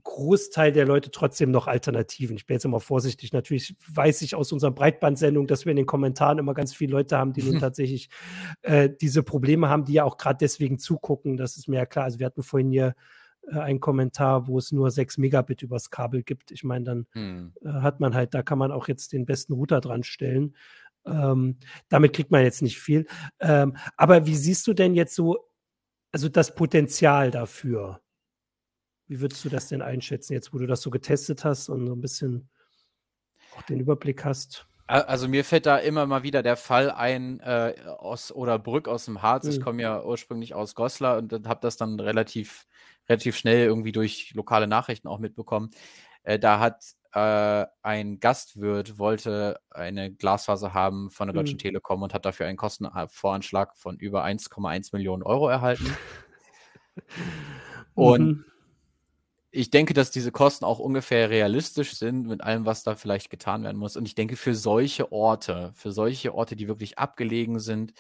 Großteil 0.04 0.72
der 0.72 0.86
Leute 0.86 1.12
trotzdem 1.12 1.52
noch 1.52 1.68
Alternativen. 1.68 2.38
Ich 2.38 2.46
bin 2.46 2.56
jetzt 2.56 2.66
immer 2.66 2.80
vorsichtig. 2.80 3.34
Natürlich 3.34 3.76
weiß 3.94 4.22
ich 4.24 4.36
aus 4.36 4.52
unserer 4.52 4.72
Breitbandsendung, 4.72 5.46
dass 5.46 5.66
wir 5.66 5.72
in 5.72 5.78
den 5.78 5.86
Kommentaren 5.86 6.38
immer 6.38 6.54
ganz 6.54 6.74
viele 6.74 6.94
Leute 6.94 7.18
haben, 7.18 7.34
die 7.34 7.44
nun 7.44 7.60
tatsächlich 7.60 8.10
äh, 8.62 8.90
diese 8.90 9.22
Probleme 9.22 9.70
haben, 9.70 9.86
die 9.86 9.94
ja 9.94 10.04
auch 10.04 10.18
gerade 10.18 10.38
deswegen 10.40 10.80
zugucken. 10.80 11.38
Das 11.38 11.58
ist 11.58 11.68
mir 11.68 11.78
ja 11.78 11.86
klar. 11.86 12.06
Also 12.06 12.20
wir 12.20 12.26
hatten 12.26 12.44
vorhin 12.44 12.72
hier 12.72 12.96
äh, 13.52 13.60
einen 13.60 13.80
Kommentar, 13.80 14.48
wo 14.48 14.58
es 14.58 14.72
nur 14.72 14.90
6 14.92 15.18
Megabit 15.18 15.62
übers 15.62 15.90
Kabel 15.90 16.24
gibt. 16.24 16.52
Ich 16.52 16.64
meine, 16.64 16.86
dann 16.86 17.08
hm. 17.12 17.54
äh, 17.64 17.70
hat 17.70 18.00
man 18.00 18.16
halt, 18.16 18.34
da 18.34 18.44
kann 18.44 18.58
man 18.58 18.72
auch 18.72 18.88
jetzt 18.88 19.14
den 19.14 19.26
besten 19.26 19.54
Router 19.54 19.82
dran 19.82 20.04
stellen. 20.04 20.56
Ähm, 21.06 21.58
damit 21.90 22.14
kriegt 22.14 22.32
man 22.32 22.44
jetzt 22.44 22.62
nicht 22.62 22.80
viel. 22.80 23.06
Ähm, 23.40 23.78
aber 23.98 24.26
wie 24.26 24.36
siehst 24.36 24.68
du 24.68 24.74
denn 24.74 24.96
jetzt 24.96 25.16
so, 25.16 25.38
also 26.12 26.30
das 26.30 26.56
Potenzial 26.56 27.32
dafür? 27.32 28.02
Wie 29.08 29.22
würdest 29.22 29.46
du 29.46 29.50
das 29.50 29.68
denn 29.68 29.82
einschätzen, 29.82 30.34
jetzt 30.34 30.54
wo 30.54 30.58
du 30.58 30.66
das 30.66 30.82
so 30.82 30.90
getestet 30.90 31.46
hast 31.46 31.70
und 31.70 31.88
so 31.88 31.94
ein 31.94 32.02
bisschen 32.02 32.50
auch 33.56 33.62
den 33.64 33.80
Überblick 33.80 34.26
hast? 34.26 34.68
Also 34.88 35.28
mir 35.28 35.44
fällt 35.44 35.66
da 35.66 35.78
immer 35.78 36.06
mal 36.06 36.22
wieder 36.22 36.44
der 36.44 36.58
Fall 36.58 36.92
ein 36.92 37.40
äh, 37.40 37.74
aus 37.98 38.32
oder 38.32 38.60
Brück 38.60 38.88
aus 38.88 39.06
dem 39.06 39.24
Harz. 39.24 39.46
Mhm. 39.46 39.52
Ich 39.52 39.62
komme 39.62 39.82
ja 39.82 40.04
ursprünglich 40.04 40.54
aus 40.54 40.76
Goslar 40.76 41.18
und 41.18 41.48
habe 41.48 41.60
das 41.62 41.76
dann 41.78 42.00
relativ 42.00 42.68
relativ 43.10 43.38
schnell 43.38 43.66
irgendwie 43.66 43.92
durch 43.92 44.34
lokale 44.34 44.68
Nachrichten 44.68 45.08
auch 45.08 45.20
mitbekommen. 45.20 45.72
Äh, 46.24 46.40
da 46.40 46.60
hat 46.60 46.84
äh, 47.16 47.66
ein 47.82 48.20
Gastwirt 48.20 49.00
wollte 49.00 49.60
eine 49.70 50.12
Glasfaser 50.12 50.74
haben 50.74 51.10
von 51.10 51.28
der 51.28 51.34
Deutschen 51.34 51.56
mhm. 51.56 51.60
Telekom 51.60 52.04
und 52.04 52.14
hat 52.14 52.26
dafür 52.26 52.48
einen 52.48 52.58
Kostenvoranschlag 52.58 53.76
von 53.78 53.98
über 53.98 54.24
1,1 54.24 54.90
Millionen 54.94 55.24
Euro 55.24 55.48
erhalten. 55.50 55.96
und 57.96 58.22
mhm 58.22 58.46
ich 59.56 59.70
denke, 59.70 59.94
dass 59.94 60.12
diese 60.12 60.34
Kosten 60.34 60.66
auch 60.66 60.80
ungefähr 60.80 61.30
realistisch 61.30 61.94
sind 61.94 62.28
mit 62.28 62.42
allem, 62.42 62.66
was 62.66 62.84
da 62.84 62.96
vielleicht 62.96 63.30
getan 63.30 63.64
werden 63.64 63.78
muss. 63.78 63.96
Und 63.96 64.06
ich 64.06 64.14
denke, 64.14 64.36
für 64.36 64.54
solche 64.54 65.14
Orte, 65.14 65.72
für 65.76 65.94
solche 65.94 66.36
Orte, 66.36 66.58
die 66.58 66.68
wirklich 66.68 67.00
abgelegen 67.00 67.60
sind, 67.60 67.94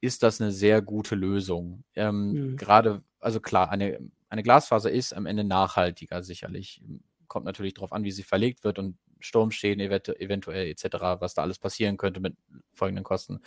ist 0.00 0.22
das 0.22 0.40
eine 0.40 0.52
sehr 0.52 0.80
gute 0.80 1.16
Lösung. 1.16 1.82
Ähm, 1.96 2.32
mhm. 2.32 2.56
Gerade, 2.56 3.02
also 3.18 3.40
klar, 3.40 3.70
eine, 3.70 3.98
eine 4.28 4.44
Glasfaser 4.44 4.92
ist 4.92 5.12
am 5.14 5.26
Ende 5.26 5.42
nachhaltiger, 5.42 6.22
sicherlich. 6.22 6.80
Kommt 7.28 7.46
natürlich 7.46 7.74
darauf 7.74 7.92
an, 7.92 8.04
wie 8.04 8.10
sie 8.10 8.22
verlegt 8.22 8.64
wird 8.64 8.78
und 8.78 8.98
Sturmschäden 9.20 9.80
eventuell 9.80 10.66
etc., 10.68 10.84
was 11.20 11.34
da 11.34 11.42
alles 11.42 11.58
passieren 11.58 11.96
könnte 11.96 12.20
mit 12.20 12.36
folgenden 12.72 13.04
Kosten. 13.04 13.40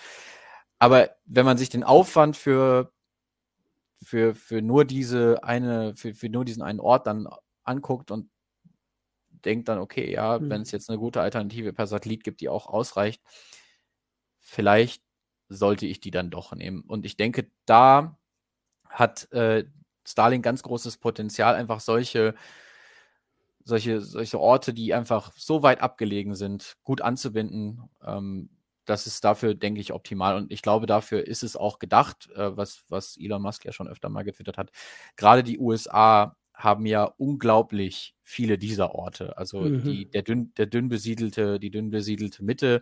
Aber 0.79 1.15
wenn 1.25 1.45
man 1.45 1.57
sich 1.57 1.69
den 1.69 1.83
Aufwand 1.83 2.37
für 2.37 2.91
für, 4.03 4.33
für 4.35 4.61
nur 4.61 4.85
diese 4.85 5.43
eine, 5.43 5.95
für, 5.95 6.13
für 6.13 6.29
nur 6.29 6.45
diesen 6.45 6.63
einen 6.63 6.79
Ort 6.79 7.07
dann 7.07 7.27
anguckt 7.63 8.11
und 8.11 8.29
denkt 9.29 9.69
dann, 9.69 9.79
okay, 9.79 10.11
ja, 10.11 10.39
mhm. 10.39 10.49
wenn 10.49 10.61
es 10.61 10.71
jetzt 10.71 10.89
eine 10.89 10.99
gute 10.99 11.21
Alternative 11.21 11.73
per 11.73 11.87
Satellit 11.87 12.23
gibt, 12.23 12.41
die 12.41 12.49
auch 12.49 12.67
ausreicht, 12.67 13.21
vielleicht 14.39 15.03
sollte 15.49 15.85
ich 15.85 15.99
die 15.99 16.11
dann 16.11 16.29
doch 16.29 16.53
nehmen. 16.53 16.81
Und 16.81 17.05
ich 17.05 17.17
denke, 17.17 17.51
da 17.65 18.17
hat 18.85 19.31
äh, 19.31 19.65
Starlink 20.05 20.43
ganz 20.43 20.63
großes 20.63 20.97
Potenzial, 20.97 21.55
einfach 21.55 21.79
solche, 21.79 22.35
solche, 23.63 24.01
solche 24.01 24.39
Orte, 24.39 24.73
die 24.73 24.93
einfach 24.93 25.31
so 25.35 25.63
weit 25.63 25.81
abgelegen 25.81 26.35
sind, 26.35 26.77
gut 26.83 27.01
anzubinden. 27.01 27.89
Ähm, 28.05 28.49
das 28.85 29.07
ist 29.07 29.23
dafür, 29.23 29.55
denke 29.55 29.79
ich, 29.79 29.93
optimal. 29.93 30.35
Und 30.35 30.51
ich 30.51 30.61
glaube, 30.61 30.85
dafür 30.85 31.25
ist 31.27 31.43
es 31.43 31.55
auch 31.55 31.79
gedacht, 31.79 32.29
äh, 32.35 32.55
was, 32.57 32.83
was 32.89 33.17
Elon 33.17 33.41
Musk 33.41 33.65
ja 33.65 33.71
schon 33.71 33.87
öfter 33.87 34.09
mal 34.09 34.23
getwittert 34.23 34.57
hat. 34.57 34.71
Gerade 35.15 35.43
die 35.43 35.59
USA 35.59 36.35
haben 36.53 36.85
ja 36.85 37.05
unglaublich 37.17 38.15
viele 38.23 38.57
dieser 38.57 38.93
Orte. 38.93 39.37
Also 39.37 39.61
mhm. 39.61 39.83
die, 39.83 40.09
der, 40.09 40.21
dünn, 40.21 40.53
der 40.57 40.67
dünn 40.67 40.89
besiedelte, 40.89 41.59
die 41.59 41.71
dünn 41.71 41.89
besiedelte 41.89 42.43
Mitte, 42.43 42.81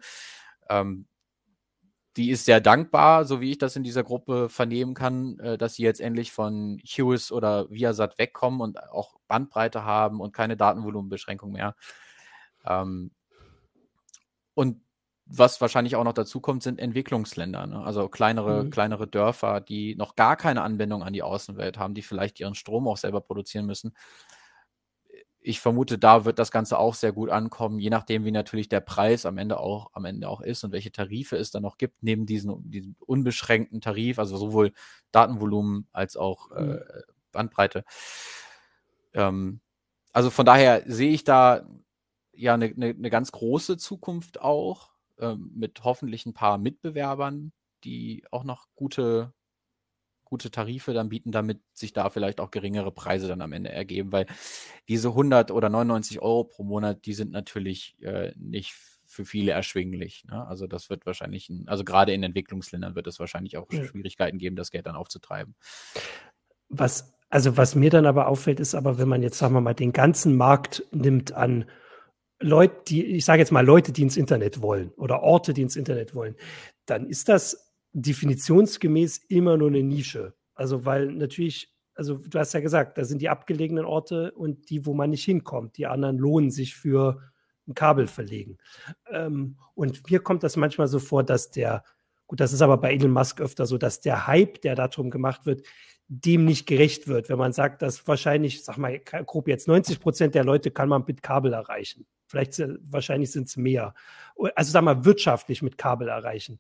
ähm, 0.70 1.06
die 2.18 2.32
ist 2.32 2.46
sehr 2.46 2.60
dankbar, 2.60 3.26
so 3.26 3.40
wie 3.42 3.52
ich 3.52 3.58
das 3.58 3.76
in 3.76 3.84
dieser 3.84 4.04
Gruppe 4.04 4.50
vernehmen 4.50 4.94
kann, 4.94 5.40
äh, 5.40 5.58
dass 5.58 5.76
sie 5.76 5.84
jetzt 5.84 6.02
endlich 6.02 6.32
von 6.32 6.82
Hughes 6.84 7.32
oder 7.32 7.70
Viasat 7.70 8.18
wegkommen 8.18 8.62
und 8.62 8.82
auch 8.92 9.20
Bandbreite 9.28 9.84
haben 9.84 10.20
und 10.20 10.34
keine 10.34 10.58
Datenvolumenbeschränkung 10.58 11.52
mehr. 11.52 11.76
Ähm, 12.66 13.12
und 14.54 14.82
was 15.32 15.62
wahrscheinlich 15.62 15.96
auch 15.96 16.04
noch 16.04 16.14
dazu 16.14 16.42
kommt, 16.42 16.64
sind 16.64 16.80
Entwicklungsländer, 16.80 17.68
ne? 17.68 17.84
also 17.84 18.10
kleinere, 18.10 18.64
mhm. 18.64 18.72
kleinere 18.72 19.08
Dörfer, 19.08 19.62
die 19.62 19.96
noch 19.96 20.16
gar 20.16 20.36
keine 20.36 20.64
Anbindung 20.64 21.04
an 21.04 21.14
die 21.14 21.22
Außenwelt 21.22 21.78
haben, 21.78 21.94
die 21.94 22.02
vielleicht 22.02 22.40
ihren 22.40 22.56
Strom 22.56 22.88
auch 22.88 22.98
selber 22.98 23.22
produzieren 23.22 23.68
müssen. 23.68 23.94
Ich 25.42 25.62
vermute, 25.62 25.98
da 25.98 26.26
wird 26.26 26.38
das 26.38 26.52
Ganze 26.52 26.78
auch 26.78 26.94
sehr 26.94 27.14
gut 27.14 27.30
ankommen, 27.30 27.80
je 27.80 27.90
nachdem, 27.90 28.26
wie 28.26 28.32
natürlich 28.32 28.68
der 28.68 28.82
Preis 28.82 29.26
am 29.26 29.38
Ende 29.38 29.60
auch, 29.60 29.92
am 29.94 30.06
Ende 30.06 30.28
auch 30.28 30.42
ist 30.42 30.64
und 30.64 30.72
welche 30.74 30.92
Tarife 30.92 31.38
es 31.38 31.52
dann 31.52 31.64
noch 31.64 31.78
gibt, 31.78 32.04
neben 32.04 32.26
diesen, 32.26 32.70
diesen 32.70 32.96
unbeschränkten 33.00 33.80
Tarif, 33.80 34.20
also 34.20 34.38
sowohl 34.38 34.74
Datenvolumen 35.12 35.88
als 35.94 36.18
auch 36.18 36.52
äh, 36.52 36.62
mhm. 36.62 36.80
Bandbreite. 37.32 37.86
Ähm, 39.14 39.62
also 40.12 40.30
von 40.30 40.46
daher 40.46 40.84
sehe 40.86 41.12
ich 41.12 41.24
da 41.24 41.66
ja 42.34 42.54
eine 42.54 42.70
ne, 42.76 42.94
ne 42.94 43.10
ganz 43.10 43.32
große 43.32 43.78
Zukunft 43.78 44.42
auch 44.42 44.90
ähm, 45.20 45.52
mit 45.56 45.84
hoffentlich 45.84 46.26
ein 46.26 46.34
paar 46.34 46.58
Mitbewerbern, 46.58 47.52
die 47.84 48.24
auch 48.32 48.44
noch 48.44 48.68
gute, 48.76 49.34
gute 50.30 50.52
Tarife 50.52 50.94
dann 50.94 51.10
bieten, 51.10 51.32
damit 51.32 51.60
sich 51.74 51.94
da 51.94 52.10
vielleicht 52.10 52.40
auch 52.40 52.52
geringere 52.52 52.92
Preise 52.92 53.28
dann 53.28 53.42
am 53.42 53.52
Ende 53.52 53.72
ergeben, 53.72 54.12
weil 54.12 54.28
diese 54.88 55.10
100 55.10 55.52
oder 55.52 55.70
99 55.70 56.22
Euro 56.22 56.44
pro 56.44 56.64
Monat, 56.64 57.06
die 57.06 57.14
sind 57.14 57.32
natürlich 57.32 57.98
äh, 58.02 58.32
nicht 58.38 58.76
für 59.06 59.26
viele 59.26 59.52
erschwinglich. 59.52 60.24
Ne? 60.26 60.46
Also 60.48 60.68
das 60.68 60.90
wird 60.90 61.06
wahrscheinlich, 61.06 61.50
ein, 61.50 61.68
also 61.68 61.84
gerade 61.84 62.14
in 62.14 62.22
Entwicklungsländern 62.22 62.96
wird 62.96 63.08
es 63.08 63.20
wahrscheinlich 63.20 63.58
auch 63.58 63.68
ja. 63.72 63.84
Schwierigkeiten 63.84 64.38
geben, 64.38 64.56
das 64.56 64.70
Geld 64.70 64.86
dann 64.86 64.96
aufzutreiben. 64.96 65.56
Was, 66.70 67.14
also 67.30 67.58
was 67.58 67.74
mir 67.74 67.90
dann 67.90 68.06
aber 68.06 68.28
auffällt, 68.28 68.60
ist 68.60 68.76
aber, 68.76 69.00
wenn 69.00 69.08
man 69.08 69.24
jetzt, 69.24 69.40
sagen 69.40 69.56
wir 69.56 69.62
mal, 69.62 69.74
den 69.74 69.94
ganzen 69.94 70.38
Markt 70.38 70.84
nimmt 70.92 71.32
an 71.32 71.66
Leute, 72.40 72.76
die, 72.88 73.06
ich 73.06 73.26
sage 73.26 73.40
jetzt 73.40 73.52
mal 73.52 73.66
Leute, 73.66 73.92
die 73.92 74.04
ins 74.04 74.16
Internet 74.16 74.62
wollen 74.62 74.92
oder 74.96 75.24
Orte, 75.24 75.54
die 75.54 75.64
ins 75.64 75.76
Internet 75.76 76.14
wollen, 76.14 76.36
dann 76.86 77.08
ist 77.08 77.30
das 77.30 77.69
definitionsgemäß 77.94 79.18
immer 79.30 79.58
nur 79.58 79.70
eine 79.70 79.84
Nische. 79.84 80.34
Also, 80.56 80.86
weil 80.86 81.08
natürlich, 81.08 81.74
also 81.96 82.18
du 82.18 82.40
hast 82.40 82.54
ja 82.54 82.60
gesagt, 82.60 82.98
da 82.98 83.06
sind 83.06 83.22
die 83.22 83.30
abgelegenen 83.30 83.86
Orte 83.86 84.32
und 84.34 84.70
die, 84.70 84.86
wo 84.86 84.94
man 84.94 85.10
nicht 85.10 85.26
hinkommt. 85.26 85.78
Die 85.78 85.88
anderen 85.88 86.18
lohnen 86.18 86.52
sich 86.52 86.76
für 86.76 87.22
ein 87.68 87.76
Kabel 87.76 88.08
verlegen. 88.08 88.58
Ähm, 89.10 89.58
und 89.76 90.10
mir 90.10 90.20
kommt 90.20 90.44
das 90.44 90.58
manchmal 90.58 90.88
so 90.88 91.00
vor, 91.00 91.24
dass 91.24 91.52
der, 91.52 91.84
gut, 92.28 92.40
das 92.40 92.54
ist 92.54 92.62
aber 92.62 92.78
bei 92.78 92.94
Elon 92.94 93.12
Musk 93.12 93.40
öfter 93.42 93.66
so, 93.66 93.78
dass 93.78 94.02
der 94.02 94.28
Hype, 94.28 94.62
der 94.62 94.76
darum 94.76 95.10
gemacht 95.10 95.46
wird, 95.46 95.66
dem 96.12 96.44
nicht 96.44 96.66
gerecht 96.66 97.08
wird, 97.08 97.30
wenn 97.30 97.38
man 97.38 97.54
sagt, 97.54 97.84
dass 97.84 98.08
wahrscheinlich, 98.08 98.64
sag 98.64 98.78
mal, 98.78 99.00
grob 99.00 99.48
jetzt 99.48 99.68
90 99.68 100.00
Prozent 100.00 100.34
der 100.34 100.44
Leute 100.44 100.72
kann 100.72 100.90
man 100.90 101.04
mit 101.06 101.22
Kabel 101.22 101.54
erreichen. 101.54 102.08
Vielleicht 102.26 102.62
wahrscheinlich 102.82 103.32
sind 103.32 103.48
es 103.48 103.58
mehr. 103.58 103.94
Also 104.56 104.72
sag 104.72 104.84
mal, 104.84 105.06
wirtschaftlich 105.06 105.62
mit 105.62 105.78
Kabel 105.78 106.08
erreichen. 106.08 106.60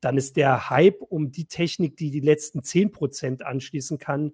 Dann 0.00 0.16
ist 0.16 0.36
der 0.36 0.70
Hype 0.70 1.02
um 1.02 1.30
die 1.30 1.46
Technik, 1.46 1.96
die 1.96 2.10
die 2.10 2.20
letzten 2.20 2.62
10 2.62 2.92
Prozent 2.92 3.42
anschließen 3.44 3.98
kann, 3.98 4.32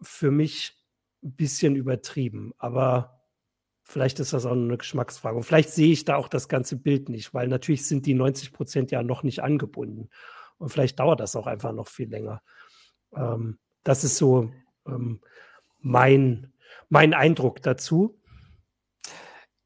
für 0.00 0.30
mich 0.30 0.76
ein 1.22 1.32
bisschen 1.32 1.76
übertrieben. 1.76 2.52
Aber 2.58 3.24
vielleicht 3.82 4.20
ist 4.20 4.32
das 4.32 4.46
auch 4.46 4.52
eine 4.52 4.76
Geschmacksfrage. 4.76 5.36
Und 5.36 5.44
vielleicht 5.44 5.70
sehe 5.70 5.92
ich 5.92 6.04
da 6.04 6.16
auch 6.16 6.28
das 6.28 6.48
ganze 6.48 6.76
Bild 6.76 7.08
nicht, 7.08 7.34
weil 7.34 7.48
natürlich 7.48 7.86
sind 7.86 8.06
die 8.06 8.14
90 8.14 8.52
Prozent 8.52 8.90
ja 8.90 9.02
noch 9.02 9.22
nicht 9.22 9.42
angebunden. 9.42 10.10
Und 10.58 10.68
vielleicht 10.68 11.00
dauert 11.00 11.20
das 11.20 11.36
auch 11.36 11.46
einfach 11.46 11.72
noch 11.72 11.88
viel 11.88 12.08
länger. 12.08 12.42
Ähm, 13.14 13.58
das 13.82 14.04
ist 14.04 14.16
so 14.16 14.50
ähm, 14.86 15.20
mein, 15.80 16.52
mein 16.88 17.14
Eindruck 17.14 17.62
dazu 17.62 18.20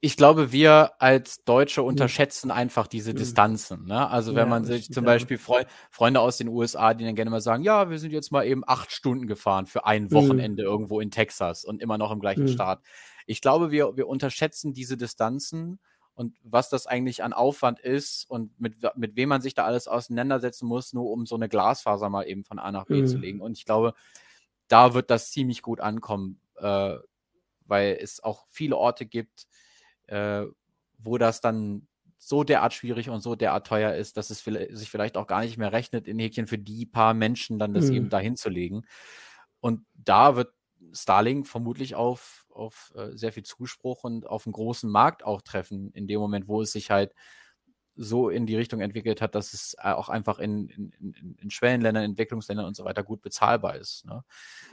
ich 0.00 0.16
glaube, 0.16 0.52
wir 0.52 0.92
als 1.00 1.44
Deutsche 1.44 1.82
unterschätzen 1.82 2.52
einfach 2.52 2.86
diese 2.86 3.14
Distanzen. 3.14 3.84
Ne? 3.86 4.08
Also 4.08 4.32
wenn 4.32 4.44
ja, 4.44 4.46
man 4.46 4.64
sich 4.64 4.92
zum 4.92 5.04
Beispiel 5.04 5.38
Fre 5.38 5.66
Freunde 5.90 6.20
aus 6.20 6.36
den 6.36 6.48
USA, 6.48 6.94
die 6.94 7.04
dann 7.04 7.16
gerne 7.16 7.32
mal 7.32 7.40
sagen, 7.40 7.64
ja, 7.64 7.90
wir 7.90 7.98
sind 7.98 8.12
jetzt 8.12 8.30
mal 8.30 8.46
eben 8.46 8.62
acht 8.64 8.92
Stunden 8.92 9.26
gefahren 9.26 9.66
für 9.66 9.86
ein 9.86 10.04
mhm. 10.04 10.12
Wochenende 10.12 10.62
mhm. 10.62 10.68
irgendwo 10.68 11.00
in 11.00 11.10
Texas 11.10 11.64
und 11.64 11.82
immer 11.82 11.98
noch 11.98 12.12
im 12.12 12.20
gleichen 12.20 12.44
mhm. 12.44 12.48
Staat. 12.48 12.80
Ich 13.26 13.40
glaube, 13.40 13.72
wir, 13.72 13.96
wir 13.96 14.06
unterschätzen 14.06 14.72
diese 14.72 14.96
Distanzen 14.96 15.80
und 16.14 16.36
was 16.44 16.68
das 16.68 16.86
eigentlich 16.86 17.24
an 17.24 17.32
Aufwand 17.32 17.80
ist 17.80 18.24
und 18.30 18.58
mit, 18.60 18.76
mit 18.94 19.16
wem 19.16 19.28
man 19.30 19.42
sich 19.42 19.54
da 19.54 19.64
alles 19.64 19.88
auseinandersetzen 19.88 20.66
muss, 20.66 20.92
nur 20.92 21.10
um 21.10 21.26
so 21.26 21.34
eine 21.34 21.48
Glasfaser 21.48 22.08
mal 22.08 22.28
eben 22.28 22.44
von 22.44 22.60
A 22.60 22.70
nach 22.70 22.86
B 22.86 23.02
mhm. 23.02 23.06
zu 23.08 23.18
legen. 23.18 23.40
Und 23.40 23.58
ich 23.58 23.64
glaube, 23.64 23.94
da 24.68 24.94
wird 24.94 25.10
das 25.10 25.32
ziemlich 25.32 25.60
gut 25.60 25.80
ankommen, 25.80 26.40
äh, 26.56 26.94
weil 27.66 27.98
es 28.00 28.22
auch 28.22 28.46
viele 28.50 28.76
Orte 28.76 29.04
gibt, 29.04 29.48
äh, 30.08 30.44
wo 30.98 31.18
das 31.18 31.40
dann 31.40 31.86
so 32.18 32.42
derart 32.42 32.74
schwierig 32.74 33.10
und 33.10 33.20
so 33.20 33.36
derart 33.36 33.66
teuer 33.66 33.94
ist, 33.94 34.16
dass 34.16 34.30
es 34.30 34.42
sich 34.42 34.90
vielleicht 34.90 35.16
auch 35.16 35.26
gar 35.26 35.42
nicht 35.42 35.56
mehr 35.56 35.72
rechnet, 35.72 36.08
in 36.08 36.18
Häkchen 36.18 36.48
für 36.48 36.58
die 36.58 36.84
paar 36.84 37.14
Menschen 37.14 37.58
dann 37.58 37.74
das 37.74 37.86
mhm. 37.86 37.94
eben 37.94 38.08
dahin 38.10 38.36
zu 38.36 38.50
legen. 38.50 38.82
Und 39.60 39.86
da 39.94 40.36
wird 40.36 40.52
Starlink 40.92 41.46
vermutlich 41.46 41.94
auf, 41.94 42.46
auf 42.50 42.92
äh, 42.96 43.16
sehr 43.16 43.32
viel 43.32 43.44
Zuspruch 43.44 44.04
und 44.04 44.26
auf 44.26 44.46
einen 44.46 44.52
großen 44.52 44.90
Markt 44.90 45.24
auch 45.24 45.42
treffen, 45.42 45.90
in 45.92 46.06
dem 46.06 46.20
Moment, 46.20 46.48
wo 46.48 46.62
es 46.62 46.72
sich 46.72 46.90
halt 46.90 47.14
so 47.98 48.30
in 48.30 48.46
die 48.46 48.56
Richtung 48.56 48.80
entwickelt 48.80 49.20
hat, 49.20 49.34
dass 49.34 49.52
es 49.52 49.74
äh, 49.82 49.90
auch 49.90 50.08
einfach 50.08 50.38
in, 50.38 50.68
in, 50.68 50.92
in, 51.00 51.36
in 51.40 51.50
Schwellenländern, 51.50 52.04
Entwicklungsländern 52.04 52.66
und 52.66 52.76
so 52.76 52.84
weiter 52.84 53.02
gut 53.02 53.20
bezahlbar 53.20 53.76
ist. 53.76 54.06
Ne? 54.06 54.24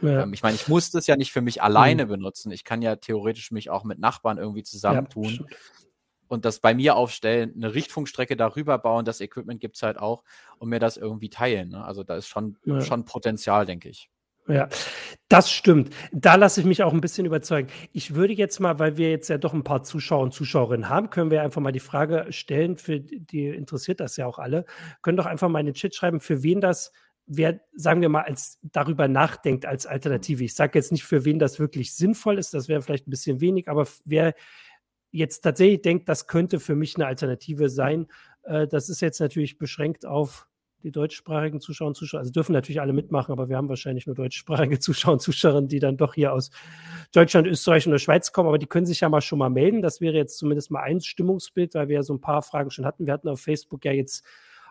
Ja. 0.01 0.23
Ähm, 0.23 0.33
ich 0.33 0.43
meine, 0.43 0.55
ich 0.55 0.67
muss 0.67 0.91
das 0.91 1.07
ja 1.07 1.17
nicht 1.17 1.31
für 1.31 1.41
mich 1.41 1.61
alleine 1.63 2.05
mhm. 2.05 2.09
benutzen. 2.09 2.51
Ich 2.51 2.63
kann 2.63 2.81
ja 2.81 2.95
theoretisch 2.95 3.51
mich 3.51 3.69
auch 3.69 3.83
mit 3.83 3.99
Nachbarn 3.99 4.37
irgendwie 4.37 4.63
zusammentun. 4.63 5.47
Ja, 5.49 5.57
und 6.27 6.45
das 6.45 6.59
bei 6.59 6.73
mir 6.73 6.95
aufstellen, 6.95 7.53
eine 7.55 7.73
Richtfunkstrecke 7.73 8.35
darüber 8.35 8.77
bauen, 8.77 9.05
das 9.05 9.21
Equipment 9.21 9.61
gibt 9.61 9.75
es 9.75 9.83
halt 9.83 9.97
auch 9.97 10.23
und 10.57 10.69
mir 10.69 10.79
das 10.79 10.97
irgendwie 10.97 11.29
teilen. 11.29 11.69
Ne? 11.69 11.83
Also 11.83 12.03
da 12.03 12.15
ist 12.15 12.27
schon, 12.27 12.57
ja. 12.65 12.81
schon 12.81 13.05
Potenzial, 13.05 13.65
denke 13.65 13.89
ich. 13.89 14.09
Ja, 14.47 14.69
das 15.27 15.51
stimmt. 15.51 15.91
Da 16.11 16.35
lasse 16.35 16.59
ich 16.61 16.67
mich 16.67 16.83
auch 16.83 16.93
ein 16.93 17.01
bisschen 17.01 17.25
überzeugen. 17.25 17.69
Ich 17.93 18.13
würde 18.13 18.33
jetzt 18.33 18.59
mal, 18.59 18.77
weil 18.77 18.95
wir 18.95 19.09
jetzt 19.09 19.27
ja 19.27 19.39
doch 19.39 19.53
ein 19.53 19.63
paar 19.63 19.81
Zuschauer 19.81 20.21
und 20.21 20.33
Zuschauerinnen 20.33 20.87
haben, 20.87 21.09
können 21.09 21.31
wir 21.31 21.41
einfach 21.41 21.61
mal 21.61 21.71
die 21.71 21.79
Frage 21.79 22.27
stellen, 22.29 22.77
für 22.77 22.99
die 22.99 23.47
interessiert 23.47 23.99
das 23.99 24.17
ja 24.17 24.27
auch 24.27 24.37
alle, 24.37 24.65
können 25.01 25.17
doch 25.17 25.25
einfach 25.25 25.49
mal 25.49 25.61
in 25.61 25.65
den 25.65 25.73
Chat 25.73 25.95
schreiben, 25.95 26.19
für 26.19 26.43
wen 26.43 26.61
das, 26.61 26.91
wer, 27.25 27.59
sagen 27.73 28.01
wir 28.01 28.09
mal, 28.09 28.21
als 28.21 28.59
darüber 28.61 29.07
nachdenkt 29.07 29.65
als 29.65 29.87
Alternative. 29.87 30.43
Ich 30.43 30.53
sage 30.53 30.77
jetzt 30.77 30.91
nicht, 30.91 31.05
für 31.05 31.25
wen 31.25 31.39
das 31.39 31.57
wirklich 31.59 31.95
sinnvoll 31.95 32.37
ist, 32.37 32.53
das 32.53 32.67
wäre 32.67 32.83
vielleicht 32.83 33.07
ein 33.07 33.11
bisschen 33.11 33.41
wenig, 33.41 33.67
aber 33.67 33.87
wer 34.05 34.35
jetzt 35.11 35.41
tatsächlich 35.41 35.81
denkt, 35.81 36.07
das 36.07 36.27
könnte 36.27 36.59
für 36.59 36.75
mich 36.75 36.97
eine 36.97 37.07
Alternative 37.07 37.69
sein, 37.69 38.07
äh, 38.43 38.67
das 38.67 38.89
ist 38.89 39.01
jetzt 39.01 39.19
natürlich 39.19 39.57
beschränkt 39.57 40.05
auf 40.05 40.47
die 40.85 40.91
deutschsprachigen 40.91 41.59
Zuschauer 41.59 41.87
und 41.87 41.95
Zuschauer, 41.95 42.19
also 42.19 42.31
dürfen 42.31 42.53
natürlich 42.53 42.79
alle 42.79 42.93
mitmachen, 42.93 43.31
aber 43.31 43.49
wir 43.49 43.57
haben 43.57 43.67
wahrscheinlich 43.69 44.05
nur 44.05 44.15
deutschsprachige 44.15 44.77
Zuschauer 44.79 45.13
und 45.13 45.19
Zuschauerinnen, 45.19 45.67
die 45.67 45.79
dann 45.79 45.97
doch 45.97 46.13
hier 46.13 46.31
aus 46.31 46.51
Deutschland, 47.11 47.47
Österreich 47.47 47.87
und 47.87 47.91
der 47.91 47.97
Schweiz 47.97 48.31
kommen, 48.31 48.47
aber 48.47 48.59
die 48.59 48.67
können 48.67 48.85
sich 48.85 49.01
ja 49.01 49.09
mal 49.09 49.21
schon 49.21 49.39
mal 49.39 49.49
melden. 49.49 49.81
Das 49.81 49.99
wäre 49.99 50.15
jetzt 50.15 50.37
zumindest 50.37 50.69
mal 50.69 50.81
ein 50.81 51.01
Stimmungsbild, 51.01 51.73
weil 51.73 51.87
wir 51.87 51.95
ja 51.95 52.03
so 52.03 52.13
ein 52.13 52.21
paar 52.21 52.43
Fragen 52.43 52.69
schon 52.69 52.85
hatten. 52.85 53.07
Wir 53.07 53.13
hatten 53.13 53.27
auf 53.27 53.41
Facebook 53.41 53.83
ja 53.83 53.93
jetzt 53.93 54.23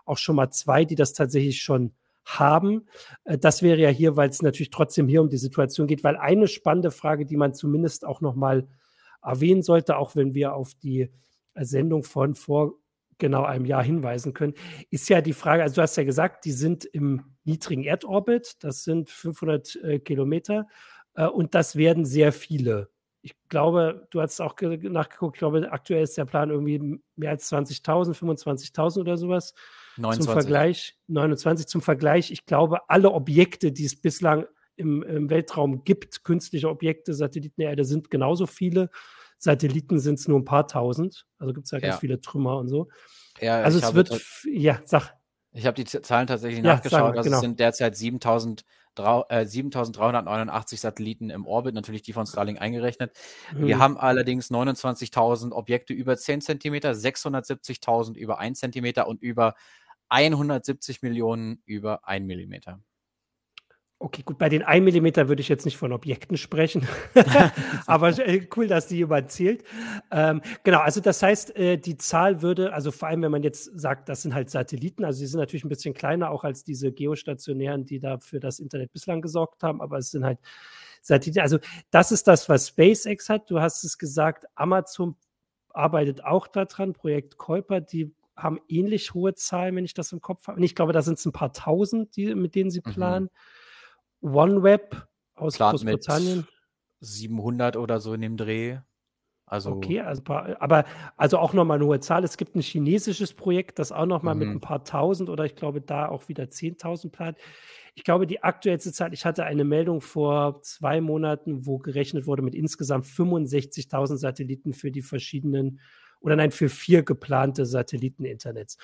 auch 0.04 0.16
schon 0.16 0.36
mal 0.36 0.50
zwei, 0.50 0.84
die 0.84 0.94
das 0.94 1.14
tatsächlich 1.14 1.60
schon 1.60 1.92
haben. 2.24 2.86
Äh, 3.24 3.36
das 3.36 3.62
wäre 3.62 3.80
ja 3.80 3.88
hier, 3.88 4.16
weil 4.16 4.28
es 4.28 4.40
natürlich 4.40 4.70
trotzdem 4.70 5.08
hier 5.08 5.20
um 5.20 5.28
die 5.28 5.36
Situation 5.36 5.88
geht, 5.88 6.04
weil 6.04 6.16
eine 6.16 6.46
spannende 6.46 6.92
Frage, 6.92 7.26
die 7.26 7.36
man 7.36 7.54
zumindest 7.54 8.06
auch 8.06 8.20
noch 8.20 8.36
mal 8.36 8.68
erwähnen 9.20 9.62
sollte, 9.62 9.96
auch 9.96 10.14
wenn 10.14 10.32
wir 10.32 10.54
auf 10.54 10.74
die 10.74 11.10
Sendung 11.56 12.04
von 12.04 12.36
vor 12.36 12.74
genau 13.18 13.44
einem 13.44 13.64
Jahr 13.64 13.82
hinweisen 13.82 14.34
können, 14.34 14.54
ist 14.90 15.08
ja 15.08 15.20
die 15.20 15.32
Frage, 15.32 15.62
also 15.62 15.76
du 15.76 15.82
hast 15.82 15.96
ja 15.96 16.04
gesagt, 16.04 16.44
die 16.44 16.52
sind 16.52 16.84
im 16.84 17.36
niedrigen 17.44 17.84
Erdorbit, 17.84 18.62
das 18.62 18.84
sind 18.84 19.10
500 19.10 19.76
äh, 19.76 19.98
Kilometer 19.98 20.66
äh, 21.14 21.26
und 21.26 21.54
das 21.54 21.76
werden 21.76 22.04
sehr 22.04 22.32
viele. 22.32 22.90
Ich 23.22 23.34
glaube, 23.48 24.06
du 24.10 24.20
hast 24.20 24.40
auch 24.40 24.54
nachgeguckt, 24.60 25.36
ich 25.36 25.38
glaube, 25.38 25.72
aktuell 25.72 26.02
ist 26.02 26.18
der 26.18 26.26
Plan 26.26 26.50
irgendwie 26.50 27.00
mehr 27.16 27.30
als 27.30 27.50
20.000, 27.50 28.14
25.000 28.14 29.00
oder 29.00 29.16
sowas. 29.16 29.54
29. 29.96 30.26
Zum 30.26 30.32
Vergleich, 30.32 30.96
29 31.06 31.66
zum 31.66 31.80
Vergleich. 31.80 32.30
Ich 32.30 32.44
glaube, 32.44 32.90
alle 32.90 33.12
Objekte, 33.12 33.72
die 33.72 33.84
es 33.84 33.98
bislang 33.98 34.46
im, 34.76 35.02
im 35.02 35.30
Weltraum 35.30 35.84
gibt, 35.84 36.24
künstliche 36.24 36.68
Objekte, 36.68 37.14
Satelliten 37.14 37.60
der 37.60 37.70
Erde, 37.70 37.84
sind 37.84 38.10
genauso 38.10 38.46
viele. 38.46 38.90
Satelliten 39.44 40.00
sind 40.00 40.18
es 40.18 40.26
nur 40.26 40.38
ein 40.38 40.44
paar 40.44 40.66
tausend. 40.66 41.26
Also 41.38 41.52
gibt 41.52 41.66
es 41.66 41.70
ja 41.70 41.78
ganz 41.78 42.00
viele 42.00 42.20
Trümmer 42.20 42.56
und 42.56 42.68
so. 42.68 42.88
Ja, 43.40 43.60
also 43.60 43.78
es 43.78 43.94
wird, 43.94 44.20
ja, 44.50 44.80
sag. 44.84 45.14
Ich 45.52 45.66
habe 45.66 45.74
die 45.76 45.84
Zahlen 45.84 46.26
tatsächlich 46.26 46.64
ja, 46.64 46.74
nachgeschaut. 46.74 47.00
Mal, 47.00 47.18
also 47.18 47.22
genau. 47.22 47.36
es 47.36 47.42
sind 47.42 47.60
derzeit 47.60 47.96
7000 47.96 48.64
äh, 48.96 49.44
7389 49.44 50.80
Satelliten 50.80 51.30
im 51.30 51.46
Orbit, 51.46 51.74
natürlich 51.74 52.02
die 52.02 52.12
von 52.12 52.26
Starlink 52.26 52.60
eingerechnet. 52.60 53.12
Mhm. 53.52 53.66
Wir 53.66 53.78
haben 53.78 53.98
allerdings 53.98 54.50
29.000 54.50 55.52
Objekte 55.52 55.92
über 55.92 56.16
10 56.16 56.40
cm, 56.40 56.74
670.000 56.74 58.14
über 58.16 58.38
1 58.38 58.60
cm 58.60 59.04
und 59.06 59.20
über 59.20 59.54
170 60.08 61.02
Millionen 61.02 61.60
über 61.66 62.08
1 62.08 62.26
Millimeter. 62.26 62.80
Okay, 64.04 64.20
gut, 64.22 64.36
bei 64.36 64.50
den 64.50 64.62
1 64.62 64.84
mm 64.84 65.28
würde 65.28 65.40
ich 65.40 65.48
jetzt 65.48 65.64
nicht 65.64 65.78
von 65.78 65.90
Objekten 65.90 66.36
sprechen, 66.36 66.86
aber 67.86 68.10
äh, 68.18 68.46
cool, 68.54 68.66
dass 68.66 68.86
die 68.86 68.96
jemand 68.96 69.30
zählt. 69.30 69.64
Ähm, 70.10 70.42
genau, 70.62 70.80
also 70.80 71.00
das 71.00 71.22
heißt, 71.22 71.56
äh, 71.56 71.78
die 71.78 71.96
Zahl 71.96 72.42
würde, 72.42 72.74
also 72.74 72.90
vor 72.90 73.08
allem, 73.08 73.22
wenn 73.22 73.30
man 73.30 73.42
jetzt 73.42 73.70
sagt, 73.80 74.10
das 74.10 74.20
sind 74.20 74.34
halt 74.34 74.50
Satelliten, 74.50 75.06
also 75.06 75.20
sie 75.20 75.26
sind 75.26 75.40
natürlich 75.40 75.64
ein 75.64 75.70
bisschen 75.70 75.94
kleiner 75.94 76.30
auch 76.30 76.44
als 76.44 76.64
diese 76.64 76.92
geostationären, 76.92 77.86
die 77.86 77.98
da 77.98 78.18
für 78.18 78.40
das 78.40 78.58
Internet 78.58 78.92
bislang 78.92 79.22
gesorgt 79.22 79.62
haben, 79.62 79.80
aber 79.80 79.96
es 79.96 80.10
sind 80.10 80.22
halt 80.22 80.38
Satelliten. 81.00 81.40
Also 81.40 81.58
das 81.90 82.12
ist 82.12 82.28
das, 82.28 82.46
was 82.50 82.68
SpaceX 82.68 83.30
hat. 83.30 83.50
Du 83.50 83.62
hast 83.62 83.84
es 83.84 83.96
gesagt, 83.96 84.44
Amazon 84.54 85.16
arbeitet 85.70 86.22
auch 86.22 86.46
daran, 86.46 86.92
Projekt 86.92 87.38
Kuiper, 87.38 87.80
die 87.80 88.12
haben 88.36 88.60
ähnlich 88.68 89.14
hohe 89.14 89.32
Zahlen, 89.32 89.76
wenn 89.76 89.86
ich 89.86 89.94
das 89.94 90.12
im 90.12 90.20
Kopf 90.20 90.46
habe. 90.46 90.58
Und 90.58 90.62
ich 90.62 90.74
glaube, 90.74 90.92
da 90.92 91.00
sind 91.00 91.18
es 91.18 91.24
ein 91.24 91.32
paar 91.32 91.54
tausend, 91.54 92.14
die, 92.16 92.34
mit 92.34 92.54
denen 92.54 92.70
sie 92.70 92.82
mhm. 92.84 92.90
planen. 92.92 93.24
Mhm. 93.24 93.63
OneWeb 94.24 95.06
aus 95.34 95.56
Plant 95.56 95.72
Großbritannien. 95.72 96.46
700 97.00 97.76
oder 97.76 98.00
so 98.00 98.14
in 98.14 98.22
dem 98.22 98.36
Dreh. 98.36 98.78
Also 99.46 99.72
okay, 99.72 100.00
also 100.00 100.22
aber 100.26 100.86
also 101.16 101.38
auch 101.38 101.52
nochmal 101.52 101.76
eine 101.76 101.86
hohe 101.86 102.00
Zahl. 102.00 102.24
Es 102.24 102.38
gibt 102.38 102.56
ein 102.56 102.62
chinesisches 102.62 103.34
Projekt, 103.34 103.78
das 103.78 103.92
auch 103.92 104.06
nochmal 104.06 104.34
mhm. 104.34 104.40
mit 104.40 104.48
ein 104.48 104.60
paar 104.60 104.84
tausend 104.84 105.28
oder 105.28 105.44
ich 105.44 105.54
glaube 105.54 105.82
da 105.82 106.08
auch 106.08 106.28
wieder 106.28 106.44
10.000 106.44 107.10
plant. 107.10 107.38
Ich 107.94 108.04
glaube, 108.04 108.26
die 108.26 108.42
aktuellste 108.42 108.92
Zahl, 108.92 109.12
ich 109.12 109.24
hatte 109.24 109.44
eine 109.44 109.64
Meldung 109.64 110.00
vor 110.00 110.62
zwei 110.62 111.00
Monaten, 111.00 111.66
wo 111.66 111.78
gerechnet 111.78 112.26
wurde 112.26 112.42
mit 112.42 112.54
insgesamt 112.54 113.04
65.000 113.04 114.16
Satelliten 114.16 114.72
für 114.72 114.90
die 114.90 115.02
verschiedenen 115.02 115.78
oder 116.20 116.36
nein, 116.36 116.50
für 116.50 116.70
vier 116.70 117.02
geplante 117.02 117.66
Satelliteninternets. 117.66 118.78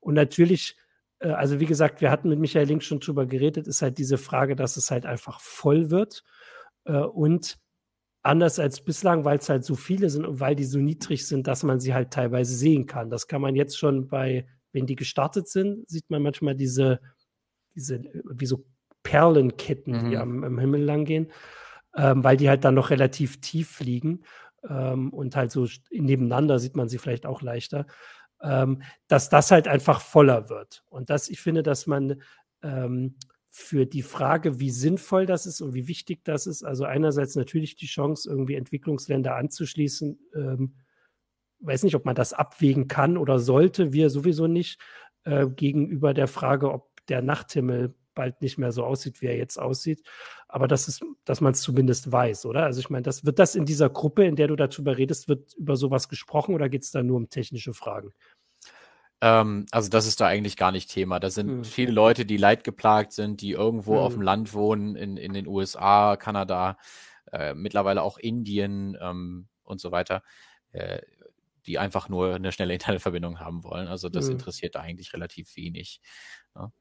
Und 0.00 0.14
natürlich 0.14 0.76
also 1.26 1.60
wie 1.60 1.66
gesagt, 1.66 2.00
wir 2.00 2.10
hatten 2.10 2.28
mit 2.28 2.38
Michael 2.38 2.66
Link 2.66 2.82
schon 2.82 3.00
drüber 3.00 3.26
geredet, 3.26 3.66
ist 3.66 3.82
halt 3.82 3.98
diese 3.98 4.18
Frage, 4.18 4.56
dass 4.56 4.76
es 4.76 4.90
halt 4.90 5.06
einfach 5.06 5.40
voll 5.40 5.90
wird. 5.90 6.22
Äh, 6.84 6.98
und 7.00 7.58
anders 8.22 8.58
als 8.58 8.80
bislang, 8.84 9.24
weil 9.24 9.38
es 9.38 9.48
halt 9.48 9.64
so 9.64 9.74
viele 9.74 10.10
sind 10.10 10.26
und 10.26 10.40
weil 10.40 10.54
die 10.54 10.64
so 10.64 10.78
niedrig 10.78 11.26
sind, 11.26 11.46
dass 11.46 11.62
man 11.62 11.80
sie 11.80 11.94
halt 11.94 12.10
teilweise 12.10 12.54
sehen 12.54 12.86
kann. 12.86 13.10
Das 13.10 13.26
kann 13.26 13.40
man 13.40 13.54
jetzt 13.54 13.78
schon 13.78 14.08
bei, 14.08 14.46
wenn 14.72 14.86
die 14.86 14.96
gestartet 14.96 15.48
sind, 15.48 15.88
sieht 15.88 16.10
man 16.10 16.22
manchmal 16.22 16.54
diese, 16.54 17.00
diese 17.74 18.02
wie 18.30 18.46
so 18.46 18.66
Perlenketten, 19.02 19.94
mhm. 19.94 20.10
die 20.10 20.16
am, 20.16 20.44
am, 20.44 20.58
Himmel 20.58 20.82
lang 20.82 21.04
gehen, 21.04 21.32
ähm, 21.96 22.22
weil 22.22 22.36
die 22.36 22.48
halt 22.48 22.64
dann 22.64 22.74
noch 22.74 22.90
relativ 22.90 23.40
tief 23.40 23.70
fliegen. 23.70 24.24
Ähm, 24.68 25.10
und 25.12 25.36
halt 25.36 25.52
so 25.52 25.66
nebeneinander 25.90 26.58
sieht 26.58 26.76
man 26.76 26.88
sie 26.88 26.98
vielleicht 26.98 27.26
auch 27.26 27.42
leichter 27.42 27.86
ähm, 28.42 28.82
dass 29.08 29.28
das 29.28 29.50
halt 29.50 29.68
einfach 29.68 30.00
voller 30.00 30.48
wird. 30.48 30.84
Und 30.88 31.10
das, 31.10 31.28
ich 31.28 31.40
finde, 31.40 31.62
dass 31.62 31.86
man 31.86 32.22
ähm, 32.62 33.16
für 33.50 33.86
die 33.86 34.02
Frage, 34.02 34.60
wie 34.60 34.70
sinnvoll 34.70 35.26
das 35.26 35.46
ist 35.46 35.60
und 35.60 35.74
wie 35.74 35.88
wichtig 35.88 36.24
das 36.24 36.46
ist, 36.46 36.62
also 36.62 36.84
einerseits 36.84 37.34
natürlich 37.34 37.76
die 37.76 37.86
Chance, 37.86 38.28
irgendwie 38.28 38.54
Entwicklungsländer 38.54 39.34
anzuschließen, 39.36 40.18
ähm, 40.34 40.74
weiß 41.60 41.82
nicht, 41.82 41.96
ob 41.96 42.04
man 42.04 42.14
das 42.14 42.32
abwägen 42.32 42.86
kann 42.86 43.16
oder 43.16 43.38
sollte, 43.38 43.92
wir 43.92 44.10
sowieso 44.10 44.46
nicht, 44.46 44.80
äh, 45.24 45.46
gegenüber 45.48 46.14
der 46.14 46.28
Frage, 46.28 46.72
ob 46.72 47.04
der 47.08 47.22
Nachthimmel 47.22 47.94
bald 48.18 48.42
nicht 48.42 48.58
mehr 48.58 48.72
so 48.72 48.84
aussieht, 48.84 49.22
wie 49.22 49.26
er 49.26 49.36
jetzt 49.36 49.58
aussieht. 49.58 50.02
Aber 50.48 50.66
das 50.66 50.88
ist, 50.88 51.04
dass 51.24 51.40
man 51.40 51.52
es 51.52 51.60
zumindest 51.60 52.10
weiß, 52.10 52.46
oder? 52.46 52.64
Also 52.64 52.80
ich 52.80 52.90
meine, 52.90 53.04
das 53.04 53.24
wird 53.24 53.38
das 53.38 53.54
in 53.54 53.64
dieser 53.64 53.88
Gruppe, 53.88 54.24
in 54.24 54.34
der 54.34 54.48
du 54.48 54.56
darüber 54.56 54.98
redest, 54.98 55.28
wird 55.28 55.54
über 55.54 55.76
sowas 55.76 56.08
gesprochen 56.08 56.52
oder 56.52 56.68
geht 56.68 56.82
es 56.82 56.90
da 56.90 57.04
nur 57.04 57.16
um 57.16 57.30
technische 57.30 57.74
Fragen? 57.74 58.12
Ähm, 59.20 59.66
also 59.70 59.88
das 59.88 60.08
ist 60.08 60.20
da 60.20 60.26
eigentlich 60.26 60.56
gar 60.56 60.72
nicht 60.72 60.90
Thema. 60.90 61.20
Da 61.20 61.30
sind 61.30 61.48
hm. 61.48 61.64
viele 61.64 61.92
Leute, 61.92 62.26
die 62.26 62.36
leidgeplagt 62.36 63.12
sind, 63.12 63.40
die 63.40 63.52
irgendwo 63.52 63.94
hm. 63.94 64.00
auf 64.00 64.12
dem 64.14 64.22
Land 64.22 64.52
wohnen, 64.52 64.96
in, 64.96 65.16
in 65.16 65.32
den 65.32 65.46
USA, 65.46 66.16
Kanada, 66.16 66.76
äh, 67.32 67.54
mittlerweile 67.54 68.02
auch 68.02 68.18
Indien 68.18 68.98
ähm, 69.00 69.46
und 69.62 69.80
so 69.80 69.92
weiter, 69.92 70.24
äh, 70.72 70.98
die 71.66 71.78
einfach 71.78 72.08
nur 72.08 72.34
eine 72.34 72.50
schnelle 72.50 72.72
Internetverbindung 72.74 73.38
haben 73.38 73.62
wollen. 73.62 73.86
Also 73.86 74.08
das 74.08 74.26
hm. 74.26 74.32
interessiert 74.32 74.74
da 74.74 74.80
eigentlich 74.80 75.12
relativ 75.12 75.54
wenig. 75.54 76.00
Ja. 76.56 76.72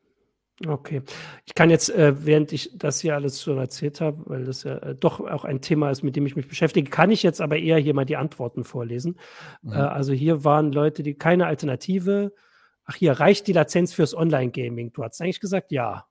Okay. 0.65 1.03
Ich 1.45 1.53
kann 1.53 1.69
jetzt, 1.69 1.89
äh, 1.89 2.25
während 2.25 2.51
ich 2.51 2.71
das 2.73 2.99
hier 2.99 3.13
alles 3.13 3.43
schon 3.43 3.59
erzählt 3.59 4.01
habe, 4.01 4.23
weil 4.25 4.45
das 4.45 4.63
ja 4.63 4.77
äh, 4.77 4.95
doch 4.95 5.19
auch 5.19 5.45
ein 5.45 5.61
Thema 5.61 5.91
ist, 5.91 6.01
mit 6.01 6.15
dem 6.15 6.25
ich 6.25 6.35
mich 6.35 6.47
beschäftige, 6.47 6.89
kann 6.89 7.11
ich 7.11 7.21
jetzt 7.21 7.41
aber 7.41 7.57
eher 7.57 7.77
hier 7.77 7.93
mal 7.93 8.05
die 8.05 8.17
Antworten 8.17 8.63
vorlesen. 8.63 9.19
Mhm. 9.61 9.73
Äh, 9.73 9.75
also 9.75 10.13
hier 10.13 10.43
waren 10.43 10.71
Leute, 10.71 11.03
die 11.03 11.13
keine 11.13 11.45
Alternative. 11.45 12.33
Ach, 12.85 12.95
hier 12.95 13.13
reicht 13.13 13.45
die 13.45 13.53
Lizenz 13.53 13.93
fürs 13.93 14.15
Online-Gaming. 14.15 14.93
Du 14.93 15.03
hast 15.03 15.21
eigentlich 15.21 15.39
gesagt, 15.39 15.71
ja. 15.71 16.07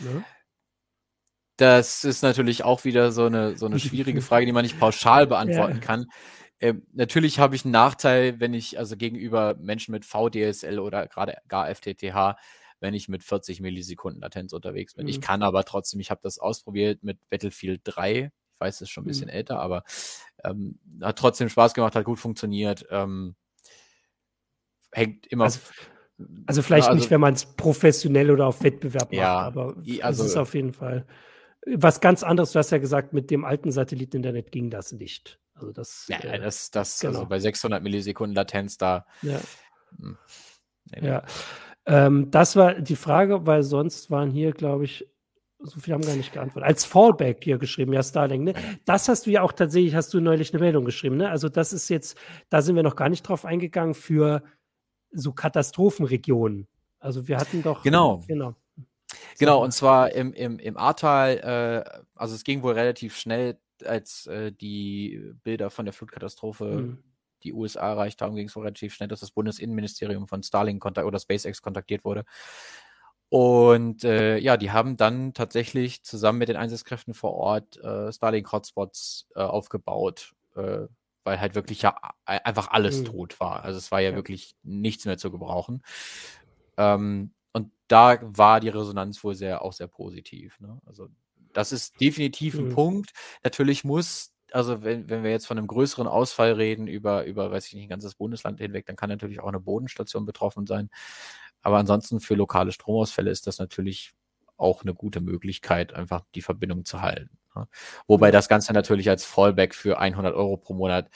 Ne? 0.00 0.24
Das 1.56 2.02
ist 2.02 2.22
natürlich 2.22 2.64
auch 2.64 2.82
wieder 2.84 3.12
so 3.12 3.26
eine, 3.26 3.56
so 3.56 3.66
eine 3.66 3.78
schwierige 3.78 4.22
Frage, 4.22 4.46
die 4.46 4.52
man 4.52 4.64
nicht 4.64 4.80
pauschal 4.80 5.28
beantworten 5.28 5.74
ja. 5.80 5.80
kann. 5.80 6.06
Ähm, 6.58 6.82
natürlich 6.92 7.38
habe 7.38 7.54
ich 7.54 7.64
einen 7.64 7.72
Nachteil, 7.72 8.40
wenn 8.40 8.54
ich 8.54 8.78
also 8.78 8.96
gegenüber 8.96 9.54
Menschen 9.60 9.92
mit 9.92 10.04
VDSL 10.04 10.80
oder 10.80 11.06
gerade 11.06 11.36
gar 11.46 11.72
FTTH 11.72 12.36
wenn 12.82 12.94
ich 12.94 13.08
mit 13.08 13.22
40 13.22 13.60
Millisekunden 13.60 14.20
Latenz 14.20 14.52
unterwegs 14.52 14.94
bin. 14.94 15.04
Mhm. 15.04 15.10
Ich 15.10 15.20
kann 15.20 15.42
aber 15.42 15.64
trotzdem, 15.64 16.00
ich 16.00 16.10
habe 16.10 16.20
das 16.22 16.38
ausprobiert 16.38 17.02
mit 17.02 17.18
Battlefield 17.30 17.80
3. 17.84 18.32
Ich 18.54 18.60
weiß, 18.60 18.74
es 18.74 18.80
ist 18.82 18.90
schon 18.90 19.04
ein 19.04 19.06
bisschen 19.06 19.28
mhm. 19.28 19.34
älter, 19.34 19.60
aber 19.60 19.84
ähm, 20.44 20.78
hat 21.00 21.18
trotzdem 21.18 21.48
Spaß 21.48 21.74
gemacht, 21.74 21.94
hat 21.94 22.04
gut 22.04 22.18
funktioniert. 22.18 22.84
Ähm, 22.90 23.36
hängt 24.90 25.26
immer. 25.28 25.44
Also, 25.44 25.60
also 26.46 26.62
vielleicht 26.62 26.88
also, 26.88 26.98
nicht, 26.98 27.10
wenn 27.10 27.20
man 27.20 27.34
es 27.34 27.46
professionell 27.46 28.30
oder 28.30 28.48
auf 28.48 28.62
Wettbewerb 28.62 29.04
macht, 29.04 29.12
ja, 29.12 29.38
aber 29.38 29.76
also, 30.02 30.24
es 30.24 30.30
ist 30.30 30.36
auf 30.36 30.54
jeden 30.54 30.72
Fall 30.72 31.06
was 31.64 32.00
ganz 32.00 32.24
anderes. 32.24 32.52
Du 32.52 32.58
hast 32.58 32.70
ja 32.70 32.78
gesagt, 32.78 33.12
mit 33.12 33.30
dem 33.30 33.44
alten 33.44 33.70
Satelliteninternet 33.70 34.50
ging 34.50 34.70
das 34.70 34.92
nicht. 34.92 35.38
Also 35.54 35.72
das. 35.72 36.06
Ja, 36.08 36.18
äh, 36.18 36.40
das, 36.40 36.70
das 36.70 36.94
also 36.94 37.06
genau. 37.06 37.18
also 37.20 37.28
bei 37.28 37.38
600 37.38 37.82
Millisekunden 37.82 38.34
Latenz 38.34 38.76
da. 38.76 39.06
Ja. 39.22 39.40
Hm, 39.96 40.18
nee, 40.90 41.00
nee. 41.00 41.20
Ähm, 41.86 42.30
das 42.30 42.56
war 42.56 42.74
die 42.74 42.96
Frage, 42.96 43.46
weil 43.46 43.62
sonst 43.62 44.10
waren 44.10 44.30
hier, 44.30 44.52
glaube 44.52 44.84
ich, 44.84 45.06
so 45.58 45.78
viele 45.80 45.94
haben 45.94 46.04
gar 46.04 46.16
nicht 46.16 46.32
geantwortet. 46.32 46.68
Als 46.68 46.84
Fallback 46.84 47.42
hier 47.42 47.58
geschrieben, 47.58 47.92
ja, 47.92 48.02
Starlink. 48.02 48.44
Ne? 48.44 48.54
Das 48.84 49.08
hast 49.08 49.26
du 49.26 49.30
ja 49.30 49.42
auch 49.42 49.52
tatsächlich, 49.52 49.94
hast 49.94 50.12
du 50.12 50.20
neulich 50.20 50.52
eine 50.52 50.60
Meldung 50.60 50.84
geschrieben. 50.84 51.16
Ne? 51.16 51.30
Also 51.30 51.48
das 51.48 51.72
ist 51.72 51.88
jetzt, 51.88 52.18
da 52.48 52.62
sind 52.62 52.76
wir 52.76 52.82
noch 52.82 52.96
gar 52.96 53.08
nicht 53.08 53.22
drauf 53.22 53.44
eingegangen 53.44 53.94
für 53.94 54.42
so 55.12 55.32
Katastrophenregionen. 55.32 56.66
Also 56.98 57.28
wir 57.28 57.38
hatten 57.38 57.62
doch. 57.62 57.82
Genau. 57.82 58.22
Genau. 58.26 58.54
Genau, 59.38 59.62
und 59.62 59.72
zwar 59.72 60.12
im, 60.12 60.32
im, 60.32 60.58
im 60.58 60.76
Ahrtal, 60.76 61.38
äh, 61.38 62.00
also 62.14 62.34
es 62.34 62.44
ging 62.44 62.62
wohl 62.62 62.72
relativ 62.72 63.16
schnell, 63.16 63.58
als 63.84 64.26
äh, 64.26 64.52
die 64.52 65.32
Bilder 65.42 65.70
von 65.70 65.84
der 65.84 65.92
Flutkatastrophe 65.92 66.64
mhm. 66.64 66.98
Die 67.44 67.52
USA 67.52 67.90
erreicht 67.90 68.22
haben, 68.22 68.34
ging 68.34 68.48
es 68.48 68.56
relativ 68.56 68.94
schnell, 68.94 69.08
dass 69.08 69.20
das 69.20 69.30
Bundesinnenministerium 69.30 70.28
von 70.28 70.42
Starlink 70.42 70.84
oder 70.84 71.18
SpaceX 71.18 71.62
kontaktiert 71.62 72.04
wurde. 72.04 72.24
Und 73.32 74.04
äh, 74.04 74.36
ja, 74.36 74.58
die 74.58 74.72
haben 74.72 74.98
dann 74.98 75.32
tatsächlich 75.32 76.02
zusammen 76.02 76.38
mit 76.38 76.50
den 76.50 76.56
Einsatzkräften 76.56 77.14
vor 77.14 77.32
Ort 77.32 77.78
äh, 77.78 78.12
Starlink-Hotspots 78.12 79.26
äh, 79.34 79.40
aufgebaut, 79.40 80.34
äh, 80.54 80.80
weil 81.24 81.40
halt 81.40 81.54
wirklich 81.54 81.80
ja 81.80 81.96
einfach 82.26 82.68
alles 82.72 83.00
mhm. 83.00 83.04
tot 83.06 83.40
war. 83.40 83.64
Also 83.64 83.78
es 83.78 83.90
war 83.90 84.00
ja, 84.00 84.10
ja, 84.10 84.16
wirklich 84.16 84.54
nichts 84.62 85.06
mehr 85.06 85.16
zu 85.16 85.30
gebrauchen. 85.30 85.82
Ähm, 86.76 87.32
und 87.54 87.70
da 87.88 88.18
war 88.20 88.60
die 88.60 88.68
Resonanz 88.68 89.24
wohl 89.24 89.34
sehr 89.34 89.62
auch 89.62 89.72
sehr 89.72 89.86
positiv. 89.86 90.60
Ne? 90.60 90.78
Also 90.84 91.08
das 91.54 91.72
ist 91.72 91.98
definitiv 92.02 92.54
mhm. 92.54 92.66
ein 92.66 92.74
Punkt. 92.74 93.12
Natürlich 93.42 93.82
muss 93.82 94.34
also 94.52 94.82
wenn, 94.82 95.08
wenn 95.08 95.22
wir 95.22 95.30
jetzt 95.30 95.46
von 95.46 95.58
einem 95.58 95.66
größeren 95.66 96.06
Ausfall 96.06 96.52
reden 96.52 96.86
über, 96.86 97.24
über, 97.24 97.50
weiß 97.50 97.66
ich 97.68 97.74
nicht, 97.74 97.84
ein 97.84 97.88
ganzes 97.88 98.14
Bundesland 98.14 98.60
hinweg, 98.60 98.86
dann 98.86 98.96
kann 98.96 99.10
natürlich 99.10 99.40
auch 99.40 99.48
eine 99.48 99.60
Bodenstation 99.60 100.26
betroffen 100.26 100.66
sein. 100.66 100.90
Aber 101.62 101.78
ansonsten 101.78 102.20
für 102.20 102.34
lokale 102.34 102.72
Stromausfälle 102.72 103.30
ist 103.30 103.46
das 103.46 103.58
natürlich 103.58 104.12
auch 104.56 104.82
eine 104.82 104.94
gute 104.94 105.20
Möglichkeit, 105.20 105.94
einfach 105.94 106.22
die 106.34 106.42
Verbindung 106.42 106.84
zu 106.84 107.02
halten. 107.02 107.38
Ne? 107.54 107.68
Wobei 108.06 108.30
das 108.30 108.48
Ganze 108.48 108.72
natürlich 108.72 109.08
als 109.08 109.24
Fallback 109.24 109.74
für 109.74 109.98
100 109.98 110.34
Euro 110.34 110.56
pro 110.56 110.74
Monat 110.74 111.10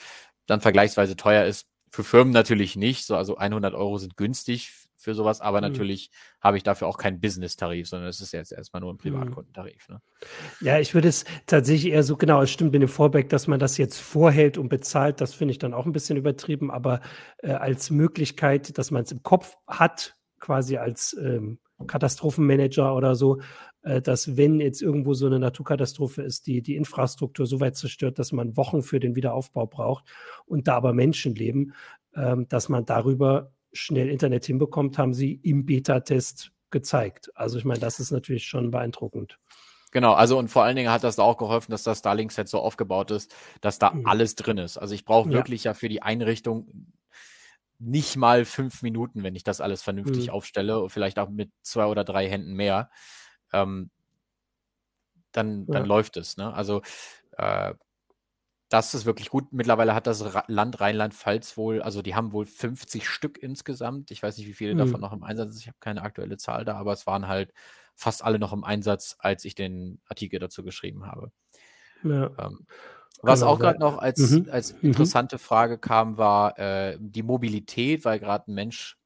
dann 0.45 0.61
vergleichsweise 0.61 1.15
teuer 1.15 1.45
ist. 1.45 1.67
Für 1.91 2.03
Firmen 2.03 2.33
natürlich 2.33 2.75
nicht. 2.75 3.05
So, 3.05 3.15
also 3.15 3.37
100 3.37 3.73
Euro 3.73 3.97
sind 3.97 4.17
günstig 4.17 4.86
für 5.07 5.13
sowas, 5.13 5.39
aber 5.39 5.59
mhm. 5.59 5.69
natürlich 5.69 6.11
habe 6.41 6.57
ich 6.57 6.63
dafür 6.63 6.87
auch 6.89 6.97
keinen 6.97 7.21
Business-Tarif, 7.21 7.87
sondern 7.87 8.09
es 8.09 8.19
ist 8.19 8.33
jetzt 8.33 8.51
erstmal 8.51 8.81
nur 8.81 8.91
ein 8.91 8.95
mhm. 8.95 8.97
Privatkundentarif. 8.97 9.87
Ne? 9.87 10.01
Ja, 10.59 10.79
ich 10.79 10.93
würde 10.93 11.07
es 11.07 11.23
tatsächlich 11.45 11.93
eher 11.93 12.03
so, 12.03 12.17
genau, 12.17 12.41
es 12.41 12.51
stimmt 12.51 12.73
mit 12.73 12.81
dem 12.81 12.89
Fallback, 12.89 13.29
dass 13.29 13.47
man 13.47 13.57
das 13.57 13.77
jetzt 13.77 13.99
vorhält 13.99 14.57
und 14.57 14.67
bezahlt, 14.67 15.21
das 15.21 15.33
finde 15.33 15.53
ich 15.53 15.59
dann 15.59 15.73
auch 15.73 15.85
ein 15.85 15.93
bisschen 15.93 16.17
übertrieben, 16.17 16.71
aber 16.71 16.99
äh, 17.37 17.51
als 17.51 17.89
Möglichkeit, 17.89 18.77
dass 18.77 18.91
man 18.91 19.03
es 19.03 19.13
im 19.13 19.23
Kopf 19.23 19.55
hat, 19.65 20.15
quasi 20.41 20.75
als 20.75 21.15
ähm, 21.17 21.59
Katastrophenmanager 21.87 22.93
oder 22.93 23.15
so, 23.15 23.39
äh, 23.83 24.01
dass 24.01 24.35
wenn 24.35 24.59
jetzt 24.59 24.81
irgendwo 24.81 25.13
so 25.13 25.27
eine 25.27 25.39
Naturkatastrophe 25.39 26.21
ist, 26.21 26.47
die 26.47 26.61
die 26.61 26.75
Infrastruktur 26.75 27.45
so 27.45 27.61
weit 27.61 27.77
zerstört, 27.77 28.19
dass 28.19 28.33
man 28.33 28.57
Wochen 28.57 28.81
für 28.81 28.99
den 28.99 29.15
Wiederaufbau 29.15 29.67
braucht 29.67 30.03
und 30.45 30.67
da 30.67 30.75
aber 30.75 30.91
Menschen 30.91 31.33
leben, 31.33 31.73
ähm, 32.13 32.45
dass 32.49 32.67
man 32.67 32.85
darüber 32.85 33.53
schnell 33.77 34.09
Internet 34.09 34.45
hinbekommt, 34.45 34.97
haben 34.97 35.13
sie 35.13 35.33
im 35.43 35.65
Beta-Test 35.65 36.51
gezeigt. 36.69 37.31
Also 37.35 37.57
ich 37.57 37.65
meine, 37.65 37.79
das 37.79 37.99
ist 37.99 38.11
natürlich 38.11 38.45
schon 38.45 38.71
beeindruckend. 38.71 39.39
Genau, 39.91 40.13
also 40.13 40.37
und 40.37 40.49
vor 40.49 40.63
allen 40.63 40.75
Dingen 40.75 40.91
hat 40.91 41.03
das 41.03 41.15
da 41.15 41.23
auch 41.23 41.37
geholfen, 41.37 41.71
dass 41.71 41.83
das 41.83 41.99
Starlink-Set 41.99 42.49
so 42.49 42.59
aufgebaut 42.59 43.09
ist, 43.11 43.33
dass 43.61 43.79
da 43.79 43.91
mhm. 43.91 44.05
alles 44.05 44.35
drin 44.35 44.57
ist. 44.57 44.77
Also 44.77 44.93
ich 44.93 45.05
brauche 45.05 45.29
ja. 45.29 45.35
wirklich 45.35 45.63
ja 45.63 45.73
für 45.73 45.87
die 45.87 46.01
Einrichtung 46.01 46.91
nicht 47.79 48.17
mal 48.17 48.43
fünf 48.43 48.81
Minuten, 48.81 49.23
wenn 49.23 49.35
ich 49.35 49.43
das 49.43 49.61
alles 49.61 49.81
vernünftig 49.83 50.27
mhm. 50.27 50.33
aufstelle, 50.33 50.89
vielleicht 50.89 51.19
auch 51.19 51.29
mit 51.29 51.51
zwei 51.61 51.85
oder 51.85 52.03
drei 52.03 52.27
Händen 52.27 52.53
mehr, 52.53 52.89
ähm, 53.53 53.91
dann, 55.31 55.67
dann 55.67 55.83
ja. 55.83 55.87
läuft 55.87 56.17
es. 56.17 56.37
Ne? 56.37 56.53
Also 56.53 56.81
äh, 57.37 57.73
das 58.69 58.93
ist 58.93 59.05
wirklich 59.05 59.29
gut. 59.29 59.53
Mittlerweile 59.53 59.95
hat 59.95 60.07
das 60.07 60.25
Land 60.47 60.81
Rheinland-Pfalz 60.81 61.57
wohl, 61.57 61.81
also 61.81 62.01
die 62.01 62.15
haben 62.15 62.33
wohl 62.33 62.45
50 62.45 63.07
Stück 63.07 63.37
insgesamt. 63.41 64.11
Ich 64.11 64.21
weiß 64.21 64.37
nicht, 64.37 64.47
wie 64.47 64.53
viele 64.53 64.73
mhm. 64.73 64.79
davon 64.79 65.01
noch 65.01 65.13
im 65.13 65.23
Einsatz 65.23 65.51
sind. 65.51 65.61
Ich 65.61 65.67
habe 65.67 65.77
keine 65.79 66.01
aktuelle 66.01 66.37
Zahl 66.37 66.65
da, 66.65 66.75
aber 66.75 66.93
es 66.93 67.07
waren 67.07 67.27
halt 67.27 67.53
fast 67.95 68.23
alle 68.23 68.39
noch 68.39 68.53
im 68.53 68.63
Einsatz, 68.63 69.15
als 69.19 69.45
ich 69.45 69.55
den 69.55 70.01
Artikel 70.07 70.39
dazu 70.39 70.63
geschrieben 70.63 71.05
habe. 71.05 71.31
Ja. 72.03 72.31
Ähm, 72.37 72.67
was 73.21 73.39
genau, 73.39 73.51
auch 73.51 73.59
gerade 73.59 73.79
noch 73.79 73.97
als, 73.97 74.19
mhm. 74.19 74.47
als 74.51 74.73
mhm. 74.73 74.89
interessante 74.89 75.37
mhm. 75.37 75.39
Frage 75.39 75.77
kam, 75.77 76.17
war 76.17 76.59
äh, 76.59 76.97
die 76.99 77.23
Mobilität, 77.23 78.05
weil 78.05 78.19
gerade 78.19 78.51
ein 78.51 78.53
Mensch 78.53 78.97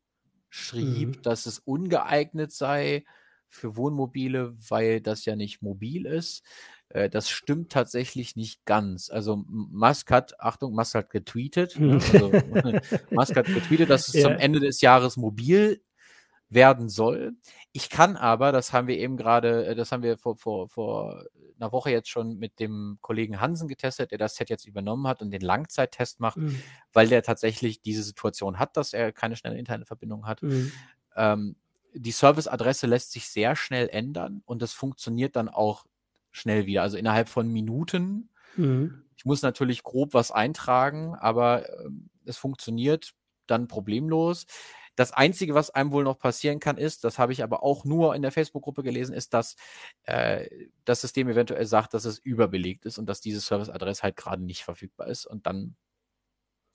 schrieb, 0.50 1.18
mhm. 1.18 1.22
dass 1.22 1.46
es 1.46 1.60
ungeeignet 1.60 2.52
sei 2.52 3.06
für 3.48 3.76
Wohnmobile, 3.76 4.56
weil 4.70 5.02
das 5.02 5.26
ja 5.26 5.36
nicht 5.36 5.62
mobil 5.62 6.06
ist. 6.06 6.44
Äh, 6.94 7.10
das 7.10 7.30
stimmt 7.30 7.72
tatsächlich 7.72 8.36
nicht 8.36 8.66
ganz. 8.66 9.10
Also 9.10 9.44
Musk 9.48 10.12
hat, 10.12 10.40
Achtung, 10.40 10.74
Musk 10.74 10.96
hat 10.96 11.10
getweetet. 11.10 11.80
Ne? 11.80 11.94
Also, 11.94 12.32
Musk 13.12 13.36
hat 13.36 13.46
getweetet, 13.46 13.90
dass 13.90 14.08
es 14.08 14.16
ja. 14.16 14.24
zum 14.24 14.34
Ende 14.34 14.60
des 14.60 14.82
Jahres 14.82 15.18
mobil 15.18 15.82
werden 16.50 16.90
soll. 16.90 17.34
Ich 17.72 17.90
kann 17.90 18.18
aber, 18.18 18.52
das 18.52 18.74
haben 18.74 18.88
wir 18.88 18.98
eben 18.98 19.16
gerade, 19.16 19.68
äh, 19.68 19.76
das 19.76 19.92
haben 19.92 20.04
wir 20.04 20.18
vor, 20.18 20.36
vor, 20.36 20.68
vor 20.68 21.24
einer 21.58 21.72
Woche 21.72 21.92
jetzt 21.92 22.10
schon 22.10 22.38
mit 22.38 22.60
dem 22.60 22.98
Kollegen 23.02 23.40
Hansen 23.40 23.68
getestet, 23.68 24.12
der 24.12 24.18
das 24.18 24.36
Set 24.36 24.50
jetzt 24.50 24.66
übernommen 24.66 25.08
hat 25.08 25.22
und 25.22 25.32
den 25.32 25.42
Langzeittest 25.42 26.20
macht, 26.20 26.38
mhm. 26.38 26.62
weil 26.92 27.08
der 27.08 27.24
tatsächlich 27.24 27.82
diese 27.82 28.04
Situation 28.04 28.60
hat, 28.60 28.76
dass 28.76 28.94
er 28.94 29.14
keine 29.14 29.38
schnelle 29.38 29.58
Internetverbindung 29.58 30.28
hat. 30.28 30.44
Mhm. 30.44 30.72
Ähm, 31.16 31.56
die 31.94 32.12
Serviceadresse 32.12 32.88
lässt 32.88 33.12
sich 33.12 33.28
sehr 33.28 33.56
schnell 33.56 33.90
ändern 33.90 34.42
und 34.46 34.62
das 34.62 34.74
funktioniert 34.74 35.36
dann 35.36 35.50
auch 35.50 35.86
schnell 36.32 36.66
wieder, 36.66 36.82
also 36.82 36.98
innerhalb 36.98 37.30
von 37.30 37.48
Minuten. 37.48 38.30
Mhm. 38.56 39.04
Ich 39.16 39.26
muss 39.26 39.42
natürlich 39.42 39.84
grob 39.84 40.14
was 40.14 40.32
eintragen, 40.32 41.16
aber 41.16 41.70
äh, 41.70 41.90
es 42.26 42.38
funktioniert 42.38 43.14
dann 43.48 43.68
problemlos. 43.68 44.46
Das 44.96 45.14
Einzige, 45.14 45.54
was 45.54 45.70
einem 45.70 45.92
wohl 45.92 46.04
noch 46.04 46.20
passieren 46.20 46.60
kann, 46.60 46.78
ist, 46.78 47.04
das 47.04 47.18
habe 47.18 47.32
ich 47.32 47.44
aber 47.44 47.64
auch 47.64 47.86
nur 47.86 48.14
in 48.14 48.22
der 48.22 48.32
Facebook-Gruppe 48.32 48.84
gelesen, 48.84 49.14
ist, 49.14 49.34
dass 49.34 49.56
äh, 50.04 50.48
das 50.86 51.02
System 51.02 51.30
eventuell 51.30 51.66
sagt, 51.66 51.94
dass 51.94 52.06
es 52.06 52.20
überbelegt 52.20 52.86
ist 52.86 52.98
und 52.98 53.08
dass 53.08 53.22
diese 53.22 53.42
Service-Adresse 53.42 54.04
halt 54.04 54.18
gerade 54.18 54.44
nicht 54.44 54.64
verfügbar 54.64 55.08
ist. 55.08 55.26
Und 55.26 55.46
dann 55.46 55.76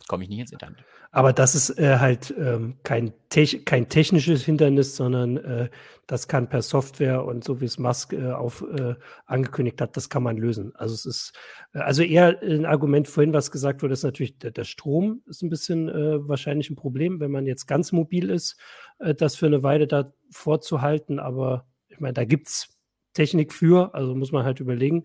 komme 0.08 0.24
ich 0.24 0.30
nicht 0.30 0.40
ins 0.40 0.52
Internet. 0.52 0.84
Aber 1.10 1.32
das 1.32 1.54
ist 1.54 1.78
äh, 1.78 1.98
halt 1.98 2.34
ähm, 2.38 2.76
kein, 2.82 3.12
te 3.28 3.46
kein 3.64 3.88
technisches 3.88 4.44
Hindernis, 4.44 4.96
sondern 4.96 5.36
äh, 5.38 5.68
das 6.06 6.28
kann 6.28 6.48
per 6.48 6.62
Software 6.62 7.24
und 7.24 7.42
so 7.42 7.60
wie 7.60 7.64
es 7.64 7.78
Musk 7.78 8.12
äh, 8.12 8.32
auf, 8.32 8.62
äh, 8.62 8.94
angekündigt 9.24 9.80
hat, 9.80 9.96
das 9.96 10.08
kann 10.08 10.22
man 10.22 10.36
lösen. 10.36 10.74
Also 10.76 10.94
es 10.94 11.06
ist 11.06 11.32
äh, 11.72 11.78
also 11.78 12.02
eher 12.02 12.40
ein 12.42 12.66
Argument 12.66 13.08
vorhin, 13.08 13.32
was 13.32 13.50
gesagt 13.50 13.82
wurde, 13.82 13.94
ist 13.94 14.04
natürlich 14.04 14.38
der, 14.38 14.50
der 14.50 14.64
Strom 14.64 15.22
ist 15.26 15.42
ein 15.42 15.50
bisschen 15.50 15.88
äh, 15.88 16.28
wahrscheinlich 16.28 16.70
ein 16.70 16.76
Problem, 16.76 17.18
wenn 17.20 17.30
man 17.30 17.46
jetzt 17.46 17.66
ganz 17.66 17.92
mobil 17.92 18.30
ist, 18.30 18.56
das 18.98 19.36
für 19.36 19.44
eine 19.44 19.62
Weile 19.62 19.86
da 19.86 20.14
vorzuhalten. 20.30 21.18
Aber 21.18 21.66
ich 21.88 22.00
meine, 22.00 22.14
da 22.14 22.24
gibt's 22.24 22.76
Technik 23.12 23.52
für, 23.52 23.94
also 23.94 24.14
muss 24.14 24.32
man 24.32 24.44
halt 24.44 24.60
überlegen, 24.60 25.02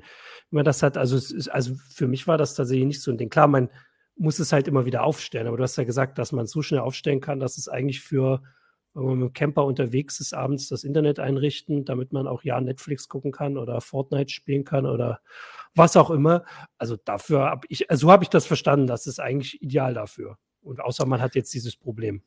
wie 0.49 0.55
man 0.55 0.65
das 0.65 0.83
hat. 0.83 0.97
Also, 0.97 1.15
es 1.15 1.31
ist, 1.31 1.49
also 1.49 1.75
für 1.89 2.07
mich 2.07 2.27
war 2.27 2.37
das 2.37 2.55
tatsächlich 2.55 2.85
nicht 2.85 3.01
so 3.01 3.11
ein 3.11 3.17
Ding. 3.17 3.29
Klar, 3.29 3.47
man 3.47 3.69
muss 4.21 4.37
es 4.37 4.53
halt 4.53 4.67
immer 4.67 4.85
wieder 4.85 5.03
aufstellen. 5.03 5.47
Aber 5.47 5.57
du 5.57 5.63
hast 5.63 5.77
ja 5.77 5.83
gesagt, 5.83 6.19
dass 6.19 6.31
man 6.31 6.45
es 6.45 6.51
so 6.51 6.61
schnell 6.61 6.81
aufstellen 6.81 7.21
kann, 7.21 7.39
dass 7.39 7.57
es 7.57 7.67
eigentlich 7.67 8.01
für, 8.01 8.43
wenn 8.93 9.03
man 9.03 9.17
mit 9.17 9.29
dem 9.29 9.33
Camper 9.33 9.65
unterwegs 9.65 10.19
ist, 10.19 10.33
abends 10.33 10.69
das 10.69 10.83
Internet 10.83 11.19
einrichten, 11.19 11.85
damit 11.85 12.13
man 12.13 12.27
auch 12.27 12.43
ja 12.43 12.61
Netflix 12.61 13.09
gucken 13.09 13.31
kann 13.31 13.57
oder 13.57 13.81
Fortnite 13.81 14.31
spielen 14.31 14.63
kann 14.63 14.85
oder 14.85 15.21
was 15.73 15.97
auch 15.97 16.11
immer. 16.11 16.45
Also 16.77 16.97
dafür 16.97 17.45
habe 17.45 17.65
ich, 17.67 17.89
also 17.89 18.07
so 18.07 18.11
habe 18.11 18.23
ich 18.23 18.29
das 18.29 18.45
verstanden. 18.45 18.85
Das 18.85 19.07
ist 19.07 19.19
eigentlich 19.19 19.59
ideal 19.63 19.95
dafür. 19.95 20.37
Und 20.61 20.81
außer 20.81 21.07
man 21.07 21.19
hat 21.19 21.33
jetzt 21.33 21.51
dieses 21.55 21.75
Problem. 21.75 22.21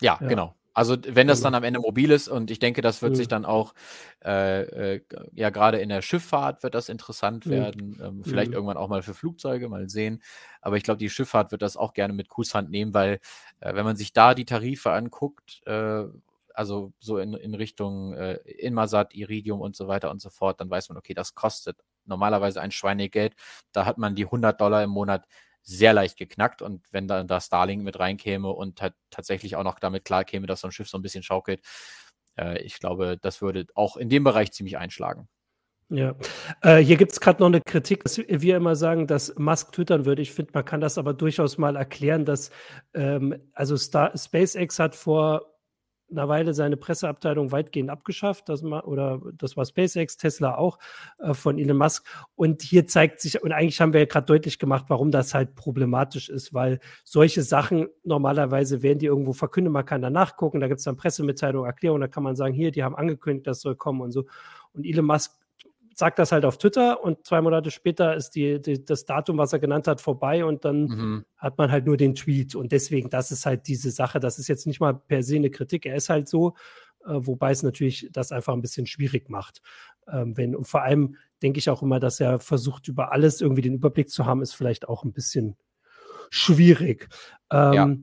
Ja, 0.00 0.18
ja. 0.20 0.28
genau. 0.28 0.54
Also 0.76 0.94
wenn 1.08 1.26
das 1.26 1.40
dann 1.40 1.54
am 1.54 1.64
Ende 1.64 1.80
mobil 1.80 2.10
ist 2.10 2.28
und 2.28 2.50
ich 2.50 2.58
denke, 2.58 2.82
das 2.82 3.00
wird 3.00 3.12
mhm. 3.12 3.16
sich 3.16 3.28
dann 3.28 3.46
auch, 3.46 3.72
äh, 4.22 4.96
äh, 4.96 5.00
ja 5.32 5.48
gerade 5.48 5.78
in 5.78 5.88
der 5.88 6.02
Schifffahrt 6.02 6.62
wird 6.62 6.74
das 6.74 6.90
interessant 6.90 7.46
mhm. 7.46 7.50
werden, 7.50 7.98
ähm, 8.04 8.22
vielleicht 8.22 8.50
mhm. 8.50 8.56
irgendwann 8.56 8.76
auch 8.76 8.88
mal 8.88 9.00
für 9.00 9.14
Flugzeuge, 9.14 9.70
mal 9.70 9.88
sehen. 9.88 10.22
Aber 10.60 10.76
ich 10.76 10.82
glaube, 10.82 10.98
die 10.98 11.08
Schifffahrt 11.08 11.50
wird 11.50 11.62
das 11.62 11.78
auch 11.78 11.94
gerne 11.94 12.12
mit 12.12 12.28
Kusshand 12.28 12.68
nehmen, 12.68 12.92
weil 12.92 13.20
äh, 13.60 13.74
wenn 13.74 13.86
man 13.86 13.96
sich 13.96 14.12
da 14.12 14.34
die 14.34 14.44
Tarife 14.44 14.92
anguckt, 14.92 15.62
äh, 15.64 16.04
also 16.52 16.92
so 17.00 17.16
in, 17.16 17.32
in 17.32 17.54
Richtung 17.54 18.12
äh, 18.12 18.34
Inmarsat, 18.44 19.14
Iridium 19.14 19.62
und 19.62 19.76
so 19.76 19.88
weiter 19.88 20.10
und 20.10 20.20
so 20.20 20.28
fort, 20.28 20.60
dann 20.60 20.68
weiß 20.68 20.90
man, 20.90 20.98
okay, 20.98 21.14
das 21.14 21.34
kostet 21.34 21.78
normalerweise 22.04 22.60
ein 22.60 22.70
Schweinegeld. 22.70 23.34
Da 23.72 23.86
hat 23.86 23.96
man 23.96 24.14
die 24.14 24.26
100 24.26 24.60
Dollar 24.60 24.84
im 24.84 24.90
Monat 24.90 25.26
sehr 25.66 25.92
leicht 25.92 26.16
geknackt. 26.16 26.62
Und 26.62 26.86
wenn 26.92 27.08
dann 27.08 27.26
da 27.26 27.40
Starlink 27.40 27.82
mit 27.82 27.98
reinkäme 27.98 28.48
und 28.48 28.80
tatsächlich 29.10 29.56
auch 29.56 29.64
noch 29.64 29.78
damit 29.78 30.04
klar 30.04 30.24
käme, 30.24 30.46
dass 30.46 30.60
so 30.60 30.68
ein 30.68 30.72
Schiff 30.72 30.88
so 30.88 30.96
ein 30.96 31.02
bisschen 31.02 31.24
schaukelt, 31.24 31.60
äh, 32.38 32.62
ich 32.62 32.78
glaube, 32.78 33.18
das 33.20 33.42
würde 33.42 33.66
auch 33.74 33.96
in 33.96 34.08
dem 34.08 34.24
Bereich 34.24 34.52
ziemlich 34.52 34.78
einschlagen. 34.78 35.28
Ja, 35.88 36.16
äh, 36.62 36.78
hier 36.78 36.96
gibt 36.96 37.12
es 37.12 37.20
gerade 37.20 37.40
noch 37.40 37.46
eine 37.46 37.60
Kritik, 37.60 38.02
dass 38.02 38.18
wir 38.18 38.56
immer 38.56 38.74
sagen, 38.74 39.06
dass 39.06 39.36
Musk 39.36 39.72
twittern 39.72 40.04
würde. 40.04 40.22
Ich 40.22 40.32
finde, 40.32 40.50
man 40.54 40.64
kann 40.64 40.80
das 40.80 40.98
aber 40.98 41.14
durchaus 41.14 41.58
mal 41.58 41.76
erklären, 41.76 42.24
dass 42.24 42.50
ähm, 42.92 43.40
also 43.52 43.76
Star 43.76 44.16
SpaceX 44.16 44.80
hat 44.80 44.96
vor 44.96 45.55
einer 46.10 46.28
Weile 46.28 46.54
seine 46.54 46.76
Presseabteilung 46.76 47.52
weitgehend 47.52 47.90
abgeschafft, 47.90 48.48
das 48.48 48.62
mal, 48.62 48.80
oder 48.80 49.20
das 49.34 49.56
war 49.56 49.64
SpaceX, 49.64 50.16
Tesla 50.16 50.56
auch 50.56 50.78
äh, 51.18 51.34
von 51.34 51.58
Elon 51.58 51.76
Musk. 51.76 52.06
Und 52.34 52.62
hier 52.62 52.86
zeigt 52.86 53.20
sich, 53.20 53.42
und 53.42 53.52
eigentlich 53.52 53.80
haben 53.80 53.92
wir 53.92 54.00
ja 54.00 54.06
gerade 54.06 54.26
deutlich 54.26 54.58
gemacht, 54.58 54.86
warum 54.88 55.10
das 55.10 55.34
halt 55.34 55.54
problematisch 55.54 56.28
ist, 56.28 56.54
weil 56.54 56.80
solche 57.04 57.42
Sachen 57.42 57.88
normalerweise 58.04 58.82
werden 58.82 58.98
die 58.98 59.06
irgendwo 59.06 59.32
verkündet, 59.32 59.72
man 59.72 59.84
kann 59.84 60.02
da 60.02 60.10
nachgucken, 60.10 60.60
da 60.60 60.68
gibt 60.68 60.78
es 60.78 60.84
dann 60.84 60.96
Pressemitteilungen, 60.96 61.66
Erklärungen, 61.66 62.00
da 62.00 62.08
kann 62.08 62.22
man 62.22 62.36
sagen, 62.36 62.54
hier, 62.54 62.70
die 62.70 62.84
haben 62.84 62.96
angekündigt, 62.96 63.46
das 63.46 63.60
soll 63.60 63.76
kommen 63.76 64.00
und 64.00 64.12
so. 64.12 64.26
Und 64.72 64.84
Elon 64.86 65.06
Musk 65.06 65.32
sagt 65.98 66.18
das 66.18 66.30
halt 66.30 66.44
auf 66.44 66.58
Twitter 66.58 67.02
und 67.02 67.24
zwei 67.26 67.40
Monate 67.40 67.70
später 67.70 68.14
ist 68.14 68.30
die, 68.30 68.60
die, 68.60 68.84
das 68.84 69.06
Datum, 69.06 69.38
was 69.38 69.54
er 69.54 69.60
genannt 69.60 69.88
hat, 69.88 70.02
vorbei 70.02 70.44
und 70.44 70.66
dann 70.66 70.82
mhm. 70.82 71.24
hat 71.38 71.56
man 71.56 71.72
halt 71.72 71.86
nur 71.86 71.96
den 71.96 72.14
Tweet. 72.14 72.54
Und 72.54 72.70
deswegen, 72.70 73.08
das 73.08 73.32
ist 73.32 73.46
halt 73.46 73.66
diese 73.66 73.90
Sache. 73.90 74.20
Das 74.20 74.38
ist 74.38 74.46
jetzt 74.46 74.66
nicht 74.66 74.78
mal 74.78 74.92
per 74.92 75.22
se 75.22 75.36
eine 75.36 75.48
Kritik. 75.48 75.86
Er 75.86 75.96
ist 75.96 76.10
halt 76.10 76.28
so, 76.28 76.54
äh, 77.06 77.12
wobei 77.14 77.50
es 77.50 77.62
natürlich 77.62 78.10
das 78.12 78.30
einfach 78.30 78.52
ein 78.52 78.60
bisschen 78.60 78.86
schwierig 78.86 79.30
macht. 79.30 79.62
Ähm, 80.06 80.36
wenn, 80.36 80.54
und 80.54 80.68
vor 80.68 80.82
allem 80.82 81.16
denke 81.42 81.58
ich 81.58 81.70
auch 81.70 81.82
immer, 81.82 81.98
dass 81.98 82.20
er 82.20 82.40
versucht, 82.40 82.88
über 82.88 83.10
alles 83.12 83.40
irgendwie 83.40 83.62
den 83.62 83.74
Überblick 83.74 84.10
zu 84.10 84.26
haben, 84.26 84.42
ist 84.42 84.52
vielleicht 84.52 84.88
auch 84.88 85.02
ein 85.02 85.14
bisschen 85.14 85.56
schwierig. 86.28 87.08
Ähm, 87.50 87.72
ja. 87.72 87.96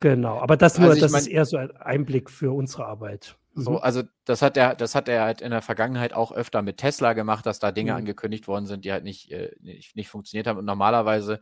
Genau, 0.00 0.38
aber 0.38 0.56
das 0.56 0.78
nur, 0.78 0.90
also 0.90 1.00
das 1.00 1.12
mein, 1.12 1.22
ist 1.22 1.28
eher 1.28 1.44
so 1.46 1.56
ein 1.56 1.74
Einblick 1.76 2.30
für 2.30 2.52
unsere 2.52 2.86
Arbeit. 2.86 3.36
So, 3.54 3.72
mhm. 3.72 3.76
also 3.78 4.02
das 4.26 4.42
hat 4.42 4.58
er, 4.58 4.74
das 4.74 4.94
hat 4.94 5.08
er 5.08 5.22
halt 5.22 5.40
in 5.40 5.50
der 5.50 5.62
Vergangenheit 5.62 6.12
auch 6.12 6.30
öfter 6.30 6.60
mit 6.60 6.76
Tesla 6.76 7.14
gemacht, 7.14 7.46
dass 7.46 7.58
da 7.58 7.72
Dinge 7.72 7.92
mhm. 7.92 7.98
angekündigt 7.98 8.46
worden 8.48 8.66
sind, 8.66 8.84
die 8.84 8.92
halt 8.92 9.04
nicht, 9.04 9.32
äh, 9.32 9.52
nicht, 9.60 9.96
nicht 9.96 10.08
funktioniert 10.10 10.46
haben. 10.46 10.58
Und 10.58 10.66
normalerweise 10.66 11.40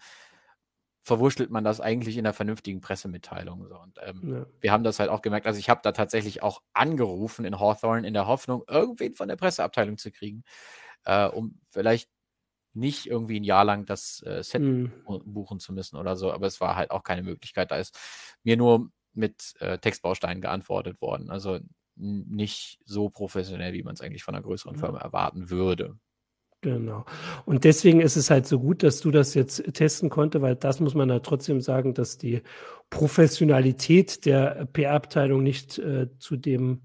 verwurschtelt 1.02 1.50
man 1.50 1.64
das 1.64 1.80
eigentlich 1.80 2.16
in 2.16 2.24
einer 2.24 2.32
vernünftigen 2.32 2.80
Pressemitteilung. 2.80 3.66
So. 3.66 3.76
Und 3.76 3.98
ähm, 4.06 4.34
ja. 4.36 4.46
wir 4.60 4.72
haben 4.72 4.84
das 4.84 5.00
halt 5.00 5.10
auch 5.10 5.22
gemerkt. 5.22 5.46
Also 5.46 5.58
ich 5.58 5.68
habe 5.68 5.80
da 5.82 5.90
tatsächlich 5.90 6.42
auch 6.42 6.62
angerufen 6.72 7.44
in 7.44 7.58
Hawthorne 7.58 8.06
in 8.06 8.14
der 8.14 8.28
Hoffnung, 8.28 8.62
irgendwen 8.68 9.14
von 9.14 9.26
der 9.26 9.36
Presseabteilung 9.36 9.98
zu 9.98 10.12
kriegen, 10.12 10.44
äh, 11.04 11.26
um 11.26 11.60
vielleicht 11.68 12.08
nicht 12.74 13.06
irgendwie 13.06 13.40
ein 13.40 13.44
Jahr 13.44 13.64
lang 13.64 13.86
das 13.86 14.22
äh, 14.26 14.42
Set 14.42 14.62
mhm. 14.62 14.92
buchen 15.24 15.60
zu 15.60 15.72
müssen 15.72 15.96
oder 15.96 16.16
so. 16.16 16.32
Aber 16.32 16.46
es 16.46 16.60
war 16.60 16.76
halt 16.76 16.90
auch 16.90 17.02
keine 17.02 17.22
Möglichkeit. 17.22 17.70
Da 17.70 17.76
ist 17.76 17.98
mir 18.42 18.56
nur 18.56 18.90
mit 19.12 19.54
äh, 19.60 19.78
Textbausteinen 19.78 20.42
geantwortet 20.42 21.00
worden. 21.00 21.30
Also 21.30 21.60
nicht 21.96 22.80
so 22.84 23.08
professionell, 23.08 23.72
wie 23.72 23.84
man 23.84 23.94
es 23.94 24.00
eigentlich 24.00 24.24
von 24.24 24.34
einer 24.34 24.42
größeren 24.42 24.76
Firma 24.76 24.98
erwarten 24.98 25.50
würde. 25.50 25.96
Genau. 26.60 27.04
Und 27.44 27.64
deswegen 27.64 28.00
ist 28.00 28.16
es 28.16 28.30
halt 28.30 28.46
so 28.46 28.58
gut, 28.58 28.82
dass 28.82 29.00
du 29.00 29.10
das 29.10 29.34
jetzt 29.34 29.74
testen 29.74 30.08
konnte, 30.08 30.40
weil 30.40 30.56
das 30.56 30.80
muss 30.80 30.94
man 30.94 31.10
halt 31.10 31.24
trotzdem 31.24 31.60
sagen, 31.60 31.92
dass 31.92 32.16
die 32.16 32.42
Professionalität 32.88 34.24
der 34.24 34.66
PR-Abteilung 34.72 35.42
nicht 35.42 35.78
äh, 35.78 36.08
zu 36.18 36.36
dem 36.36 36.80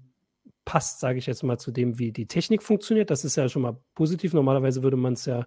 passt, 0.66 1.00
sage 1.00 1.18
ich 1.18 1.26
jetzt 1.26 1.42
mal, 1.42 1.58
zu 1.58 1.72
dem, 1.72 1.98
wie 1.98 2.12
die 2.12 2.26
Technik 2.26 2.62
funktioniert. 2.62 3.10
Das 3.10 3.24
ist 3.24 3.36
ja 3.36 3.48
schon 3.48 3.62
mal 3.62 3.80
positiv. 3.94 4.34
Normalerweise 4.34 4.82
würde 4.82 4.98
man 4.98 5.14
es 5.14 5.24
ja 5.24 5.46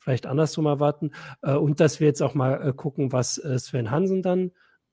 vielleicht 0.00 0.26
andersrum 0.26 0.66
erwarten. 0.66 1.12
Äh, 1.42 1.54
und 1.54 1.78
dass 1.78 2.00
wir 2.00 2.08
jetzt 2.08 2.22
auch 2.22 2.34
mal 2.34 2.68
äh, 2.68 2.72
gucken, 2.72 3.12
was 3.12 3.38
äh, 3.38 3.58
Sven 3.58 3.90
Hansen 3.90 4.22
dann 4.22 4.50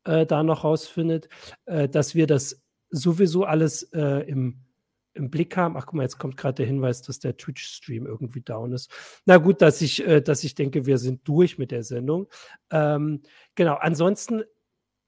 äh, 0.07 0.25
da 0.25 0.43
noch 0.43 0.63
rausfindet, 0.63 1.29
äh, 1.65 1.89
dass 1.89 2.15
wir 2.15 2.27
das 2.27 2.61
sowieso 2.89 3.43
alles 3.43 3.83
äh, 3.93 4.21
im, 4.27 4.59
im 5.13 5.29
Blick 5.29 5.57
haben. 5.57 5.75
Ach, 5.75 5.85
guck 5.85 5.95
mal, 5.95 6.03
jetzt 6.03 6.19
kommt 6.19 6.37
gerade 6.37 6.55
der 6.55 6.65
Hinweis, 6.65 7.01
dass 7.01 7.19
der 7.19 7.35
Twitch-Stream 7.35 8.05
irgendwie 8.05 8.41
down 8.41 8.71
ist. 8.71 8.91
Na 9.25 9.37
gut, 9.37 9.61
dass 9.61 9.81
ich, 9.81 10.03
dass 10.23 10.43
ich 10.43 10.55
denke, 10.55 10.85
wir 10.85 10.97
sind 10.97 11.27
durch 11.27 11.57
mit 11.57 11.71
der 11.71 11.83
Sendung. 11.83 12.27
Ähm, 12.69 13.23
genau, 13.55 13.75
ansonsten 13.75 14.43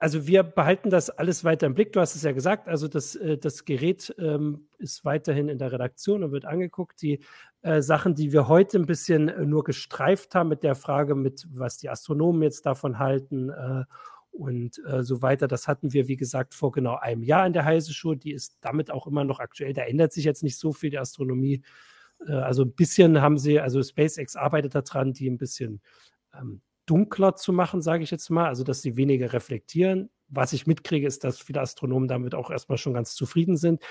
also 0.02 0.28
wir 0.28 0.43
behalten 0.43 0.89
das 0.89 1.10
alles 1.10 1.43
weiter 1.43 1.68
im 1.68 1.74
Blick. 1.74 1.91
Du 1.91 2.00
hast 2.00 2.16
es 2.16 2.24
ja 2.24 2.32
gesagt, 2.32 2.70
also 2.70 2.88
das, 2.88 3.20
das 3.41 3.66
Gerät 3.66 4.16
ähm, 4.18 4.70
ist 4.78 5.04
weiterhin 5.04 5.50
in 5.50 5.58
der 5.58 5.74
Redaktion 5.74 6.24
und 6.24 6.32
wird 6.32 6.45
angeguckt. 6.45 7.02
Die 7.02 7.20
äh, 7.62 7.82
Sachen, 7.82 8.16
die 8.16 8.32
wir 8.32 8.47
heute 8.47 8.78
ein 8.78 8.86
bisschen 8.86 9.28
äh, 9.30 9.45
nur 9.45 9.64
gestreift 9.64 10.36
haben 10.36 10.49
mit 10.49 10.64
der 10.64 10.76
Frage, 10.76 11.16
mit 11.16 11.47
was 11.51 11.78
die 11.78 11.89
Astronomen 11.89 12.41
jetzt 12.41 12.66
davon 12.66 12.99
halten 12.99 13.49
äh, 13.49 13.84
und 14.32 14.80
äh, 14.86 15.03
so 15.03 15.22
weiter. 15.22 15.47
Das 15.47 15.68
hatten 15.68 15.91
wir, 15.91 16.07
wie 16.07 16.16
gesagt, 16.16 16.53
vor 16.53 16.72
genau 16.72 16.95
einem 16.95 17.24
Jahr 17.24 17.45
in 17.45 17.53
der 17.53 17.66
Heise 17.66 17.93
Show. 17.93 18.16
Die 18.16 18.32
ist 18.32 18.57
damit 18.62 18.91
auch 18.91 19.07
immer 19.07 19.24
noch 19.24 19.39
aktuell. 19.39 19.74
Da 19.74 19.84
ändert 19.84 20.14
sich 20.14 20.24
jetzt 20.24 20.43
nicht 20.43 20.57
so 20.57 20.72
viel 20.72 20.89
die 20.89 20.99
Astronomie. 20.99 21.64
Also 22.28 22.64
ein 22.64 22.74
bisschen 22.74 23.22
haben 23.22 23.38
sie, 23.38 23.62
also 23.62 23.82
SpaceX 23.82 24.36
arbeitet 24.36 24.76
daran, 24.76 25.14
die 25.14 25.30
ein 25.30 25.38
bisschen 25.38 25.80
ähm, 26.38 26.62
dunkler 26.86 27.36
zu 27.36 27.53
machen, 27.53 27.82
sage 27.82 28.03
ich 28.03 28.12
jetzt 28.12 28.30
mal. 28.30 28.47
Also, 28.47 28.64
dass 28.64 28.82
sie 28.82 28.97
weniger 28.97 29.32
reflektieren. 29.32 30.10
Was 30.30 30.53
ich 30.53 30.67
mitkriege, 30.67 31.07
ist, 31.07 31.23
dass 31.23 31.39
viele 31.39 31.61
Astronomen 31.61 32.07
damit 32.07 32.36
auch 32.36 32.51
erstmal 32.51 32.77
schon 32.77 32.93
ganz 32.93 33.15
zufrieden 33.15 33.57
sind. 33.57 33.82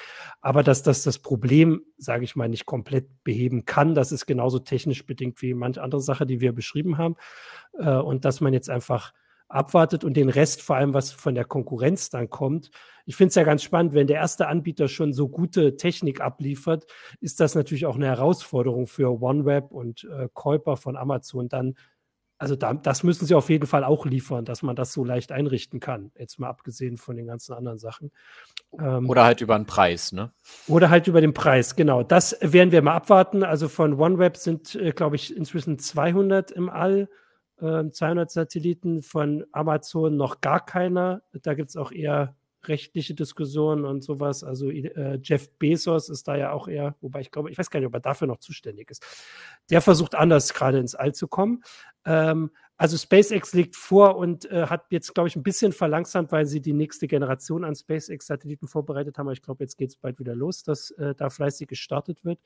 Aber 0.40 0.62
dass 0.62 0.82
das 0.82 1.02
das 1.02 1.18
Problem, 1.18 1.82
sage 1.96 2.24
ich 2.24 2.36
mal, 2.36 2.48
nicht 2.48 2.66
komplett 2.66 3.08
beheben 3.24 3.64
kann, 3.64 3.94
das 3.94 4.12
ist 4.12 4.26
genauso 4.26 4.58
technisch 4.58 5.04
bedingt 5.06 5.42
wie 5.42 5.54
manche 5.54 5.82
andere 5.82 6.00
Sache, 6.00 6.26
die 6.26 6.40
wir 6.40 6.52
beschrieben 6.52 6.98
haben. 6.98 7.16
Äh, 7.78 7.96
und 7.96 8.24
dass 8.24 8.40
man 8.40 8.52
jetzt 8.52 8.70
einfach 8.70 9.12
abwartet 9.48 10.04
und 10.04 10.16
den 10.16 10.28
Rest, 10.28 10.62
vor 10.62 10.76
allem 10.76 10.94
was 10.94 11.10
von 11.10 11.34
der 11.34 11.44
Konkurrenz 11.44 12.10
dann 12.10 12.28
kommt. 12.28 12.70
Ich 13.06 13.16
finde 13.16 13.30
es 13.30 13.34
ja 13.34 13.44
ganz 13.44 13.62
spannend, 13.62 13.94
wenn 13.94 14.06
der 14.06 14.18
erste 14.18 14.46
Anbieter 14.46 14.88
schon 14.88 15.12
so 15.12 15.28
gute 15.28 15.76
Technik 15.76 16.20
abliefert, 16.20 16.86
ist 17.20 17.40
das 17.40 17.54
natürlich 17.54 17.86
auch 17.86 17.96
eine 17.96 18.06
Herausforderung 18.06 18.86
für 18.86 19.22
OneWeb 19.22 19.72
und 19.72 20.04
äh, 20.04 20.28
Kuiper 20.34 20.76
von 20.76 20.96
Amazon 20.96 21.48
dann. 21.48 21.74
Also 22.38 22.54
da, 22.54 22.72
das 22.72 23.02
müssen 23.02 23.26
sie 23.26 23.34
auf 23.34 23.50
jeden 23.50 23.66
Fall 23.66 23.82
auch 23.82 24.06
liefern, 24.06 24.44
dass 24.44 24.62
man 24.62 24.76
das 24.76 24.92
so 24.92 25.04
leicht 25.04 25.32
einrichten 25.32 25.80
kann. 25.80 26.12
Jetzt 26.16 26.38
mal 26.38 26.48
abgesehen 26.48 26.96
von 26.96 27.16
den 27.16 27.26
ganzen 27.26 27.52
anderen 27.52 27.78
Sachen. 27.78 28.12
Ähm, 28.78 29.08
oder 29.10 29.24
halt 29.24 29.40
über 29.40 29.58
den 29.58 29.66
Preis, 29.66 30.12
ne? 30.12 30.30
Oder 30.68 30.88
halt 30.88 31.08
über 31.08 31.20
den 31.20 31.34
Preis, 31.34 31.74
genau. 31.74 32.04
Das 32.04 32.38
werden 32.40 32.70
wir 32.70 32.80
mal 32.80 32.94
abwarten. 32.94 33.42
Also 33.42 33.68
von 33.68 33.94
OneWeb 33.94 34.36
sind, 34.36 34.76
äh, 34.76 34.92
glaube 34.92 35.16
ich, 35.16 35.36
inzwischen 35.36 35.78
200 35.78 36.50
im 36.52 36.70
All. 36.70 37.08
200 37.60 38.00
ähm, 38.00 38.28
Satelliten 38.28 39.02
von 39.02 39.44
Amazon 39.50 40.16
noch 40.16 40.40
gar 40.40 40.64
keiner. 40.64 41.22
Da 41.42 41.54
gibt 41.54 41.70
es 41.70 41.76
auch 41.76 41.90
eher 41.90 42.36
rechtliche 42.68 43.14
Diskussionen 43.14 43.84
und 43.84 44.02
sowas. 44.02 44.44
Also 44.44 44.70
äh, 44.70 45.18
Jeff 45.22 45.50
Bezos 45.58 46.08
ist 46.08 46.28
da 46.28 46.36
ja 46.36 46.52
auch 46.52 46.68
eher, 46.68 46.96
wobei 47.00 47.20
ich 47.20 47.30
glaube, 47.30 47.50
ich 47.50 47.58
weiß 47.58 47.70
gar 47.70 47.80
nicht, 47.80 47.86
ob 47.86 47.94
er 47.94 48.00
dafür 48.00 48.26
noch 48.26 48.38
zuständig 48.38 48.90
ist. 48.90 49.04
Der 49.70 49.80
versucht 49.80 50.14
anders 50.14 50.54
gerade 50.54 50.78
ins 50.78 50.94
All 50.94 51.14
zu 51.14 51.28
kommen. 51.28 51.62
Ähm, 52.04 52.50
also 52.76 52.96
SpaceX 52.96 53.54
liegt 53.54 53.74
vor 53.74 54.16
und 54.16 54.48
äh, 54.50 54.66
hat 54.66 54.86
jetzt, 54.90 55.12
glaube 55.12 55.28
ich, 55.28 55.34
ein 55.34 55.42
bisschen 55.42 55.72
verlangsamt, 55.72 56.30
weil 56.30 56.46
sie 56.46 56.60
die 56.60 56.72
nächste 56.72 57.08
Generation 57.08 57.64
an 57.64 57.74
SpaceX-Satelliten 57.74 58.68
vorbereitet 58.68 59.18
haben. 59.18 59.26
Aber 59.26 59.32
ich 59.32 59.42
glaube, 59.42 59.64
jetzt 59.64 59.76
geht 59.76 59.90
es 59.90 59.96
bald 59.96 60.20
wieder 60.20 60.36
los, 60.36 60.62
dass 60.62 60.92
äh, 60.92 61.14
da 61.16 61.28
fleißig 61.28 61.66
gestartet 61.66 62.24
wird. 62.24 62.38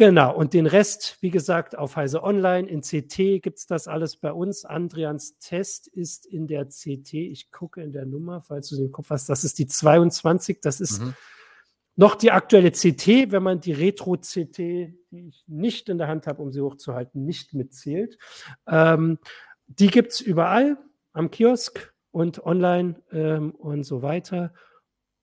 Genau, 0.00 0.34
und 0.34 0.54
den 0.54 0.64
Rest, 0.64 1.18
wie 1.20 1.28
gesagt, 1.28 1.76
auf 1.76 1.96
Heise 1.96 2.22
Online, 2.22 2.66
in 2.66 2.80
CT 2.80 3.42
gibt 3.42 3.58
es 3.58 3.66
das 3.66 3.86
alles 3.86 4.16
bei 4.16 4.32
uns. 4.32 4.64
Andrians 4.64 5.36
Test 5.40 5.88
ist 5.88 6.24
in 6.24 6.46
der 6.46 6.64
CT. 6.68 7.12
Ich 7.12 7.50
gucke 7.50 7.82
in 7.82 7.92
der 7.92 8.06
Nummer, 8.06 8.40
falls 8.40 8.70
du 8.70 8.76
den 8.76 8.92
Kopf 8.92 9.10
hast. 9.10 9.28
Das 9.28 9.44
ist 9.44 9.58
die 9.58 9.66
22. 9.66 10.62
Das 10.62 10.80
ist 10.80 11.02
mhm. 11.02 11.12
noch 11.96 12.14
die 12.14 12.30
aktuelle 12.30 12.70
CT, 12.70 13.30
wenn 13.30 13.42
man 13.42 13.60
die 13.60 13.74
Retro-CT, 13.74 14.56
die 14.56 15.28
ich 15.28 15.44
nicht 15.46 15.90
in 15.90 15.98
der 15.98 16.08
Hand 16.08 16.26
habe, 16.26 16.40
um 16.40 16.50
sie 16.50 16.62
hochzuhalten, 16.62 17.26
nicht 17.26 17.52
mitzählt. 17.52 18.16
Ähm, 18.66 19.18
die 19.66 19.88
gibt 19.88 20.12
es 20.12 20.22
überall 20.22 20.78
am 21.12 21.30
Kiosk 21.30 21.92
und 22.10 22.42
online 22.46 23.02
ähm, 23.12 23.50
und 23.50 23.82
so 23.82 24.00
weiter. 24.00 24.54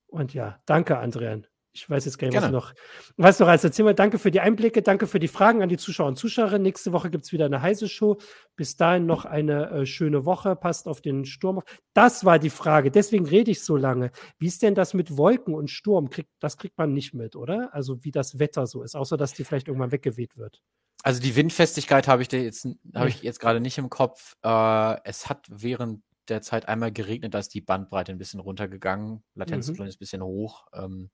Und 0.06 0.34
ja, 0.34 0.62
danke, 0.66 0.98
Andrian. 0.98 1.47
Ich 1.72 1.88
weiß 1.88 2.06
jetzt 2.06 2.18
gar 2.18 2.26
nicht, 2.26 2.32
Gerne. 2.32 2.46
was 2.46 2.52
noch, 2.52 2.74
was 3.16 3.38
noch 3.38 3.48
als 3.48 3.62
erzähl 3.62 3.84
mal. 3.84 3.94
Danke 3.94 4.18
für 4.18 4.30
die 4.30 4.40
Einblicke, 4.40 4.82
danke 4.82 5.06
für 5.06 5.18
die 5.18 5.28
Fragen 5.28 5.62
an 5.62 5.68
die 5.68 5.76
Zuschauer 5.76 6.08
und 6.08 6.16
Zuschauerinnen. 6.16 6.62
Nächste 6.62 6.92
Woche 6.92 7.10
gibt 7.10 7.24
es 7.24 7.32
wieder 7.32 7.46
eine 7.46 7.62
heiße 7.62 7.88
Show. 7.88 8.18
Bis 8.56 8.76
dahin 8.76 9.06
noch 9.06 9.24
eine 9.24 9.70
äh, 9.70 9.86
schöne 9.86 10.24
Woche. 10.24 10.56
Passt 10.56 10.88
auf 10.88 11.00
den 11.00 11.24
Sturm 11.24 11.58
auf. 11.58 11.64
Das 11.94 12.24
war 12.24 12.38
die 12.38 12.50
Frage. 12.50 12.90
Deswegen 12.90 13.26
rede 13.26 13.50
ich 13.50 13.62
so 13.62 13.76
lange. 13.76 14.10
Wie 14.38 14.46
ist 14.46 14.62
denn 14.62 14.74
das 14.74 14.94
mit 14.94 15.16
Wolken 15.16 15.54
und 15.54 15.70
Sturm? 15.70 16.10
Kriegt, 16.10 16.30
das 16.40 16.56
kriegt 16.56 16.78
man 16.78 16.92
nicht 16.92 17.14
mit, 17.14 17.36
oder? 17.36 17.72
Also 17.72 18.02
wie 18.02 18.10
das 18.10 18.38
Wetter 18.38 18.66
so 18.66 18.82
ist, 18.82 18.96
außer 18.96 19.16
dass 19.16 19.34
die 19.34 19.44
vielleicht 19.44 19.68
irgendwann 19.68 19.92
weggeweht 19.92 20.36
wird. 20.36 20.62
Also 21.04 21.20
die 21.20 21.36
Windfestigkeit 21.36 22.08
habe 22.08 22.22
ich 22.22 22.32
jetzt, 22.32 22.66
habe 22.94 23.08
ich 23.08 23.22
jetzt 23.22 23.38
gerade 23.38 23.60
nicht 23.60 23.78
im 23.78 23.88
Kopf. 23.88 24.34
Äh, 24.42 24.96
es 25.04 25.28
hat 25.28 25.46
während 25.48 26.02
der 26.28 26.42
Zeit 26.42 26.68
einmal 26.68 26.92
geregnet, 26.92 27.34
da 27.34 27.38
ist 27.38 27.54
die 27.54 27.60
Bandbreite 27.60 28.12
ein 28.12 28.18
bisschen 28.18 28.40
runtergegangen. 28.40 29.22
Latenzplan 29.34 29.86
mhm. 29.86 29.88
ist 29.88 29.96
ein 29.96 30.00
bisschen 30.00 30.22
hoch. 30.22 30.66
Ähm, 30.74 31.10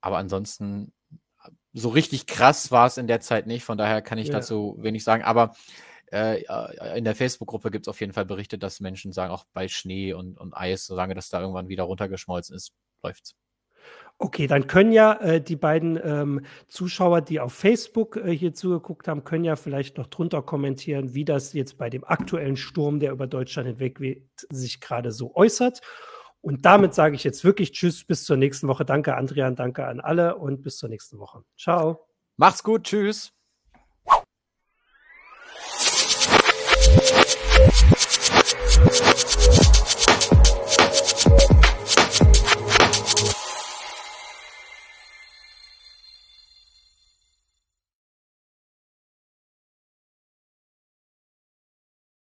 aber 0.00 0.18
ansonsten, 0.18 0.92
so 1.72 1.88
richtig 1.88 2.26
krass 2.26 2.70
war 2.70 2.86
es 2.86 2.96
in 2.96 3.06
der 3.06 3.20
Zeit 3.20 3.46
nicht. 3.46 3.64
Von 3.64 3.78
daher 3.78 4.02
kann 4.02 4.18
ich 4.18 4.28
ja. 4.28 4.34
dazu 4.34 4.76
wenig 4.80 5.04
sagen. 5.04 5.22
Aber 5.22 5.54
äh, 6.12 6.42
in 6.96 7.04
der 7.04 7.14
Facebook-Gruppe 7.14 7.70
gibt 7.70 7.86
es 7.86 7.88
auf 7.88 8.00
jeden 8.00 8.12
Fall 8.12 8.26
Berichte, 8.26 8.58
dass 8.58 8.80
Menschen 8.80 9.12
sagen, 9.12 9.32
auch 9.32 9.44
bei 9.52 9.68
Schnee 9.68 10.12
und, 10.12 10.38
und 10.38 10.54
Eis, 10.54 10.86
solange 10.86 11.14
das 11.14 11.28
da 11.28 11.40
irgendwann 11.40 11.68
wieder 11.68 11.84
runtergeschmolzen 11.84 12.56
ist, 12.56 12.72
läuft's. 13.02 13.36
Okay, 14.22 14.46
dann 14.46 14.66
können 14.66 14.92
ja 14.92 15.14
äh, 15.14 15.40
die 15.40 15.56
beiden 15.56 15.98
ähm, 16.02 16.44
Zuschauer, 16.68 17.22
die 17.22 17.40
auf 17.40 17.54
Facebook 17.54 18.16
äh, 18.16 18.36
hier 18.36 18.52
zugeguckt 18.52 19.08
haben, 19.08 19.24
können 19.24 19.44
ja 19.44 19.56
vielleicht 19.56 19.96
noch 19.96 20.08
drunter 20.08 20.42
kommentieren, 20.42 21.14
wie 21.14 21.24
das 21.24 21.54
jetzt 21.54 21.78
bei 21.78 21.88
dem 21.88 22.04
aktuellen 22.04 22.58
Sturm, 22.58 23.00
der 23.00 23.12
über 23.12 23.26
Deutschland 23.26 23.68
hinweg 23.68 23.98
weht, 23.98 24.28
sich 24.50 24.80
gerade 24.80 25.10
so 25.10 25.34
äußert. 25.34 25.80
Und 26.42 26.64
damit 26.64 26.94
sage 26.94 27.14
ich 27.16 27.24
jetzt 27.24 27.44
wirklich 27.44 27.72
Tschüss, 27.72 28.04
bis 28.04 28.24
zur 28.24 28.36
nächsten 28.36 28.68
Woche. 28.68 28.84
Danke, 28.84 29.16
Andrian, 29.16 29.56
danke 29.56 29.86
an 29.86 30.00
alle 30.00 30.36
und 30.36 30.62
bis 30.62 30.78
zur 30.78 30.88
nächsten 30.88 31.18
Woche. 31.18 31.44
Ciao. 31.58 32.06
Macht's 32.36 32.62
gut, 32.62 32.84
tschüss. 32.84 33.39